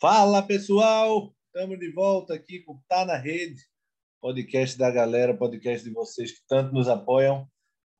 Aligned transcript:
Fala 0.00 0.42
pessoal, 0.42 1.30
estamos 1.44 1.78
de 1.78 1.92
volta 1.92 2.32
aqui 2.32 2.60
com 2.60 2.80
Tá 2.88 3.04
na 3.04 3.18
Rede, 3.18 3.60
podcast 4.18 4.78
da 4.78 4.90
galera, 4.90 5.36
podcast 5.36 5.86
de 5.86 5.92
vocês 5.92 6.32
que 6.32 6.40
tanto 6.48 6.72
nos 6.72 6.88
apoiam. 6.88 7.46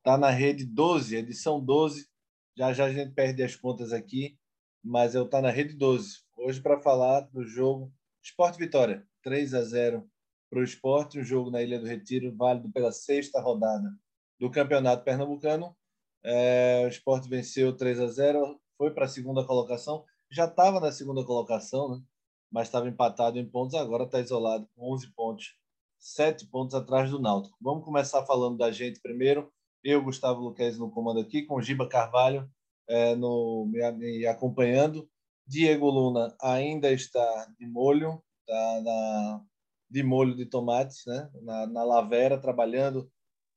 Tá 0.02 0.16
na 0.16 0.30
Rede 0.30 0.64
12, 0.64 1.14
edição 1.14 1.62
12. 1.62 2.08
Já 2.56 2.72
já 2.72 2.86
a 2.86 2.90
gente 2.90 3.12
perde 3.12 3.42
as 3.42 3.54
contas 3.54 3.92
aqui, 3.92 4.38
mas 4.82 5.14
eu 5.14 5.28
Tá 5.28 5.42
na 5.42 5.50
Rede 5.50 5.76
12. 5.76 6.20
Hoje 6.38 6.62
para 6.62 6.80
falar 6.80 7.20
do 7.32 7.44
jogo 7.44 7.92
Esporte 8.24 8.56
Vitória, 8.56 9.06
3 9.22 9.52
a 9.52 9.60
0 9.60 10.08
para 10.48 10.60
o 10.60 10.64
Esporte, 10.64 11.18
um 11.18 11.22
jogo 11.22 11.50
na 11.50 11.60
Ilha 11.60 11.78
do 11.78 11.86
Retiro, 11.86 12.34
válido 12.34 12.72
pela 12.72 12.92
sexta 12.92 13.42
rodada 13.42 13.94
do 14.38 14.50
Campeonato 14.50 15.04
Pernambucano. 15.04 15.76
É, 16.24 16.80
o 16.82 16.88
Esporte 16.88 17.28
venceu 17.28 17.76
3 17.76 18.00
a 18.00 18.06
0, 18.06 18.58
foi 18.78 18.90
para 18.94 19.04
a 19.04 19.08
segunda 19.08 19.46
colocação 19.46 20.02
já 20.30 20.44
estava 20.44 20.80
na 20.80 20.92
segunda 20.92 21.24
colocação, 21.24 21.96
né? 21.96 22.02
mas 22.50 22.68
estava 22.68 22.88
empatado 22.88 23.38
em 23.38 23.48
pontos, 23.48 23.74
agora 23.74 24.04
está 24.04 24.20
isolado 24.20 24.68
com 24.74 24.92
11 24.92 25.12
pontos, 25.14 25.56
7 25.98 26.46
pontos 26.46 26.74
atrás 26.74 27.10
do 27.10 27.20
Náutico. 27.20 27.56
Vamos 27.60 27.84
começar 27.84 28.24
falando 28.24 28.56
da 28.56 28.70
gente 28.70 29.00
primeiro. 29.00 29.52
Eu, 29.82 30.02
Gustavo 30.02 30.40
Luquez, 30.40 30.78
no 30.78 30.90
comando 30.90 31.20
aqui, 31.20 31.42
com 31.42 31.60
Giba 31.60 31.88
Carvalho 31.88 32.50
é, 32.88 33.14
no, 33.14 33.66
me, 33.66 33.92
me, 33.92 34.26
acompanhando. 34.26 35.08
Diego 35.46 35.88
Luna 35.88 36.34
ainda 36.40 36.92
está 36.92 37.46
de 37.58 37.66
molho, 37.66 38.22
está 38.40 38.80
na, 38.82 39.44
de 39.88 40.02
molho 40.02 40.34
de 40.34 40.46
tomates, 40.46 41.04
né? 41.06 41.30
na, 41.42 41.66
na 41.66 41.84
lavera, 41.84 42.40
trabalhando, 42.40 43.10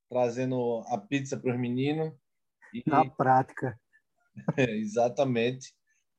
trazendo 0.08 0.82
a 0.88 0.98
pizza 0.98 1.36
para 1.36 1.52
os 1.52 1.60
meninos. 1.60 2.12
E... 2.72 2.82
Na 2.86 3.08
prática. 3.08 3.78
exatamente. 4.56 5.74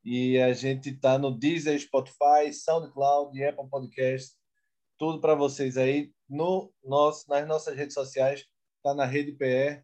E 0.06 0.40
a 0.40 0.54
gente 0.54 0.92
está 0.92 1.18
no 1.18 1.32
Deezer, 1.32 1.80
Spotify, 1.80 2.54
SoundCloud, 2.54 3.44
Apple 3.44 3.68
Podcast, 3.68 4.36
tudo 5.00 5.20
para 5.20 5.34
vocês 5.34 5.78
aí 5.78 6.12
no 6.30 6.72
nosso, 6.84 7.28
nas 7.28 7.48
nossas 7.48 7.76
redes 7.76 7.96
sociais, 7.96 8.46
está 8.78 8.94
na 8.94 9.04
Rede 9.04 9.32
PR, 9.32 9.84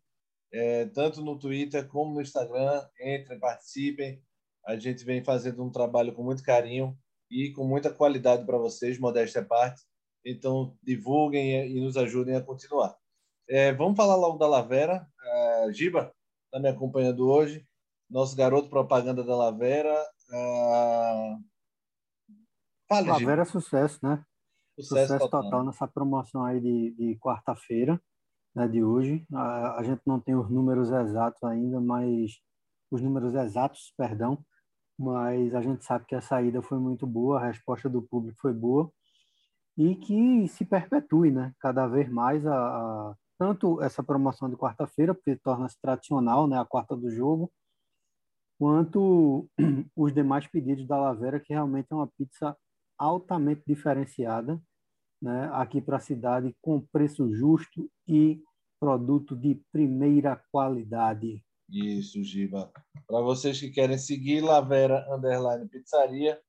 é, 0.54 0.86
tanto 0.86 1.24
no 1.24 1.40
Twitter 1.40 1.88
como 1.88 2.14
no 2.14 2.22
Instagram. 2.22 2.88
Entrem, 3.02 3.40
participem. 3.40 4.22
A 4.64 4.78
gente 4.78 5.04
vem 5.04 5.24
fazendo 5.24 5.64
um 5.64 5.72
trabalho 5.72 6.14
com 6.14 6.24
muito 6.24 6.44
carinho 6.44 6.96
e 7.28 7.52
com 7.52 7.66
muita 7.66 7.92
qualidade 7.92 8.46
para 8.46 8.60
vocês, 8.60 9.00
modéstia 9.00 9.42
à 9.42 9.46
parte. 9.46 9.82
Então, 10.24 10.78
divulguem 10.84 11.66
e 11.66 11.82
nos 11.82 11.98
ajudem 11.98 12.36
a 12.36 12.42
continuar. 12.42 12.96
É, 13.50 13.74
vamos 13.74 13.98
falar 13.98 14.16
logo 14.18 14.38
da 14.38 14.48
Lavera. 14.48 15.04
É, 15.24 15.74
Giba 15.74 16.14
está 16.46 16.60
me 16.60 16.70
acompanhando 16.70 17.28
hoje 17.28 17.66
nosso 18.12 18.36
garoto 18.36 18.70
propaganda 18.70 19.24
da 19.24 19.36
Lavera. 19.36 19.96
Fale, 22.88 23.08
Lavera 23.10 23.42
é 23.44 23.46
sucesso, 23.46 24.00
né? 24.04 24.24
Sucesso, 24.78 25.14
sucesso 25.14 25.26
total. 25.26 25.44
total. 25.44 25.64
nessa 25.64 25.88
promoção 25.88 26.44
aí 26.44 26.60
de, 26.60 26.92
de 26.92 27.18
quarta-feira, 27.20 28.02
né, 28.54 28.68
de 28.68 28.84
hoje. 28.84 29.26
A, 29.34 29.80
a, 29.80 29.84
gente 29.84 30.02
não 30.06 30.20
tem 30.20 30.36
os 30.36 30.50
números 30.50 30.92
exatos 30.92 31.42
ainda, 31.44 31.80
mas 31.80 32.32
os 32.90 33.02
números 33.02 33.34
exatos, 33.34 33.94
perdão, 33.98 34.44
mas 35.00 35.56
a 35.56 35.62
gente 35.62 35.86
sabe 35.86 36.06
que 36.06 36.16
a 36.16 36.22
saída 36.22 36.62
foi 36.62 36.78
muito 36.80 37.08
boa, 37.08 37.40
a 37.40 37.48
resposta 37.48 37.90
do 37.90 38.02
público 38.02 38.38
foi 38.42 38.54
boa 38.54 38.92
e 39.78 39.96
que 39.96 40.48
se 40.50 40.66
perpetue, 40.66 41.32
né? 41.32 41.54
Cada 41.60 41.88
vez 41.88 42.10
mais 42.10 42.46
a, 42.46 42.56
a 42.56 43.16
tanto 43.38 43.82
essa 43.82 44.04
promoção 44.04 44.50
de 44.50 44.58
quarta-feira, 44.58 45.16
porque 45.16 45.36
torna-se 45.38 45.80
tradicional, 45.82 46.48
né? 46.48 46.60
A 46.60 46.66
quarta 46.66 46.96
do 46.96 47.10
jogo, 47.10 47.52
quanto 48.62 49.50
os 49.98 50.14
demais 50.14 50.46
pedidos 50.46 50.86
da 50.86 50.96
Lavera, 50.96 51.40
que 51.40 51.52
realmente 51.52 51.88
é 51.90 51.96
uma 51.96 52.06
pizza 52.06 52.56
altamente 52.96 53.64
diferenciada, 53.66 54.62
né, 55.20 55.50
aqui 55.52 55.82
para 55.82 55.98
a 55.98 56.00
cidade, 56.00 56.56
com 56.62 56.80
preço 56.80 57.34
justo 57.34 57.90
e 58.08 58.40
produto 58.80 59.36
de 59.36 59.60
primeira 59.72 60.40
qualidade. 60.52 61.44
Isso, 61.68 62.24
Giba. 62.24 62.72
Para 63.08 63.22
vocês 63.22 63.60
que 63.60 63.72
querem 63.72 63.98
seguir 63.98 64.42
Lavera 64.42 65.08
Underline 65.12 65.68
Pizzaria, 65.68 66.40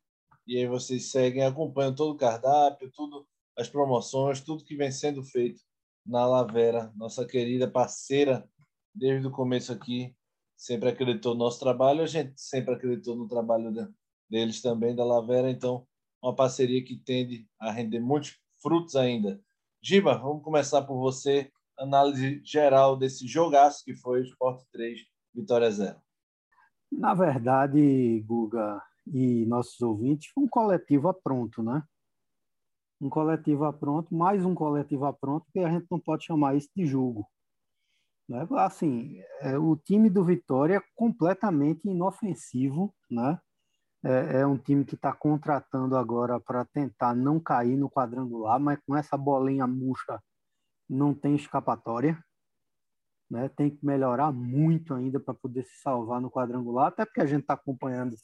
e 0.47 0.59
aí 0.59 0.67
vocês 0.67 1.11
seguem, 1.11 1.47
acompanham 1.47 1.94
todo 1.94 2.12
o 2.12 2.19
cardápio, 2.19 2.91
tudo, 2.93 3.27
as 3.56 3.71
promoções, 3.71 4.43
tudo 4.43 4.65
que 4.65 4.77
vem 4.77 4.91
sendo 4.91 5.25
feito 5.25 5.62
na 6.05 6.27
Lavera, 6.27 6.93
nossa 6.94 7.25
querida 7.25 7.71
parceira 7.71 8.47
desde 8.94 9.27
o 9.27 9.31
começo 9.31 9.73
aqui 9.73 10.15
sempre 10.62 10.91
acreditou 10.91 11.34
no 11.34 11.41
nosso 11.41 11.59
trabalho, 11.59 12.03
a 12.03 12.06
gente 12.06 12.41
sempre 12.41 12.73
acreditou 12.73 13.17
no 13.17 13.27
trabalho 13.27 13.93
deles 14.31 14.62
também, 14.62 14.95
da 14.95 15.05
Lavera, 15.05 15.50
então 15.50 15.84
uma 16.23 16.37
parceria 16.37 16.84
que 16.84 16.97
tende 16.97 17.49
a 17.59 17.73
render 17.73 17.99
muitos 17.99 18.39
frutos 18.62 18.95
ainda. 18.95 19.43
Giba, 19.83 20.17
vamos 20.17 20.45
começar 20.45 20.83
por 20.83 21.00
você, 21.00 21.50
análise 21.77 22.41
geral 22.45 22.97
desse 22.97 23.27
jogaço 23.27 23.84
que 23.84 23.93
foi 23.97 24.21
o 24.21 24.25
Sport 24.25 24.62
3, 24.71 25.00
Vitória 25.34 25.69
0. 25.69 26.00
Na 26.93 27.12
verdade, 27.12 28.21
Guga 28.21 28.81
e 29.05 29.44
nossos 29.47 29.81
ouvintes, 29.81 30.31
um 30.39 30.47
coletivo 30.47 31.09
a 31.09 31.15
pronto, 31.15 31.61
né? 31.61 31.83
Um 33.00 33.09
coletivo 33.11 33.65
a 33.65 33.73
pronto, 33.73 34.15
mais 34.15 34.44
um 34.44 34.55
coletivo 34.55 35.06
a 35.06 35.12
pronto, 35.12 35.44
que 35.53 35.59
a 35.59 35.69
gente 35.69 35.89
não 35.91 35.99
pode 35.99 36.25
chamar 36.25 36.55
isso 36.55 36.71
de 36.77 36.87
jogo. 36.87 37.27
Né? 38.32 38.47
Assim, 38.53 39.20
é, 39.43 39.59
o 39.59 39.76
time 39.76 40.09
do 40.09 40.25
Vitória 40.25 40.76
é 40.76 40.82
completamente 40.94 41.87
inofensivo, 41.87 42.94
né? 43.10 43.38
É, 44.03 44.41
é 44.41 44.47
um 44.47 44.56
time 44.56 44.87
que 44.87 44.94
está 44.94 45.12
contratando 45.12 45.97
agora 45.97 46.41
para 46.41 46.65
tentar 46.65 47.15
não 47.15 47.38
cair 47.38 47.76
no 47.76 47.91
quadrangular, 47.91 48.59
mas 48.59 48.81
com 48.87 48.97
essa 48.97 49.19
bolinha 49.19 49.66
murcha 49.66 50.19
não 50.88 51.12
tem 51.12 51.37
escapatória. 51.37 52.19
Né? 53.31 53.50
Tem 53.50 53.69
que 53.69 53.84
melhorar 53.84 54.32
muito 54.32 54.94
ainda 54.94 55.20
para 55.20 55.34
poder 55.34 55.64
se 55.64 55.81
salvar 55.82 56.20
no 56.20 56.31
quadrangular, 56.31 56.87
até 56.87 57.04
porque 57.04 57.20
a 57.20 57.26
gente 57.26 57.43
está 57.43 57.53
acompanhando 57.53 58.16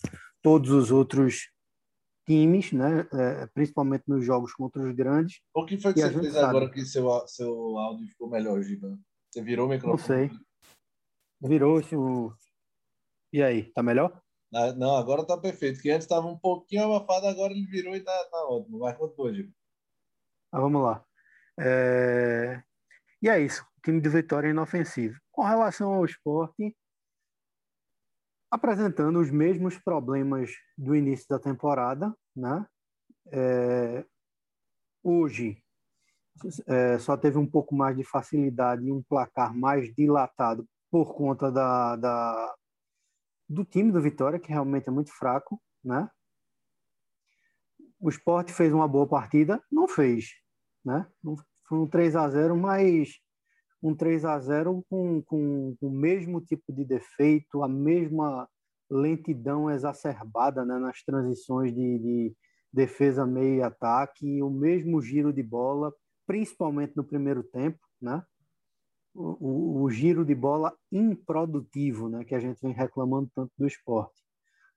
todos 0.42 0.70
os 0.70 0.90
outros 0.90 1.50
times, 2.26 2.72
né? 2.72 3.06
É, 3.12 3.46
principalmente 3.48 4.04
nos 4.08 4.24
jogos 4.24 4.54
contra 4.54 4.82
os 4.82 4.94
grandes. 4.94 5.40
O 5.54 5.66
que 5.66 5.78
foi 5.78 5.92
que 5.92 6.00
você 6.00 6.12
fez 6.12 6.32
sabe. 6.32 6.46
agora 6.46 6.70
que 6.70 6.84
seu, 6.84 7.26
seu 7.26 7.78
áudio 7.78 8.08
ficou 8.08 8.28
melhor, 8.28 8.60
Giba? 8.62 8.98
Você 9.30 9.42
virou 9.42 9.66
o 9.66 9.70
microfone? 9.70 10.28
Não 10.28 10.36
sei. 10.36 10.48
Virou 11.40 11.80
o. 11.80 12.34
E 13.32 13.42
aí, 13.42 13.70
tá 13.72 13.82
melhor? 13.82 14.20
Ah, 14.52 14.72
não, 14.72 14.96
agora 14.96 15.26
tá 15.26 15.36
perfeito. 15.36 15.80
Que 15.80 15.90
antes 15.90 16.04
estava 16.04 16.26
um 16.26 16.38
pouquinho 16.38 16.84
abafado, 16.84 17.26
agora 17.26 17.52
ele 17.52 17.66
virou 17.66 17.94
e 17.94 18.00
tá, 18.00 18.24
tá 18.30 18.48
ótimo. 18.48 18.78
Vai 18.78 18.96
quanto 18.96 19.20
hoje? 19.20 19.52
Ah, 20.50 20.60
vamos 20.60 20.82
lá. 20.82 21.04
É... 21.60 22.62
E 23.20 23.28
é 23.28 23.38
isso. 23.40 23.62
O 23.76 23.80
time 23.82 24.00
de 24.00 24.08
Vitória 24.08 24.48
é 24.48 24.50
inofensivo. 24.50 25.20
Com 25.30 25.42
relação 25.42 25.92
ao 25.92 26.04
esporte, 26.04 26.74
apresentando 28.50 29.20
os 29.20 29.30
mesmos 29.30 29.78
problemas 29.78 30.50
do 30.76 30.96
início 30.96 31.26
da 31.28 31.38
temporada, 31.38 32.16
né? 32.34 32.66
É... 33.30 34.06
Hoje, 35.04 35.62
é, 36.66 36.98
só 36.98 37.16
teve 37.16 37.38
um 37.38 37.46
pouco 37.46 37.74
mais 37.74 37.96
de 37.96 38.04
facilidade 38.04 38.86
e 38.86 38.92
um 38.92 39.02
placar 39.02 39.54
mais 39.54 39.94
dilatado 39.94 40.66
por 40.90 41.14
conta 41.14 41.50
da, 41.50 41.96
da, 41.96 42.54
do 43.48 43.64
time 43.64 43.92
do 43.92 44.00
Vitória, 44.00 44.38
que 44.38 44.48
realmente 44.48 44.88
é 44.88 44.92
muito 44.92 45.12
fraco, 45.12 45.60
né? 45.84 46.08
O 48.00 48.08
esporte 48.08 48.52
fez 48.52 48.72
uma 48.72 48.86
boa 48.86 49.06
partida, 49.06 49.62
não 49.70 49.88
fez, 49.88 50.30
né? 50.84 51.06
Foi 51.68 51.78
um 51.78 51.86
3 51.86 52.16
a 52.16 52.28
0 52.28 52.56
mas 52.56 53.18
um 53.82 53.94
3 53.94 54.24
a 54.24 54.38
0 54.38 54.84
com, 54.88 55.22
com, 55.22 55.76
com 55.78 55.86
o 55.86 55.90
mesmo 55.90 56.40
tipo 56.40 56.72
de 56.72 56.84
defeito, 56.84 57.62
a 57.62 57.68
mesma 57.68 58.48
lentidão 58.90 59.70
exacerbada 59.70 60.64
né, 60.64 60.78
nas 60.78 61.02
transições 61.02 61.72
de, 61.74 61.98
de 61.98 62.36
defesa, 62.72 63.26
meio 63.26 63.56
e 63.56 63.62
ataque, 63.62 64.42
o 64.42 64.50
mesmo 64.50 65.00
giro 65.00 65.32
de 65.32 65.42
bola, 65.42 65.92
principalmente 66.28 66.94
no 66.94 67.02
primeiro 67.02 67.42
tempo, 67.42 67.80
né? 68.00 68.22
O, 69.14 69.80
o, 69.80 69.82
o, 69.82 69.90
giro 69.90 70.26
de 70.26 70.34
bola 70.34 70.76
improdutivo, 70.92 72.06
né? 72.10 72.22
Que 72.22 72.34
a 72.34 72.38
gente 72.38 72.60
vem 72.60 72.72
reclamando 72.72 73.30
tanto 73.34 73.50
do 73.56 73.66
esporte. 73.66 74.22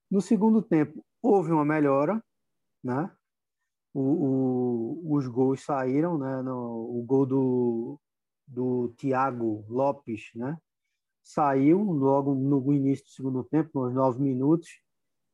No 0.09 0.21
segundo 0.21 0.61
tempo, 0.61 1.05
houve 1.21 1.51
uma 1.51 1.65
melhora, 1.65 2.23
né? 2.81 3.11
O, 3.93 5.01
os 5.13 5.27
gols 5.27 5.61
saíram, 5.61 6.17
né? 6.17 6.41
No, 6.41 6.97
o 6.97 7.03
gol 7.05 7.25
do, 7.25 7.99
do 8.47 8.93
Thiago 8.97 9.65
Lopes, 9.67 10.31
né? 10.33 10.57
Saiu 11.21 11.79
logo 11.83 12.33
no 12.33 12.73
início 12.73 13.05
do 13.05 13.11
segundo 13.11 13.43
tempo, 13.43 13.81
nos 13.81 13.93
nove 13.93 14.23
minutos, 14.23 14.69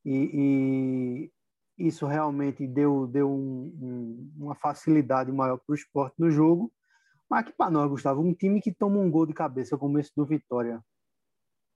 e, 0.04 1.32
isso 1.78 2.08
realmente 2.08 2.66
deu, 2.66 3.08
deu 3.08 3.30
um, 3.30 3.74
um, 3.82 4.32
uma 4.38 4.56
facilidade 4.56 5.32
maior 5.32 5.58
para 5.58 5.74
o 5.74 5.76
esporte 5.76 6.16
no 6.18 6.32
jogo. 6.32 6.72
Mas 7.30 7.46
que 7.46 7.52
para 7.52 7.70
nós, 7.70 7.90
Gustavo, 7.90 8.22
um 8.22 8.34
time 8.34 8.62
que 8.62 8.74
toma 8.74 8.98
um 8.98 9.12
gol 9.12 9.26
de 9.26 9.34
cabeça 9.34 9.78
como 9.78 10.00
esse 10.00 10.12
do 10.16 10.26
Vitória, 10.26 10.82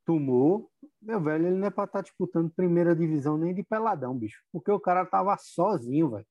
tomou, 0.05 0.71
meu 1.01 1.21
velho, 1.21 1.47
ele 1.47 1.57
não 1.57 1.67
é 1.67 1.69
para 1.69 1.83
estar 1.83 1.99
tá 1.99 2.03
disputando 2.03 2.51
primeira 2.55 2.95
divisão 2.95 3.37
nem 3.37 3.53
de 3.53 3.63
peladão, 3.63 4.17
bicho. 4.17 4.41
Porque 4.51 4.71
o 4.71 4.79
cara 4.79 5.05
tava 5.05 5.37
sozinho, 5.37 6.11
velho. 6.11 6.25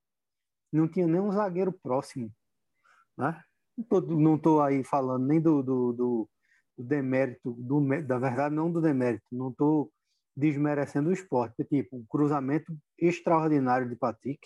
Não 0.73 0.89
tinha 0.89 1.07
nem 1.07 1.21
um 1.21 1.33
zagueiro 1.33 1.73
próximo. 1.73 2.33
Né? 3.17 3.41
Não, 3.77 3.85
tô, 3.85 4.01
não 4.01 4.39
tô 4.39 4.61
aí 4.61 4.83
falando 4.85 5.27
nem 5.27 5.41
do, 5.41 5.63
do, 5.63 5.93
do, 5.93 6.31
do 6.79 6.85
demérito, 6.85 7.53
do, 7.53 7.81
da 8.03 8.19
verdade, 8.19 8.55
não 8.55 8.71
do 8.71 8.81
demérito. 8.81 9.25
Não 9.31 9.53
tô 9.53 9.91
desmerecendo 10.37 11.11
o 11.11 11.13
esporte. 11.13 11.65
Tipo, 11.65 11.97
um 11.97 12.05
cruzamento 12.09 12.77
extraordinário 12.99 13.89
de 13.89 13.97
Patrick. 13.97 14.41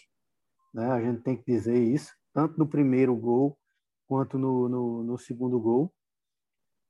Né? 0.73 0.91
A 0.91 1.01
gente 1.01 1.23
tem 1.23 1.37
que 1.37 1.45
dizer 1.47 1.79
isso. 1.79 2.13
Tanto 2.33 2.59
no 2.59 2.67
primeiro 2.67 3.15
gol 3.15 3.59
quanto 4.07 4.39
no, 4.39 4.69
no, 4.69 5.05
no 5.05 5.19
segundo 5.19 5.59
gol. 5.61 5.93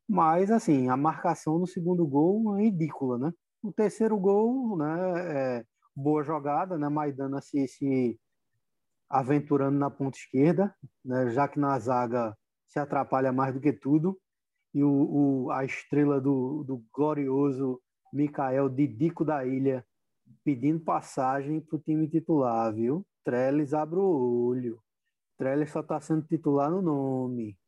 Mas, 0.09 0.51
assim, 0.51 0.89
a 0.89 0.97
marcação 0.97 1.59
no 1.59 1.67
segundo 1.67 2.07
gol 2.07 2.57
é 2.59 2.63
ridícula, 2.65 3.19
né? 3.19 3.33
O 3.63 3.73
terceiro 3.73 4.19
gol, 4.19 4.77
né, 4.77 5.59
é 5.59 5.65
boa 5.97 6.23
jogada, 6.23 6.77
né? 6.77 6.89
Maidana 6.89 7.41
se, 7.41 7.67
se 7.67 8.21
aventurando 9.09 9.79
na 9.79 9.91
ponta 9.91 10.19
esquerda, 10.19 10.75
né? 11.05 11.31
já 11.31 11.49
que 11.49 11.59
na 11.59 11.79
zaga 11.79 12.37
se 12.69 12.79
atrapalha 12.79 13.33
mais 13.33 13.55
do 13.55 13.61
que 13.61 13.73
tudo. 13.73 14.19
E 14.75 14.83
o, 14.83 14.91
o 15.47 15.51
a 15.53 15.65
estrela 15.65 16.21
do, 16.21 16.65
do 16.65 16.85
glorioso 16.93 17.81
Mikael 18.15 18.69
Didico 18.69 19.25
da 19.25 19.45
Ilha 19.45 19.85
pedindo 20.45 20.81
passagem 20.81 21.61
para 21.61 21.77
o 21.77 21.81
time 21.81 22.09
titular, 22.09 22.73
viu? 22.73 23.05
Trellis 23.25 23.75
abre 23.75 23.99
o 23.99 24.47
olho. 24.47 24.81
Trellis 25.37 25.71
só 25.71 25.81
está 25.81 26.01
sendo 26.01 26.23
titular 26.23 26.71
no 26.71 26.81
nome. 26.81 27.59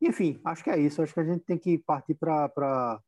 Enfim, 0.00 0.40
acho 0.44 0.62
que 0.62 0.70
é 0.70 0.78
isso. 0.78 1.02
Acho 1.02 1.12
que 1.12 1.20
a 1.20 1.24
gente 1.24 1.44
tem 1.44 1.58
que 1.58 1.78
partir 1.78 2.14
para 2.14 3.00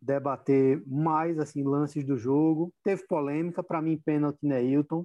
debater 0.00 0.82
mais 0.86 1.38
assim 1.38 1.64
lances 1.64 2.04
do 2.04 2.16
jogo. 2.16 2.72
Teve 2.84 3.06
polêmica, 3.06 3.62
para 3.62 3.82
mim, 3.82 3.98
pênalti 3.98 4.38
Neilton. 4.42 5.04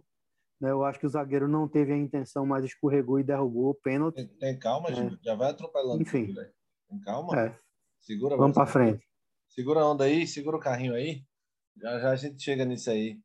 Né? 0.59 0.69
Eu 0.69 0.83
acho 0.83 0.99
que 0.99 1.07
o 1.07 1.09
zagueiro 1.09 1.47
não 1.47 1.67
teve 1.67 1.93
a 1.93 1.97
intenção, 1.97 2.45
mas 2.45 2.65
escorregou 2.65 3.19
e 3.19 3.23
derrubou 3.23 3.69
o 3.69 3.75
pênalti. 3.75 4.15
Tem, 4.15 4.27
tem 4.27 4.59
calma, 4.59 4.89
é. 4.89 5.17
já 5.23 5.33
vai 5.33 5.49
atropelando. 5.49 6.01
Enfim. 6.01 6.27
Tudo, 6.27 6.41
tem 6.89 6.99
calma. 6.99 7.39
É. 7.39 7.55
Segura 8.01 8.37
Vamos 8.37 8.53
para 8.53 8.67
frente. 8.67 9.08
Segura 9.49 9.81
a 9.81 9.89
onda 9.91 10.05
aí, 10.05 10.27
segura 10.27 10.57
o 10.57 10.59
carrinho 10.59 10.93
aí. 10.93 11.23
Já 11.77 11.99
já 11.99 12.11
a 12.11 12.15
gente 12.15 12.41
chega 12.41 12.65
nisso 12.65 12.89
aí. 12.89 13.19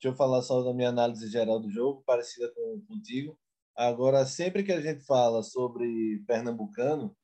Deixa 0.00 0.12
eu 0.12 0.14
falar 0.14 0.42
só 0.42 0.62
da 0.62 0.74
minha 0.74 0.88
análise 0.88 1.28
geral 1.28 1.60
do 1.60 1.70
jogo, 1.70 2.02
parecida 2.04 2.52
com 2.54 2.80
contigo. 2.86 3.38
Agora, 3.76 4.26
sempre 4.26 4.62
que 4.64 4.72
a 4.72 4.80
gente 4.80 5.04
fala 5.04 5.42
sobre 5.42 6.22
Pernambucano, 6.26 7.16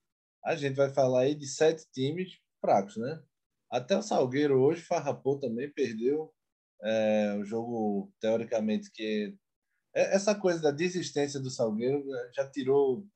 a 0.44 0.54
gente 0.56 0.76
vai 0.76 0.88
falar 0.90 1.22
aí 1.22 1.34
de 1.34 1.46
sete 1.48 1.84
times 1.92 2.38
fracos, 2.60 2.96
né? 2.96 3.22
Até 3.70 3.96
o 3.96 4.02
Salgueiro 4.02 4.60
hoje 4.60 4.82
farrapou 4.82 5.38
também, 5.38 5.72
perdeu 5.72 6.32
é, 6.82 7.36
o 7.40 7.44
jogo, 7.44 8.12
teoricamente, 8.20 8.90
que 8.92 9.36
é, 9.94 10.14
essa 10.14 10.34
coisa 10.34 10.60
da 10.62 10.70
desistência 10.70 11.40
do 11.40 11.50
Salgueiro 11.50 12.04
é, 12.14 12.30
já 12.34 12.48
tirou 12.48 13.06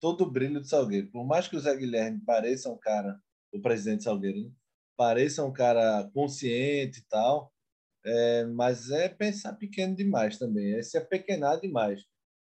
todo 0.00 0.22
o 0.24 0.30
brilho 0.30 0.60
do 0.60 0.66
Salgueiro. 0.66 1.10
Por 1.10 1.26
mais 1.26 1.48
que 1.48 1.56
o 1.56 1.60
Zé 1.60 1.76
Guilherme 1.76 2.20
pareça 2.24 2.70
um 2.70 2.78
cara, 2.78 3.20
o 3.52 3.60
presidente 3.60 4.04
Salgueiro, 4.04 4.40
né? 4.42 4.50
Pareça 4.96 5.44
um 5.44 5.52
cara 5.52 6.10
consciente 6.14 7.00
e 7.00 7.04
tal, 7.08 7.52
é, 8.04 8.44
mas 8.46 8.90
é 8.90 9.08
pensar 9.08 9.54
pequeno 9.54 9.94
demais 9.96 10.38
também, 10.38 10.74
é 10.76 10.82
se 10.82 10.96
apequenar 10.96 11.60
demais. 11.60 12.02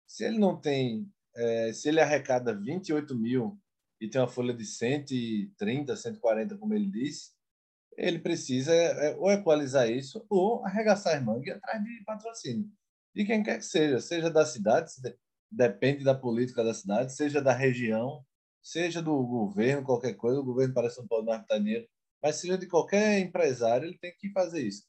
Se 0.08 0.24
ele 0.26 0.40
não 0.40 0.60
tem, 0.60 1.10
é, 1.36 1.74
se 1.74 1.90
ele 1.90 2.00
arrecada 2.00 2.54
28 2.56 3.16
mil 3.16 3.60
e 4.00 4.10
tem 4.10 4.22
uma 4.22 4.28
folha 4.28 4.54
de 4.54 4.66
130, 4.66 5.96
140, 5.96 6.58
como 6.58 6.74
ele 6.74 6.90
disse, 6.90 7.32
ele 7.98 8.20
precisa 8.20 8.74
é, 8.74 9.16
ou 9.18 9.32
equalizar 9.32 9.90
isso 9.90 10.26
ou 10.30 10.64
arregaçar 10.66 11.18
as 11.18 11.24
mangas 11.24 11.48
e 11.48 11.52
atrás 11.52 11.84
de 11.84 12.04
patrocínio. 12.06 12.70
De 13.16 13.26
quem 13.26 13.44
quer 13.44 13.58
que 13.58 13.66
seja, 13.66 14.00
seja 14.00 14.30
da 14.30 14.46
cidade, 14.46 14.92
depende 15.52 16.04
da 16.04 16.14
política 16.14 16.64
da 16.64 16.74
cidade, 16.74 17.16
seja 17.16 17.42
da 17.42 17.54
região, 17.54 18.24
seja 18.62 19.02
do 19.02 19.26
governo, 19.26 19.84
qualquer 19.84 20.14
coisa, 20.14 20.40
o 20.40 20.44
governo 20.44 20.74
parece 20.74 21.02
um 21.02 21.08
pau 21.08 21.24
de 21.24 21.60
dinheiro, 21.60 21.88
mas 22.22 22.38
seja 22.38 22.58
de 22.58 22.68
qualquer 22.68 23.20
empresário, 23.20 23.88
ele 23.88 23.98
tem 23.98 24.14
que 24.18 24.32
fazer 24.32 24.62
isso. 24.62 24.84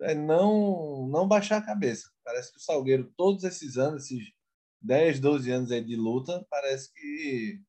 É 0.00 0.14
não, 0.14 1.06
não 1.06 1.28
baixar 1.28 1.58
a 1.58 1.64
cabeça. 1.64 2.10
Parece 2.24 2.52
que 2.52 2.58
o 2.58 2.62
Salgueiro, 2.62 3.12
todos 3.16 3.44
esses 3.44 3.76
anos, 3.76 4.04
esses 4.04 4.32
10, 4.80 5.20
12 5.20 5.50
anos 5.50 5.70
aí 5.70 5.82
de 5.82 5.96
luta, 5.96 6.44
parece 6.50 6.92
que 6.92 7.60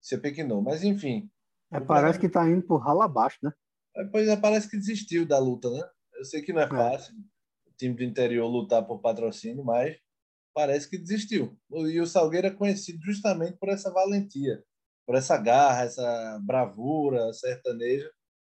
se 0.00 0.14
apequinou. 0.14 0.62
Mas, 0.62 0.82
enfim. 0.82 1.30
É, 1.70 1.80
parece 1.80 2.18
que 2.18 2.26
está 2.26 2.48
indo 2.48 2.62
por 2.62 2.78
rala 2.78 3.04
abaixo, 3.04 3.38
né? 3.42 3.52
É, 3.96 4.04
pois 4.04 4.26
é, 4.28 4.36
parece 4.36 4.68
que 4.68 4.76
desistiu 4.76 5.26
da 5.26 5.38
luta, 5.38 5.70
né? 5.70 5.82
Eu 6.14 6.24
sei 6.24 6.42
que 6.42 6.52
não 6.52 6.60
é, 6.60 6.64
é. 6.64 6.68
fácil 6.68 7.14
o 7.66 7.72
time 7.76 7.94
do 7.94 8.02
interior 8.02 8.46
lutar 8.46 8.86
por 8.86 9.00
patrocínio, 9.00 9.64
mas 9.64 9.96
parece 10.54 10.88
que 10.88 10.98
desistiu. 10.98 11.58
E 11.70 12.00
o 12.00 12.06
Salgueiro 12.06 12.46
é 12.46 12.50
conhecido 12.50 13.02
justamente 13.02 13.56
por 13.58 13.68
essa 13.68 13.90
valentia, 13.90 14.62
por 15.06 15.14
essa 15.14 15.36
garra, 15.36 15.84
essa 15.84 16.38
bravura 16.42 17.32
sertaneja. 17.32 18.10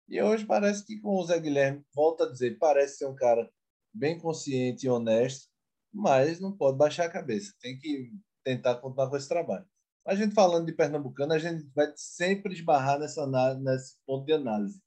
E 0.09 0.21
hoje 0.21 0.45
parece 0.45 0.85
que 0.85 1.01
com 1.01 1.17
o 1.17 1.25
Zé 1.25 1.39
Guilherme, 1.41 1.85
volta 1.95 2.25
a 2.25 2.31
dizer, 2.31 2.59
parece 2.59 2.99
ser 2.99 3.07
um 3.07 3.15
cara 3.15 3.51
bem 3.93 4.19
consciente 4.19 4.87
e 4.87 4.91
honesto, 4.91 5.49
mas 5.93 6.41
não 6.41 6.57
pode 6.57 6.77
baixar 6.77 7.07
a 7.07 7.11
cabeça. 7.11 7.55
Tem 7.61 7.79
que 7.79 8.13
tentar 8.45 8.77
continuar 8.77 9.09
com 9.09 9.17
esse 9.17 9.29
trabalho. 9.29 9.67
A 10.07 10.15
gente 10.15 10.35
falando 10.35 10.67
de 10.67 10.73
Pernambucano, 10.73 11.33
a 11.33 11.39
gente 11.39 11.67
vai 11.75 11.91
sempre 11.97 12.53
esbarrar 12.53 12.99
nessa, 12.99 13.27
nesse 13.57 13.97
ponto 14.07 14.27
de 14.27 14.33
análise. 14.35 14.83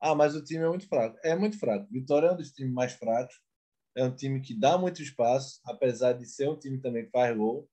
Ah, 0.00 0.14
mas 0.14 0.34
o 0.34 0.44
time 0.44 0.64
é 0.64 0.68
muito 0.68 0.88
fraco. 0.88 1.18
É 1.24 1.34
muito 1.34 1.58
fraco. 1.58 1.88
Vitória 1.90 2.28
é 2.28 2.32
um 2.32 2.36
dos 2.36 2.52
times 2.52 2.72
mais 2.72 2.92
fracos. 2.92 3.34
É 3.96 4.04
um 4.04 4.14
time 4.14 4.40
que 4.40 4.54
dá 4.54 4.78
muito 4.78 5.02
espaço, 5.02 5.60
apesar 5.64 6.12
de 6.12 6.24
ser 6.24 6.48
um 6.48 6.56
time 6.56 6.80
também 6.80 7.04
que 7.04 7.10
faz 7.10 7.36
gol. 7.36 7.68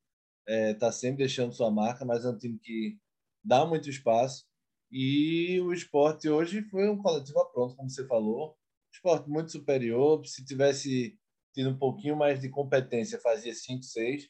Está 0.47 0.87
é, 0.87 0.91
sempre 0.91 1.19
deixando 1.19 1.53
sua 1.53 1.69
marca, 1.69 2.03
mas 2.03 2.25
é 2.25 2.29
um 2.29 2.37
time 2.37 2.57
que 2.59 2.97
dá 3.43 3.65
muito 3.65 3.89
espaço. 3.89 4.45
E 4.91 5.59
o 5.61 5.73
esporte 5.73 6.29
hoje 6.29 6.61
foi 6.63 6.89
um 6.89 6.97
coletivo 6.97 7.45
pronto, 7.51 7.75
como 7.75 7.89
você 7.89 8.05
falou. 8.07 8.55
Esporte 8.91 9.29
muito 9.29 9.51
superior. 9.51 10.25
Se 10.25 10.45
tivesse 10.45 11.17
tido 11.53 11.69
um 11.69 11.77
pouquinho 11.77 12.15
mais 12.15 12.39
de 12.39 12.49
competência, 12.49 13.19
fazia 13.19 13.53
5, 13.53 13.83
6 13.83 14.29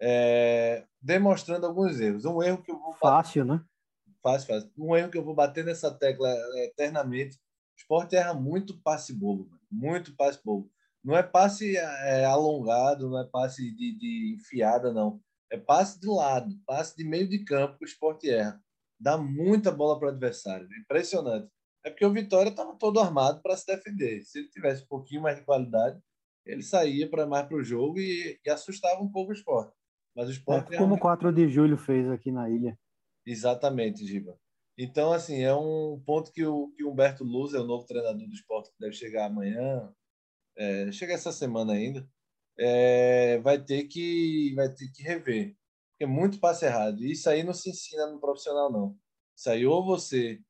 é, 0.00 0.84
demonstrando 1.00 1.66
alguns 1.66 2.00
erros. 2.00 2.24
Um 2.24 2.42
erro 2.42 2.62
que 2.62 2.72
eu 2.72 2.78
vou 2.78 2.94
fácil, 2.94 3.44
bater, 3.44 3.58
né? 3.58 3.64
Fácil, 4.22 4.48
fácil. 4.48 4.72
Um 4.78 4.96
erro 4.96 5.10
que 5.10 5.18
eu 5.18 5.24
vou 5.24 5.34
bater 5.34 5.64
nessa 5.64 5.90
tecla 5.90 6.28
é, 6.30 6.66
eternamente. 6.66 7.36
O 7.36 7.76
esporte 7.76 8.16
erra 8.16 8.34
muito 8.34 8.80
passe 8.82 9.12
bobo, 9.12 9.50
muito 9.70 10.16
passe 10.16 10.40
bobo. 10.42 10.70
Não 11.04 11.16
é 11.16 11.22
passe 11.22 11.76
é, 11.76 12.24
alongado, 12.24 13.08
não 13.08 13.20
é 13.20 13.26
passe 13.26 13.70
de, 13.74 13.98
de 13.98 14.36
enfiada, 14.38 14.92
não. 14.92 15.20
É 15.50 15.56
passe 15.56 16.00
de 16.00 16.06
lado, 16.06 16.54
passe 16.66 16.96
de 16.96 17.04
meio 17.04 17.28
de 17.28 17.44
campo 17.44 17.78
que 17.78 17.84
o 17.84 17.88
esporte 17.88 18.30
erra. 18.30 18.60
Dá 19.00 19.16
muita 19.16 19.72
bola 19.72 19.98
para 19.98 20.08
o 20.08 20.10
adversário. 20.10 20.68
Impressionante. 20.78 21.48
É 21.84 21.90
porque 21.90 22.04
o 22.04 22.12
Vitória 22.12 22.50
estava 22.50 22.76
todo 22.76 23.00
armado 23.00 23.40
para 23.40 23.56
se 23.56 23.66
defender. 23.66 24.22
Se 24.22 24.40
ele 24.40 24.48
tivesse 24.50 24.82
um 24.84 24.86
pouquinho 24.86 25.22
mais 25.22 25.36
de 25.38 25.44
qualidade, 25.44 25.98
ele 26.44 26.62
saía 26.62 27.08
para 27.08 27.26
mais 27.26 27.46
para 27.46 27.56
o 27.56 27.64
jogo 27.64 27.98
e, 27.98 28.38
e 28.44 28.50
assustava 28.50 29.00
um 29.02 29.10
pouco 29.10 29.30
o 29.30 29.34
esporte. 29.34 29.74
Mas 30.14 30.28
o 30.28 30.32
esporte. 30.32 30.74
É, 30.74 30.78
como 30.78 30.96
o 30.96 30.98
4 30.98 31.32
de 31.32 31.48
julho 31.48 31.78
fez 31.78 32.08
aqui 32.10 32.30
na 32.30 32.50
ilha. 32.50 32.78
Exatamente, 33.24 34.04
Giba. 34.06 34.36
Então, 34.76 35.12
assim, 35.12 35.42
é 35.42 35.54
um 35.54 36.02
ponto 36.04 36.32
que 36.32 36.44
o 36.44 36.68
que 36.72 36.84
Humberto 36.84 37.22
Luz, 37.24 37.54
é 37.54 37.60
o 37.60 37.66
novo 37.66 37.86
treinador 37.86 38.26
do 38.26 38.34
esporte, 38.34 38.70
que 38.70 38.80
deve 38.80 38.94
chegar 38.94 39.26
amanhã, 39.26 39.92
é, 40.56 40.90
chega 40.90 41.12
essa 41.12 41.32
semana 41.32 41.74
ainda, 41.74 42.08
é, 42.58 43.38
vai, 43.38 43.62
ter 43.62 43.84
que, 43.84 44.54
vai 44.54 44.72
ter 44.72 44.88
que 44.88 45.02
rever. 45.02 45.56
É 46.00 46.06
muito 46.06 46.40
passe 46.40 46.64
errado. 46.64 47.04
E 47.04 47.12
isso 47.12 47.28
aí 47.28 47.42
não 47.42 47.52
se 47.52 47.70
ensina 47.70 48.06
no 48.06 48.18
profissional, 48.18 48.72
não. 48.72 48.96
Isso 49.36 49.50
aí 49.50 49.66
ou 49.66 49.84
você 49.84 50.40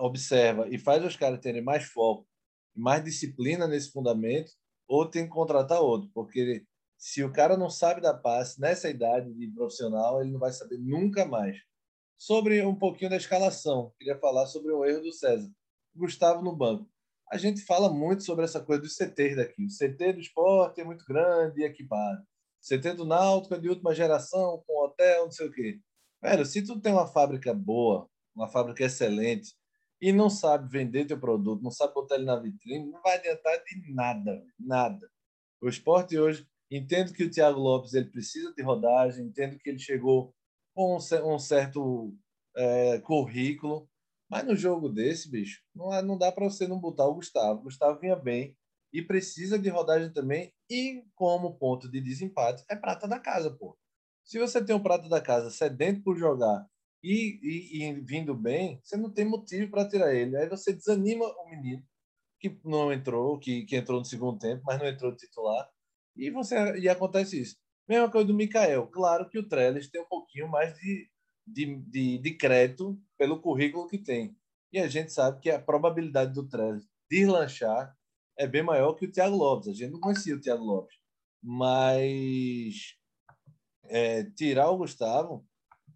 observa 0.00 0.68
e 0.68 0.78
faz 0.78 1.04
os 1.04 1.16
caras 1.16 1.40
terem 1.40 1.62
mais 1.62 1.84
foco, 1.84 2.26
mais 2.74 3.02
disciplina 3.04 3.66
nesse 3.66 3.90
fundamento, 3.90 4.52
ou 4.86 5.08
tem 5.08 5.24
que 5.24 5.30
contratar 5.30 5.80
outro, 5.80 6.08
porque 6.14 6.64
se 6.96 7.24
o 7.24 7.32
cara 7.32 7.56
não 7.56 7.68
sabe 7.68 8.00
dar 8.00 8.14
passe 8.14 8.60
nessa 8.60 8.88
idade 8.88 9.32
de 9.34 9.48
profissional, 9.48 10.20
ele 10.20 10.30
não 10.30 10.38
vai 10.38 10.52
saber 10.52 10.78
nunca 10.78 11.24
mais. 11.24 11.58
Sobre 12.16 12.64
um 12.64 12.74
pouquinho 12.74 13.10
da 13.10 13.16
escalação, 13.16 13.92
queria 13.98 14.18
falar 14.18 14.46
sobre 14.46 14.72
o 14.72 14.84
erro 14.84 15.02
do 15.02 15.12
César. 15.12 15.50
Gustavo 15.94 16.42
no 16.42 16.54
banco. 16.54 16.88
A 17.30 17.36
gente 17.36 17.62
fala 17.62 17.92
muito 17.92 18.22
sobre 18.22 18.44
essa 18.44 18.60
coisa 18.60 18.82
dos 18.82 18.96
CTs 18.96 19.36
daqui. 19.36 19.64
O 19.64 19.68
CT 19.68 20.12
do 20.12 20.20
esporte 20.20 20.80
é 20.80 20.84
muito 20.84 21.04
grande 21.04 21.60
e 21.60 21.64
equipado. 21.64 22.24
Do 22.96 23.04
Náutico 23.04 23.54
é 23.54 23.58
de 23.58 23.68
última 23.68 23.94
geração, 23.94 24.62
com 24.66 24.84
hotel, 24.84 25.24
não 25.24 25.30
sei 25.30 25.46
o 25.46 25.52
quê. 25.52 25.80
Velho, 26.22 26.46
se 26.46 26.62
tu 26.62 26.80
tem 26.80 26.92
uma 26.92 27.06
fábrica 27.06 27.52
boa, 27.52 28.08
uma 28.34 28.48
fábrica 28.48 28.84
excelente, 28.84 29.54
e 30.00 30.12
não 30.12 30.30
sabe 30.30 30.70
vender 30.70 31.06
teu 31.06 31.18
produto, 31.18 31.62
não 31.62 31.70
sabe 31.70 31.94
botar 31.94 32.16
ele 32.16 32.24
na 32.24 32.36
vitrine, 32.36 32.90
não 32.90 33.02
vai 33.02 33.16
adiantar 33.16 33.62
de 33.64 33.92
nada, 33.92 34.42
nada. 34.58 35.10
O 35.60 35.68
esporte 35.68 36.18
hoje 36.18 36.46
Entendo 36.70 37.12
que 37.12 37.24
o 37.24 37.30
Thiago 37.30 37.60
Lopes 37.60 37.94
ele 37.94 38.10
precisa 38.10 38.52
de 38.52 38.62
rodagem, 38.62 39.26
entendo 39.26 39.58
que 39.58 39.70
ele 39.70 39.78
chegou 39.78 40.34
com 40.74 40.96
um 40.96 41.38
certo 41.38 42.12
é, 42.56 42.98
currículo, 43.00 43.88
Mas 44.28 44.44
no 44.44 44.56
jogo 44.56 44.88
desse, 44.88 45.30
bicho, 45.30 45.62
não, 45.74 46.02
não 46.02 46.18
dá 46.18 46.32
para 46.32 46.44
você 46.44 46.66
não 46.66 46.80
botar 46.80 47.06
o 47.06 47.14
Gustavo. 47.14 47.60
O 47.60 47.62
Gustavo 47.64 48.00
vinha 48.00 48.16
bem 48.16 48.56
e 48.94 49.02
precisa 49.02 49.58
de 49.58 49.68
rodagem 49.68 50.12
também. 50.12 50.54
E 50.70 51.02
como 51.16 51.58
ponto 51.58 51.90
de 51.90 52.00
desempate, 52.00 52.64
é 52.70 52.76
prata 52.76 53.08
da 53.08 53.18
casa, 53.18 53.50
pô. 53.50 53.76
Se 54.24 54.38
você 54.38 54.64
tem 54.64 54.74
um 54.74 54.82
prato 54.82 55.08
da 55.08 55.20
casa 55.20 55.50
sedento 55.50 56.00
por 56.02 56.16
jogar 56.16 56.64
e, 57.02 57.40
e, 57.42 57.82
e 57.82 58.00
vindo 58.00 58.34
bem, 58.34 58.80
você 58.82 58.96
não 58.96 59.12
tem 59.12 59.24
motivo 59.24 59.68
para 59.68 59.88
tirar 59.88 60.14
ele. 60.14 60.36
Aí 60.36 60.48
você 60.48 60.72
desanima 60.72 61.26
o 61.26 61.50
menino 61.50 61.84
que 62.38 62.56
não 62.64 62.92
entrou, 62.92 63.38
que, 63.38 63.64
que 63.64 63.74
entrou 63.76 63.98
no 63.98 64.04
segundo 64.04 64.38
tempo, 64.38 64.62
mas 64.64 64.78
não 64.78 64.86
entrou 64.86 65.14
titular. 65.16 65.68
E 66.16 66.30
você 66.30 66.78
e 66.78 66.88
acontece 66.88 67.40
isso. 67.40 67.56
Mesma 67.88 68.08
coisa 68.10 68.28
do 68.28 68.34
Mikael. 68.34 68.86
Claro 68.86 69.28
que 69.28 69.38
o 69.38 69.48
Trellis 69.48 69.90
tem 69.90 70.00
um 70.00 70.08
pouquinho 70.08 70.48
mais 70.48 70.72
de, 70.74 71.10
de, 71.44 71.76
de, 71.90 72.18
de 72.18 72.34
crédito 72.36 72.96
pelo 73.18 73.40
currículo 73.40 73.88
que 73.88 73.98
tem. 73.98 74.36
E 74.72 74.78
a 74.78 74.86
gente 74.86 75.12
sabe 75.12 75.40
que 75.40 75.50
a 75.50 75.60
probabilidade 75.60 76.32
do 76.32 76.48
Trellis 76.48 76.86
deslanchar 77.10 77.94
é 78.38 78.46
bem 78.46 78.62
maior 78.62 78.94
que 78.94 79.06
o 79.06 79.10
Thiago 79.10 79.36
Lopes. 79.36 79.68
A 79.68 79.72
gente 79.72 79.92
não 79.92 80.00
conhecia 80.00 80.34
o 80.34 80.40
Thiago 80.40 80.64
Lopes. 80.64 80.96
Mas 81.42 82.96
é, 83.84 84.24
tirar 84.24 84.70
o 84.70 84.78
Gustavo, 84.78 85.46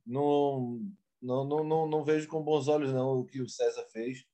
não, 0.07 0.80
não, 1.21 1.45
não, 1.45 1.64
não, 1.64 1.88
não 1.88 2.04
vejo 2.04 2.28
com 2.28 2.42
bons 2.42 2.68
olhos 2.68 2.92
não 2.92 3.21
o 3.21 3.25
que 3.25 3.40
o 3.40 3.49
César 3.49 3.85
fez. 3.92 4.25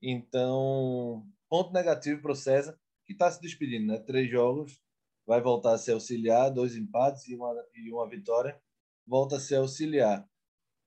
Então, 0.00 1.26
ponto 1.48 1.72
negativo 1.72 2.20
para 2.22 2.32
o 2.32 2.36
César, 2.36 2.78
que 3.04 3.12
está 3.12 3.30
se 3.30 3.40
despedindo, 3.40 3.86
né? 3.92 3.98
Três 3.98 4.30
jogos, 4.30 4.80
vai 5.26 5.40
voltar 5.40 5.74
a 5.74 5.78
ser 5.78 5.92
auxiliar, 5.92 6.50
dois 6.50 6.76
empates 6.76 7.28
e 7.28 7.36
uma, 7.36 7.54
e 7.74 7.92
uma 7.92 8.08
vitória, 8.08 8.60
volta 9.06 9.36
a 9.36 9.40
ser 9.40 9.56
auxiliar. 9.56 10.28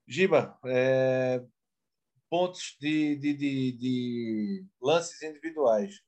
Giba, 0.08 0.58
é, 0.66 1.44
pontos 2.30 2.76
de, 2.80 3.16
de, 3.16 3.34
de, 3.34 3.72
de, 3.72 4.66
lances 4.82 5.22
individuais. 5.22 6.02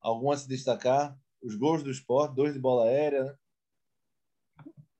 Algum 0.00 0.30
a 0.30 0.36
se 0.36 0.48
destacar? 0.48 1.16
Os 1.42 1.54
gols 1.54 1.82
do 1.82 1.90
esporte, 1.90 2.34
dois 2.34 2.52
de 2.52 2.58
bola 2.58 2.84
aérea. 2.84 3.24
Né? 3.24 3.34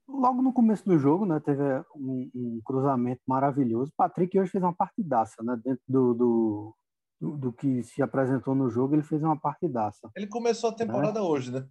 Logo 0.09 0.43
no 0.43 0.53
começo 0.53 0.85
do 0.85 0.99
jogo, 0.99 1.25
né, 1.25 1.41
teve 1.41 1.63
um, 1.95 2.31
um 2.35 2.61
cruzamento 2.65 3.23
maravilhoso. 3.27 3.93
Patrick 3.97 4.39
hoje 4.39 4.51
fez 4.51 4.63
uma 4.63 4.75
partidaça, 4.75 5.43
né, 5.43 5.59
dentro 5.63 5.83
do, 5.87 6.15
do, 6.15 6.77
do, 7.21 7.37
do, 7.37 7.53
que 7.53 7.83
se 7.83 8.03
apresentou 8.03 8.55
no 8.55 8.69
jogo, 8.69 8.95
ele 8.95 9.03
fez 9.03 9.23
uma 9.23 9.39
partidaça. 9.39 10.11
Ele 10.17 10.27
começou 10.27 10.71
a 10.71 10.75
temporada 10.75 11.21
né? 11.21 11.27
hoje, 11.27 11.53
né? 11.53 11.69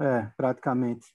É, 0.00 0.30
praticamente. 0.36 1.06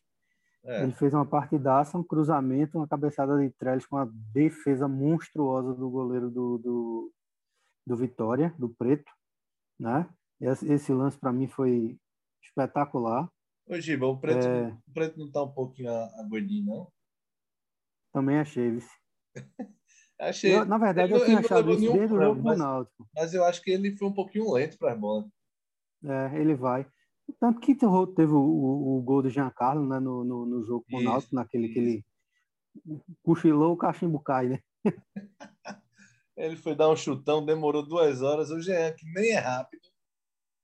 É. 0.64 0.84
Ele 0.84 0.92
fez 0.92 1.14
uma 1.14 1.26
partidaça, 1.26 1.98
um 1.98 2.04
cruzamento, 2.04 2.78
uma 2.78 2.88
cabeçada 2.88 3.38
de 3.38 3.50
Trellis 3.52 3.86
com 3.86 3.96
uma 3.96 4.12
defesa 4.34 4.88
monstruosa 4.88 5.74
do 5.74 5.90
goleiro 5.90 6.30
do, 6.30 6.58
do, 6.58 7.14
do 7.88 7.98
Vitória, 7.98 8.54
do 8.60 8.70
Preto, 8.70 9.12
né? 9.80 10.08
Esse, 10.42 10.92
lance 10.92 11.20
para 11.20 11.32
mim 11.32 11.48
foi 11.48 12.00
espetacular. 12.44 13.30
Ô, 13.68 13.80
Giba, 13.80 14.08
o 14.08 14.18
preto, 14.18 14.48
é... 14.48 14.70
o 14.88 14.92
preto 14.92 15.20
não 15.20 15.32
tá 15.32 15.44
um 15.44 15.52
pouquinho 15.52 15.92
aguardinho, 15.92 16.66
não? 16.66 16.92
Também 18.12 18.40
achei, 18.40 18.72
vice. 18.72 18.90
achei. 20.20 20.56
Eu, 20.56 20.66
na 20.66 20.80
verdade, 20.80 21.14
ele, 21.14 21.22
eu 21.22 21.26
tinha 21.26 21.40
achado 21.40 21.72
isso 21.72 21.94
desde 21.94 22.16
o 22.16 22.20
jogo 22.20 22.42
do 22.42 22.56
Náutico. 22.56 23.08
Mas 23.16 23.34
eu 23.36 23.46
acho 23.46 23.62
que 23.62 23.70
ele 23.70 23.96
foi 23.96 24.08
um 24.08 24.14
pouquinho 24.14 24.52
lento 24.52 24.78
para 24.80 24.94
as 24.94 25.00
bolas. 25.00 25.30
É, 26.04 26.40
ele 26.40 26.56
vai. 26.56 26.88
Tanto 27.40 27.62
que 27.62 27.76
teve 27.76 28.34
o, 28.34 28.40
o, 28.40 28.98
o 28.98 29.02
gol 29.04 29.22
do 29.22 29.30
Giancarlo 29.30 29.88
né, 29.88 30.00
no, 30.00 30.24
no, 30.24 30.46
no 30.46 30.66
jogo 30.66 30.84
com 30.90 30.98
o 30.98 31.04
Náutico, 31.04 31.36
naquele 31.36 31.66
isso. 31.66 31.74
que 31.74 31.80
ele 31.80 32.06
cochilou, 33.24 33.74
o 33.74 33.78
cachimbo 33.78 34.20
cai, 34.20 34.48
né? 34.48 34.60
ele 36.36 36.58
foi 36.58 36.76
dar 36.76 36.90
um 36.90 36.96
chutão, 36.96 37.46
demorou 37.46 37.88
duas 37.88 38.22
horas. 38.22 38.50
O 38.50 38.60
Jean, 38.60 38.92
que 38.94 39.06
nem 39.14 39.32
é 39.32 39.40
rápido, 39.40 39.91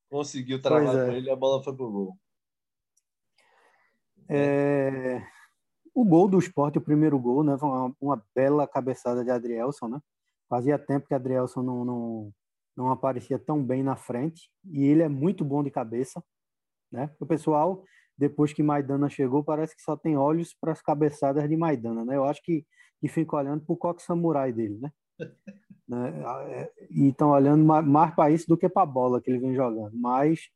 conseguiu 0.09 0.61
travar 0.61 0.95
é. 0.95 1.05
com 1.05 1.11
ele 1.11 1.27
e 1.27 1.31
a 1.31 1.35
bola 1.35 1.63
foi 1.63 1.75
pro 1.75 1.91
gol. 1.91 2.17
É... 4.29 5.21
O 5.93 6.05
gol 6.05 6.27
do 6.27 6.37
esporte, 6.37 6.77
o 6.77 6.81
primeiro 6.81 7.17
gol, 7.17 7.43
né? 7.43 7.57
Foi 7.57 7.69
uma, 7.69 7.95
uma 7.99 8.25
bela 8.35 8.67
cabeçada 8.67 9.23
de 9.23 9.31
Adrielson, 9.31 9.87
né? 9.87 9.99
Fazia 10.47 10.77
tempo 10.77 11.07
que 11.07 11.13
Adrielson 11.13 11.61
não, 11.61 11.83
não, 11.83 12.33
não 12.75 12.91
aparecia 12.91 13.39
tão 13.39 13.63
bem 13.63 13.83
na 13.83 13.95
frente. 13.95 14.49
E 14.65 14.85
ele 14.85 15.01
é 15.01 15.09
muito 15.09 15.43
bom 15.43 15.63
de 15.63 15.71
cabeça. 15.71 16.23
Né? 16.91 17.09
O 17.19 17.25
pessoal, 17.25 17.83
depois 18.17 18.53
que 18.53 18.63
Maidana 18.63 19.09
chegou, 19.09 19.43
parece 19.43 19.75
que 19.75 19.81
só 19.81 19.97
tem 19.97 20.15
olhos 20.15 20.53
para 20.53 20.71
as 20.71 20.81
cabeçadas 20.81 21.47
de 21.49 21.57
Maidana, 21.57 22.05
né? 22.05 22.15
Eu 22.15 22.23
acho 22.23 22.41
que, 22.43 22.65
que 22.99 23.07
fica 23.07 23.35
olhando 23.35 23.65
para 23.65 23.73
o 23.73 23.77
coque 23.77 24.03
samurai 24.03 24.53
dele, 24.53 24.77
né? 24.79 24.91
Né? 25.87 26.13
É, 26.49 26.71
e 26.91 27.09
estão 27.09 27.29
olhando 27.29 27.63
mais 27.63 28.13
para 28.13 28.31
isso 28.31 28.47
do 28.47 28.57
que 28.57 28.67
para 28.67 28.83
a 28.83 28.85
bola 28.85 29.21
que 29.21 29.29
ele 29.29 29.39
vem 29.39 29.55
jogando. 29.55 29.97
Mas 29.97 30.49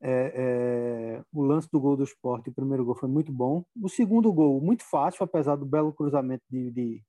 é, 0.00 0.32
é, 0.34 1.22
o 1.32 1.42
lance 1.42 1.68
do 1.70 1.80
gol 1.80 1.96
do 1.96 2.04
esporte, 2.04 2.50
o 2.50 2.54
primeiro 2.54 2.84
gol 2.84 2.94
foi 2.94 3.08
muito 3.08 3.32
bom. 3.32 3.64
O 3.82 3.88
segundo 3.88 4.32
gol, 4.32 4.60
muito 4.60 4.84
fácil, 4.84 5.24
apesar 5.24 5.56
do 5.56 5.66
belo 5.66 5.92
cruzamento 5.92 6.44
de, 6.50 6.70
de, 6.70 7.02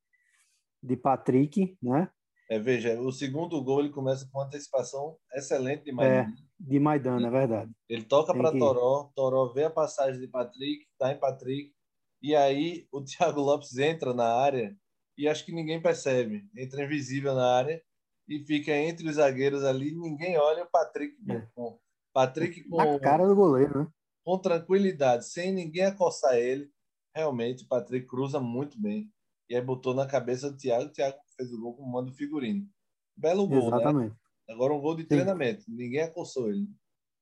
de 0.83 0.97
Patrick, 0.97 1.77
né? 1.81 2.09
É, 2.49 2.59
veja, 2.59 2.99
o 3.01 3.11
segundo 3.11 3.61
gol 3.63 3.79
ele 3.79 3.89
começa 3.89 4.27
com 4.31 4.37
uma 4.37 4.45
antecipação 4.45 5.17
excelente 5.33 5.83
de 5.83 5.91
Maidana. 5.91 6.29
É, 6.29 6.63
de 6.63 6.79
Maidana, 6.79 7.27
é 7.27 7.31
verdade. 7.31 7.71
Ele 7.89 8.03
toca 8.03 8.33
para 8.33 8.51
que... 8.51 8.59
Toró, 8.59 9.11
Toró 9.15 9.51
vê 9.51 9.63
a 9.63 9.69
passagem 9.69 10.21
de 10.21 10.27
Patrick, 10.27 10.85
tá 10.97 11.11
em 11.11 11.19
Patrick, 11.19 11.73
e 12.21 12.35
aí 12.35 12.87
o 12.91 13.01
Thiago 13.03 13.41
Lopes 13.41 13.77
entra 13.77 14.13
na 14.13 14.27
área 14.27 14.75
e 15.17 15.27
acho 15.27 15.45
que 15.45 15.51
ninguém 15.51 15.81
percebe. 15.81 16.47
Entra 16.55 16.83
invisível 16.83 17.33
na 17.33 17.55
área 17.55 17.81
e 18.27 18.39
fica 18.39 18.71
entre 18.75 19.07
os 19.07 19.15
zagueiros 19.15 19.63
ali, 19.63 19.93
ninguém 19.93 20.37
olha 20.37 20.63
o 20.63 20.69
Patrick. 20.69 21.15
É. 21.29 21.47
Com, 21.53 21.79
Patrick 22.13 22.63
com. 22.67 22.77
Na 22.77 22.99
cara 22.99 23.27
do 23.27 23.35
goleiro, 23.35 23.79
né? 23.79 23.87
Com 24.23 24.39
tranquilidade, 24.39 25.27
sem 25.27 25.53
ninguém 25.53 25.85
acossar 25.85 26.37
ele. 26.37 26.69
Realmente, 27.15 27.63
o 27.63 27.67
Patrick 27.67 28.07
cruza 28.07 28.39
muito 28.39 28.81
bem. 28.81 29.09
E 29.49 29.55
aí 29.55 29.61
botou 29.61 29.93
na 29.93 30.07
cabeça 30.07 30.49
do 30.51 30.57
Thiago. 30.57 30.85
O 30.85 30.91
Thiago 30.91 31.17
fez 31.37 31.51
o 31.53 31.59
gol 31.59 31.75
com 31.75 31.83
o 31.83 31.91
mando 31.91 32.11
figurino. 32.11 32.67
Belo 33.15 33.47
gol, 33.47 33.69
né? 33.69 33.77
Exatamente. 33.77 34.11
né? 34.11 34.17
Agora 34.49 34.73
um 34.73 34.81
gol 34.81 34.95
de 34.95 35.03
Sim. 35.03 35.09
treinamento. 35.09 35.63
Ninguém 35.67 36.01
acossou 36.01 36.49
ele. 36.49 36.67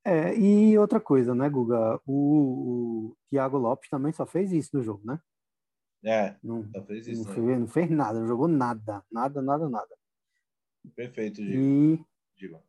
É, 0.05 0.38
e 0.38 0.77
outra 0.77 1.00
coisa, 1.00 1.35
né, 1.35 1.50
Guga? 1.50 2.00
O, 2.05 3.12
o 3.12 3.17
Thiago 3.29 3.57
Lopes 3.57 3.89
também 3.89 4.12
só 4.12 4.25
fez 4.25 4.51
isso 4.51 4.75
no 4.75 4.83
jogo, 4.83 5.01
né? 5.05 5.19
É, 6.03 6.36
não, 6.43 6.67
só 6.69 6.83
fez 6.83 7.07
isso. 7.07 7.24
Não, 7.24 7.29
né? 7.29 7.36
fez, 7.36 7.60
não 7.60 7.67
fez 7.67 7.89
nada, 7.89 8.19
não 8.19 8.27
jogou 8.27 8.48
nada. 8.48 9.03
Nada, 9.12 9.41
nada, 9.41 9.69
nada. 9.69 9.95
Perfeito, 10.95 11.41
Diego. 11.41 11.62
E... 11.62 12.05
Diego. 12.36 12.62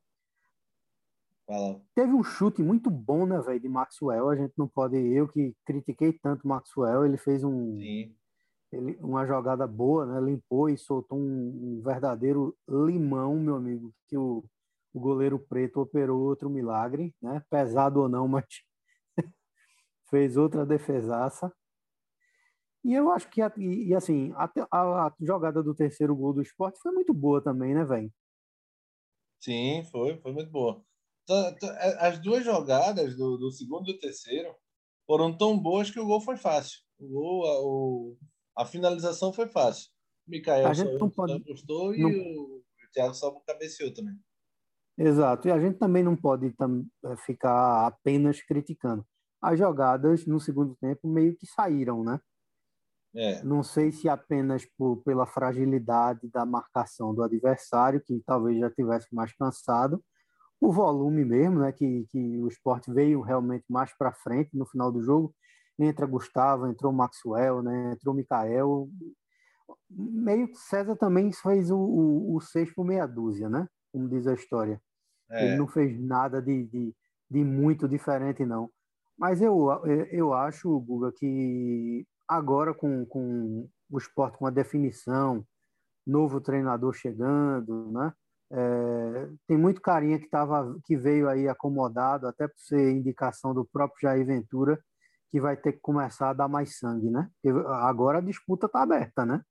Fala. 1.46 1.80
Teve 1.94 2.12
um 2.12 2.22
chute 2.22 2.62
muito 2.62 2.88
bom, 2.90 3.26
né, 3.26 3.40
velho, 3.40 3.60
de 3.60 3.68
Maxwell. 3.68 4.30
A 4.30 4.36
gente 4.36 4.54
não 4.56 4.68
pode. 4.68 4.96
Eu 4.96 5.28
que 5.28 5.54
critiquei 5.64 6.12
tanto 6.12 6.46
Maxwell, 6.46 7.04
ele 7.04 7.16
fez 7.16 7.42
um. 7.44 7.78
Sim 7.78 8.14
ele, 8.74 8.98
uma 9.00 9.26
jogada 9.26 9.66
boa, 9.66 10.04
né? 10.06 10.20
Limpou 10.20 10.68
e 10.68 10.76
soltou 10.76 11.18
um, 11.18 11.78
um 11.78 11.82
verdadeiro 11.82 12.56
limão, 12.68 13.38
meu 13.38 13.56
amigo, 13.56 13.94
que 14.08 14.16
o, 14.16 14.44
o 14.92 15.00
goleiro 15.00 15.38
preto 15.38 15.80
operou 15.80 16.20
outro 16.20 16.50
milagre, 16.50 17.14
né? 17.22 17.42
Pesado 17.48 18.00
ou 18.00 18.08
não, 18.08 18.26
mas 18.26 18.44
fez 20.10 20.36
outra 20.36 20.66
defesaça. 20.66 21.52
E 22.84 22.92
eu 22.92 23.10
acho 23.10 23.30
que, 23.30 23.40
e, 23.56 23.94
assim, 23.94 24.30
a, 24.36 24.44
a, 24.70 25.06
a, 25.06 25.14
jogada 25.20 25.62
do 25.62 25.74
terceiro 25.74 26.14
gol 26.14 26.34
do 26.34 26.42
esporte 26.42 26.78
foi 26.80 26.92
muito 26.92 27.14
boa 27.14 27.42
também, 27.42 27.74
né, 27.74 27.82
velho? 27.82 28.12
Sim, 29.40 29.82
foi, 29.90 30.18
foi 30.18 30.32
muito 30.32 30.50
boa. 30.50 30.84
É, 31.30 32.06
as 32.06 32.18
duas 32.18 32.44
jogadas 32.44 33.16
do, 33.16 33.38
do 33.38 33.50
segundo 33.50 33.88
e 33.88 33.94
do 33.94 33.98
terceiro 33.98 34.54
foram 35.06 35.36
tão 35.36 35.58
boas 35.58 35.90
que 35.90 35.98
o 35.98 36.06
gol 36.06 36.20
foi 36.20 36.36
fácil. 36.36 36.80
O 36.98 37.08
gol, 37.08 37.42
o, 37.44 38.18
a 38.56 38.66
finalização 38.66 39.32
foi 39.32 39.48
fácil. 39.48 39.90
O 40.26 40.30
Mikael 40.30 40.66
a 40.66 40.74
gente 40.74 40.98
só, 40.98 41.08
pode, 41.08 41.32
apostou 41.32 41.94
e 41.94 42.02
não... 42.02 42.10
o, 42.10 42.64
Thiago 42.92 43.14
só 43.14 43.30
cabeceou 43.46 43.92
também. 43.92 44.14
Exato. 44.96 45.48
E 45.48 45.50
a 45.50 45.58
gente 45.58 45.78
também 45.78 46.02
não 46.02 46.14
pode 46.14 46.52
tam, 46.52 46.86
é, 47.04 47.16
ficar 47.16 47.86
apenas 47.86 48.42
criticando. 48.42 49.04
As 49.42 49.58
jogadas 49.58 50.26
no 50.26 50.38
segundo 50.38 50.76
tempo 50.76 51.08
meio 51.08 51.36
que 51.36 51.46
saíram, 51.46 52.04
né? 52.04 52.20
É. 53.14 53.42
Não 53.44 53.62
sei 53.62 53.92
se 53.92 54.09
apenas 54.09 54.66
por, 54.76 54.97
pela 55.04 55.26
fragilidade 55.26 56.28
da 56.30 56.44
marcação 56.44 57.14
do 57.14 57.23
adversário, 57.23 58.00
que 58.00 58.21
talvez 58.26 58.59
já 58.59 58.71
tivesse 58.71 59.14
mais 59.14 59.33
cansado, 59.33 60.02
o 60.61 60.73
volume 60.73 61.25
mesmo, 61.25 61.61
né? 61.61 61.73
Que, 61.73 62.06
que 62.11 62.42
o 62.42 62.49
esporte 62.49 62.92
veio 62.92 63.21
realmente 63.21 63.64
mais 63.68 63.97
para 63.97 64.12
frente 64.12 64.50
no 64.56 64.66
final 64.66 64.90
do 64.90 65.02
jogo 65.02 65.35
entra 65.78 66.06
Gustavo, 66.06 66.66
entrou 66.66 66.92
Maxwell, 66.92 67.62
né? 67.62 67.92
entrou 67.92 68.14
Mikael. 68.14 68.88
Meio 69.90 70.49
que 70.49 70.56
César 70.56 70.97
também 70.97 71.33
fez 71.33 71.71
o, 71.71 71.76
o, 71.76 72.37
o 72.37 72.40
seis 72.40 72.73
por 72.73 72.85
meia 72.85 73.06
dúzia, 73.06 73.49
né? 73.49 73.66
Como 73.92 74.09
diz 74.09 74.26
a 74.26 74.35
história. 74.35 74.80
É. 75.30 75.47
Ele 75.47 75.56
não 75.56 75.66
fez 75.66 75.99
nada 75.99 76.40
de, 76.40 76.64
de, 76.66 76.94
de, 77.30 77.44
muito 77.44 77.88
diferente, 77.88 78.44
não. 78.44 78.71
Mas 79.16 79.40
eu, 79.40 79.68
eu 80.11 80.35
acho, 80.35 80.78
Guga, 80.80 81.12
que 81.12 82.06
agora 82.28 82.74
com, 82.74 83.04
com 83.06 83.68
o 83.90 83.98
esporte 83.98 84.38
com 84.38 84.46
a 84.46 84.50
definição, 84.50 85.46
novo 86.06 86.40
treinador 86.40 86.92
chegando, 86.92 87.90
né? 87.92 88.12
É, 88.52 89.28
tem 89.48 89.56
muito 89.56 89.80
carinha 89.80 90.18
que, 90.18 90.28
tava, 90.28 90.78
que 90.84 90.96
veio 90.96 91.28
aí 91.28 91.48
acomodado, 91.48 92.26
até 92.26 92.46
por 92.46 92.58
ser 92.58 92.92
indicação 92.92 93.54
do 93.54 93.64
próprio 93.64 94.00
Jair 94.02 94.24
Ventura, 94.24 94.78
que 95.30 95.40
vai 95.40 95.56
ter 95.56 95.72
que 95.72 95.80
começar 95.80 96.30
a 96.30 96.34
dar 96.34 96.48
mais 96.48 96.78
sangue, 96.78 97.10
né? 97.10 97.28
Porque 97.42 97.66
agora 97.68 98.18
a 98.18 98.22
disputa 98.22 98.66
está 98.66 98.82
aberta, 98.82 99.26
né? 99.26 99.42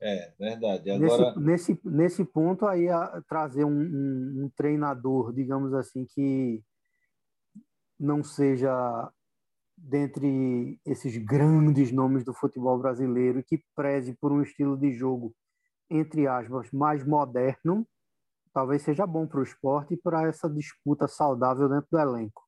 É, 0.00 0.32
verdade. 0.38 0.90
Agora... 0.90 1.34
Nesse, 1.38 1.72
nesse, 1.74 1.80
nesse 1.84 2.24
ponto 2.24 2.66
aí, 2.66 2.88
a, 2.88 3.22
trazer 3.28 3.64
um, 3.64 3.80
um, 3.80 4.44
um 4.44 4.50
treinador, 4.54 5.32
digamos 5.32 5.72
assim, 5.72 6.04
que 6.04 6.62
não 7.98 8.22
seja 8.22 9.10
dentre 9.82 10.78
esses 10.84 11.16
grandes 11.16 11.90
nomes 11.90 12.24
do 12.24 12.34
futebol 12.34 12.78
brasileiro 12.78 13.42
que 13.42 13.62
preze 13.74 14.14
por 14.14 14.30
um 14.30 14.42
estilo 14.42 14.76
de 14.76 14.92
jogo, 14.92 15.34
entre 15.88 16.26
aspas, 16.26 16.70
mais 16.70 17.04
moderno, 17.06 17.86
talvez 18.52 18.82
seja 18.82 19.06
bom 19.06 19.26
para 19.26 19.40
o 19.40 19.42
esporte 19.42 19.94
e 19.94 19.96
para 19.96 20.28
essa 20.28 20.48
disputa 20.48 21.08
saudável 21.08 21.68
dentro 21.68 21.88
do 21.90 21.98
elenco. 21.98 22.42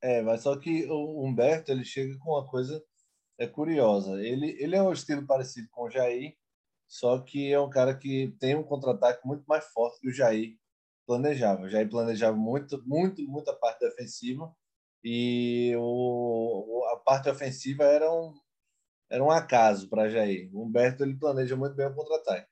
É, 0.00 0.22
mas 0.22 0.42
só 0.42 0.56
que 0.56 0.86
o 0.86 1.24
Humberto 1.24 1.72
ele 1.72 1.84
chega 1.84 2.16
com 2.18 2.30
uma 2.30 2.46
coisa 2.46 2.82
é 3.36 3.46
curiosa. 3.46 4.20
Ele, 4.22 4.56
ele 4.60 4.76
é 4.76 4.82
um 4.82 4.92
estilo 4.92 5.26
parecido 5.26 5.68
com 5.70 5.84
o 5.84 5.90
Jair, 5.90 6.36
só 6.86 7.20
que 7.20 7.52
é 7.52 7.60
um 7.60 7.70
cara 7.70 7.96
que 7.96 8.34
tem 8.38 8.54
um 8.54 8.62
contra-ataque 8.62 9.26
muito 9.26 9.44
mais 9.46 9.64
forte 9.66 10.00
que 10.00 10.08
o 10.08 10.12
Jair 10.12 10.56
planejava. 11.06 11.62
O 11.62 11.68
Jair 11.68 11.88
planejava 11.88 12.36
muito, 12.36 12.82
muito, 12.86 13.22
muita 13.28 13.52
parte 13.52 13.80
defensiva 13.80 14.52
e 15.10 15.74
o, 15.78 16.84
a 16.92 16.98
parte 16.98 17.30
ofensiva 17.30 17.82
era 17.82 18.12
um, 18.12 18.34
era 19.10 19.24
um 19.24 19.30
acaso 19.30 19.88
para 19.88 20.10
Jair. 20.10 20.50
O 20.54 20.62
Humberto 20.62 21.02
ele 21.02 21.16
planeja 21.16 21.56
muito 21.56 21.74
bem 21.74 21.86
o 21.86 21.94
contra-ataque. 21.94 22.46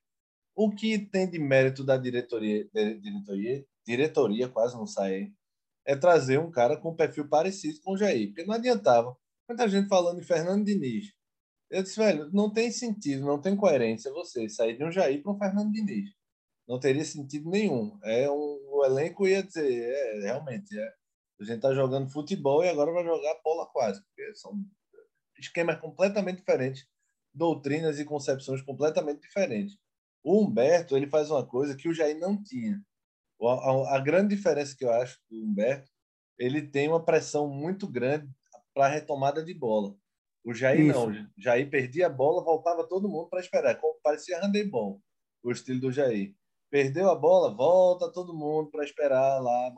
O 0.54 0.74
que 0.74 0.98
tem 0.98 1.28
de 1.28 1.38
mérito 1.38 1.84
da 1.84 1.98
diretoria, 1.98 2.66
diretoria, 2.72 3.66
diretoria 3.86 4.48
quase 4.48 4.74
não 4.74 4.86
sai, 4.86 5.30
é 5.84 5.94
trazer 5.94 6.38
um 6.38 6.50
cara 6.50 6.78
com 6.78 6.92
um 6.92 6.96
perfil 6.96 7.28
parecido 7.28 7.78
com 7.82 7.92
o 7.92 7.98
Jair, 7.98 8.28
porque 8.28 8.44
não 8.44 8.54
adiantava. 8.54 9.14
Muita 9.46 9.68
gente 9.68 9.86
falando 9.86 10.18
em 10.18 10.24
Fernando 10.24 10.64
Diniz. 10.64 11.12
Eu 11.70 11.82
disse, 11.82 11.98
velho, 11.98 12.30
não 12.32 12.50
tem 12.50 12.70
sentido, 12.70 13.26
não 13.26 13.38
tem 13.38 13.54
coerência 13.54 14.10
você 14.10 14.48
sair 14.48 14.78
de 14.78 14.84
um 14.84 14.90
Jair 14.90 15.22
para 15.22 15.32
um 15.32 15.38
Fernando 15.38 15.72
Diniz. 15.72 16.08
Não 16.66 16.80
teria 16.80 17.04
sentido 17.04 17.50
nenhum. 17.50 17.98
É 18.02 18.30
um, 18.30 18.58
o 18.70 18.82
elenco 18.82 19.28
ia 19.28 19.42
dizer, 19.42 19.70
é, 19.70 20.20
realmente, 20.22 20.74
é, 20.78 20.94
a 21.40 21.44
gente 21.44 21.56
está 21.56 21.74
jogando 21.74 22.10
futebol 22.10 22.64
e 22.64 22.68
agora 22.68 22.92
vai 22.92 23.04
jogar 23.04 23.34
polo 23.36 23.62
aquático. 23.62 24.06
São 24.34 24.52
esquemas 25.38 25.78
completamente 25.80 26.38
diferentes, 26.38 26.86
doutrinas 27.32 27.98
e 27.98 28.04
concepções 28.04 28.62
completamente 28.62 29.20
diferentes. 29.20 29.78
O 30.24 30.42
Humberto 30.42 30.96
ele 30.96 31.06
faz 31.06 31.30
uma 31.30 31.46
coisa 31.46 31.76
que 31.76 31.88
o 31.88 31.94
Jair 31.94 32.18
não 32.18 32.42
tinha. 32.42 32.82
A, 33.40 33.96
a, 33.96 34.00
grande 34.00 34.34
diferença 34.34 34.74
que 34.76 34.84
eu 34.84 34.90
acho 34.90 35.20
do 35.30 35.44
Humberto, 35.44 35.90
ele 36.38 36.62
tem 36.62 36.88
uma 36.88 37.04
pressão 37.04 37.48
muito 37.48 37.86
grande 37.86 38.28
para 38.74 38.86
a 38.86 38.88
retomada 38.88 39.44
de 39.44 39.52
bola. 39.52 39.94
O 40.42 40.54
Jair 40.54 40.80
Isso. 40.80 40.98
não. 40.98 41.10
O 41.10 41.40
Jair 41.40 41.68
perdia 41.68 42.06
a 42.06 42.10
bola, 42.10 42.42
voltava 42.42 42.88
todo 42.88 43.08
mundo 43.08 43.28
para 43.28 43.40
esperar. 43.40 43.78
Parecia 44.02 44.40
handebol, 44.40 45.02
o 45.42 45.50
estilo 45.50 45.80
do 45.80 45.92
Jair. 45.92 46.34
Perdeu 46.70 47.10
a 47.10 47.14
bola, 47.14 47.54
volta 47.54 48.10
todo 48.10 48.36
mundo 48.36 48.70
para 48.70 48.84
esperar 48.84 49.40
lá. 49.40 49.72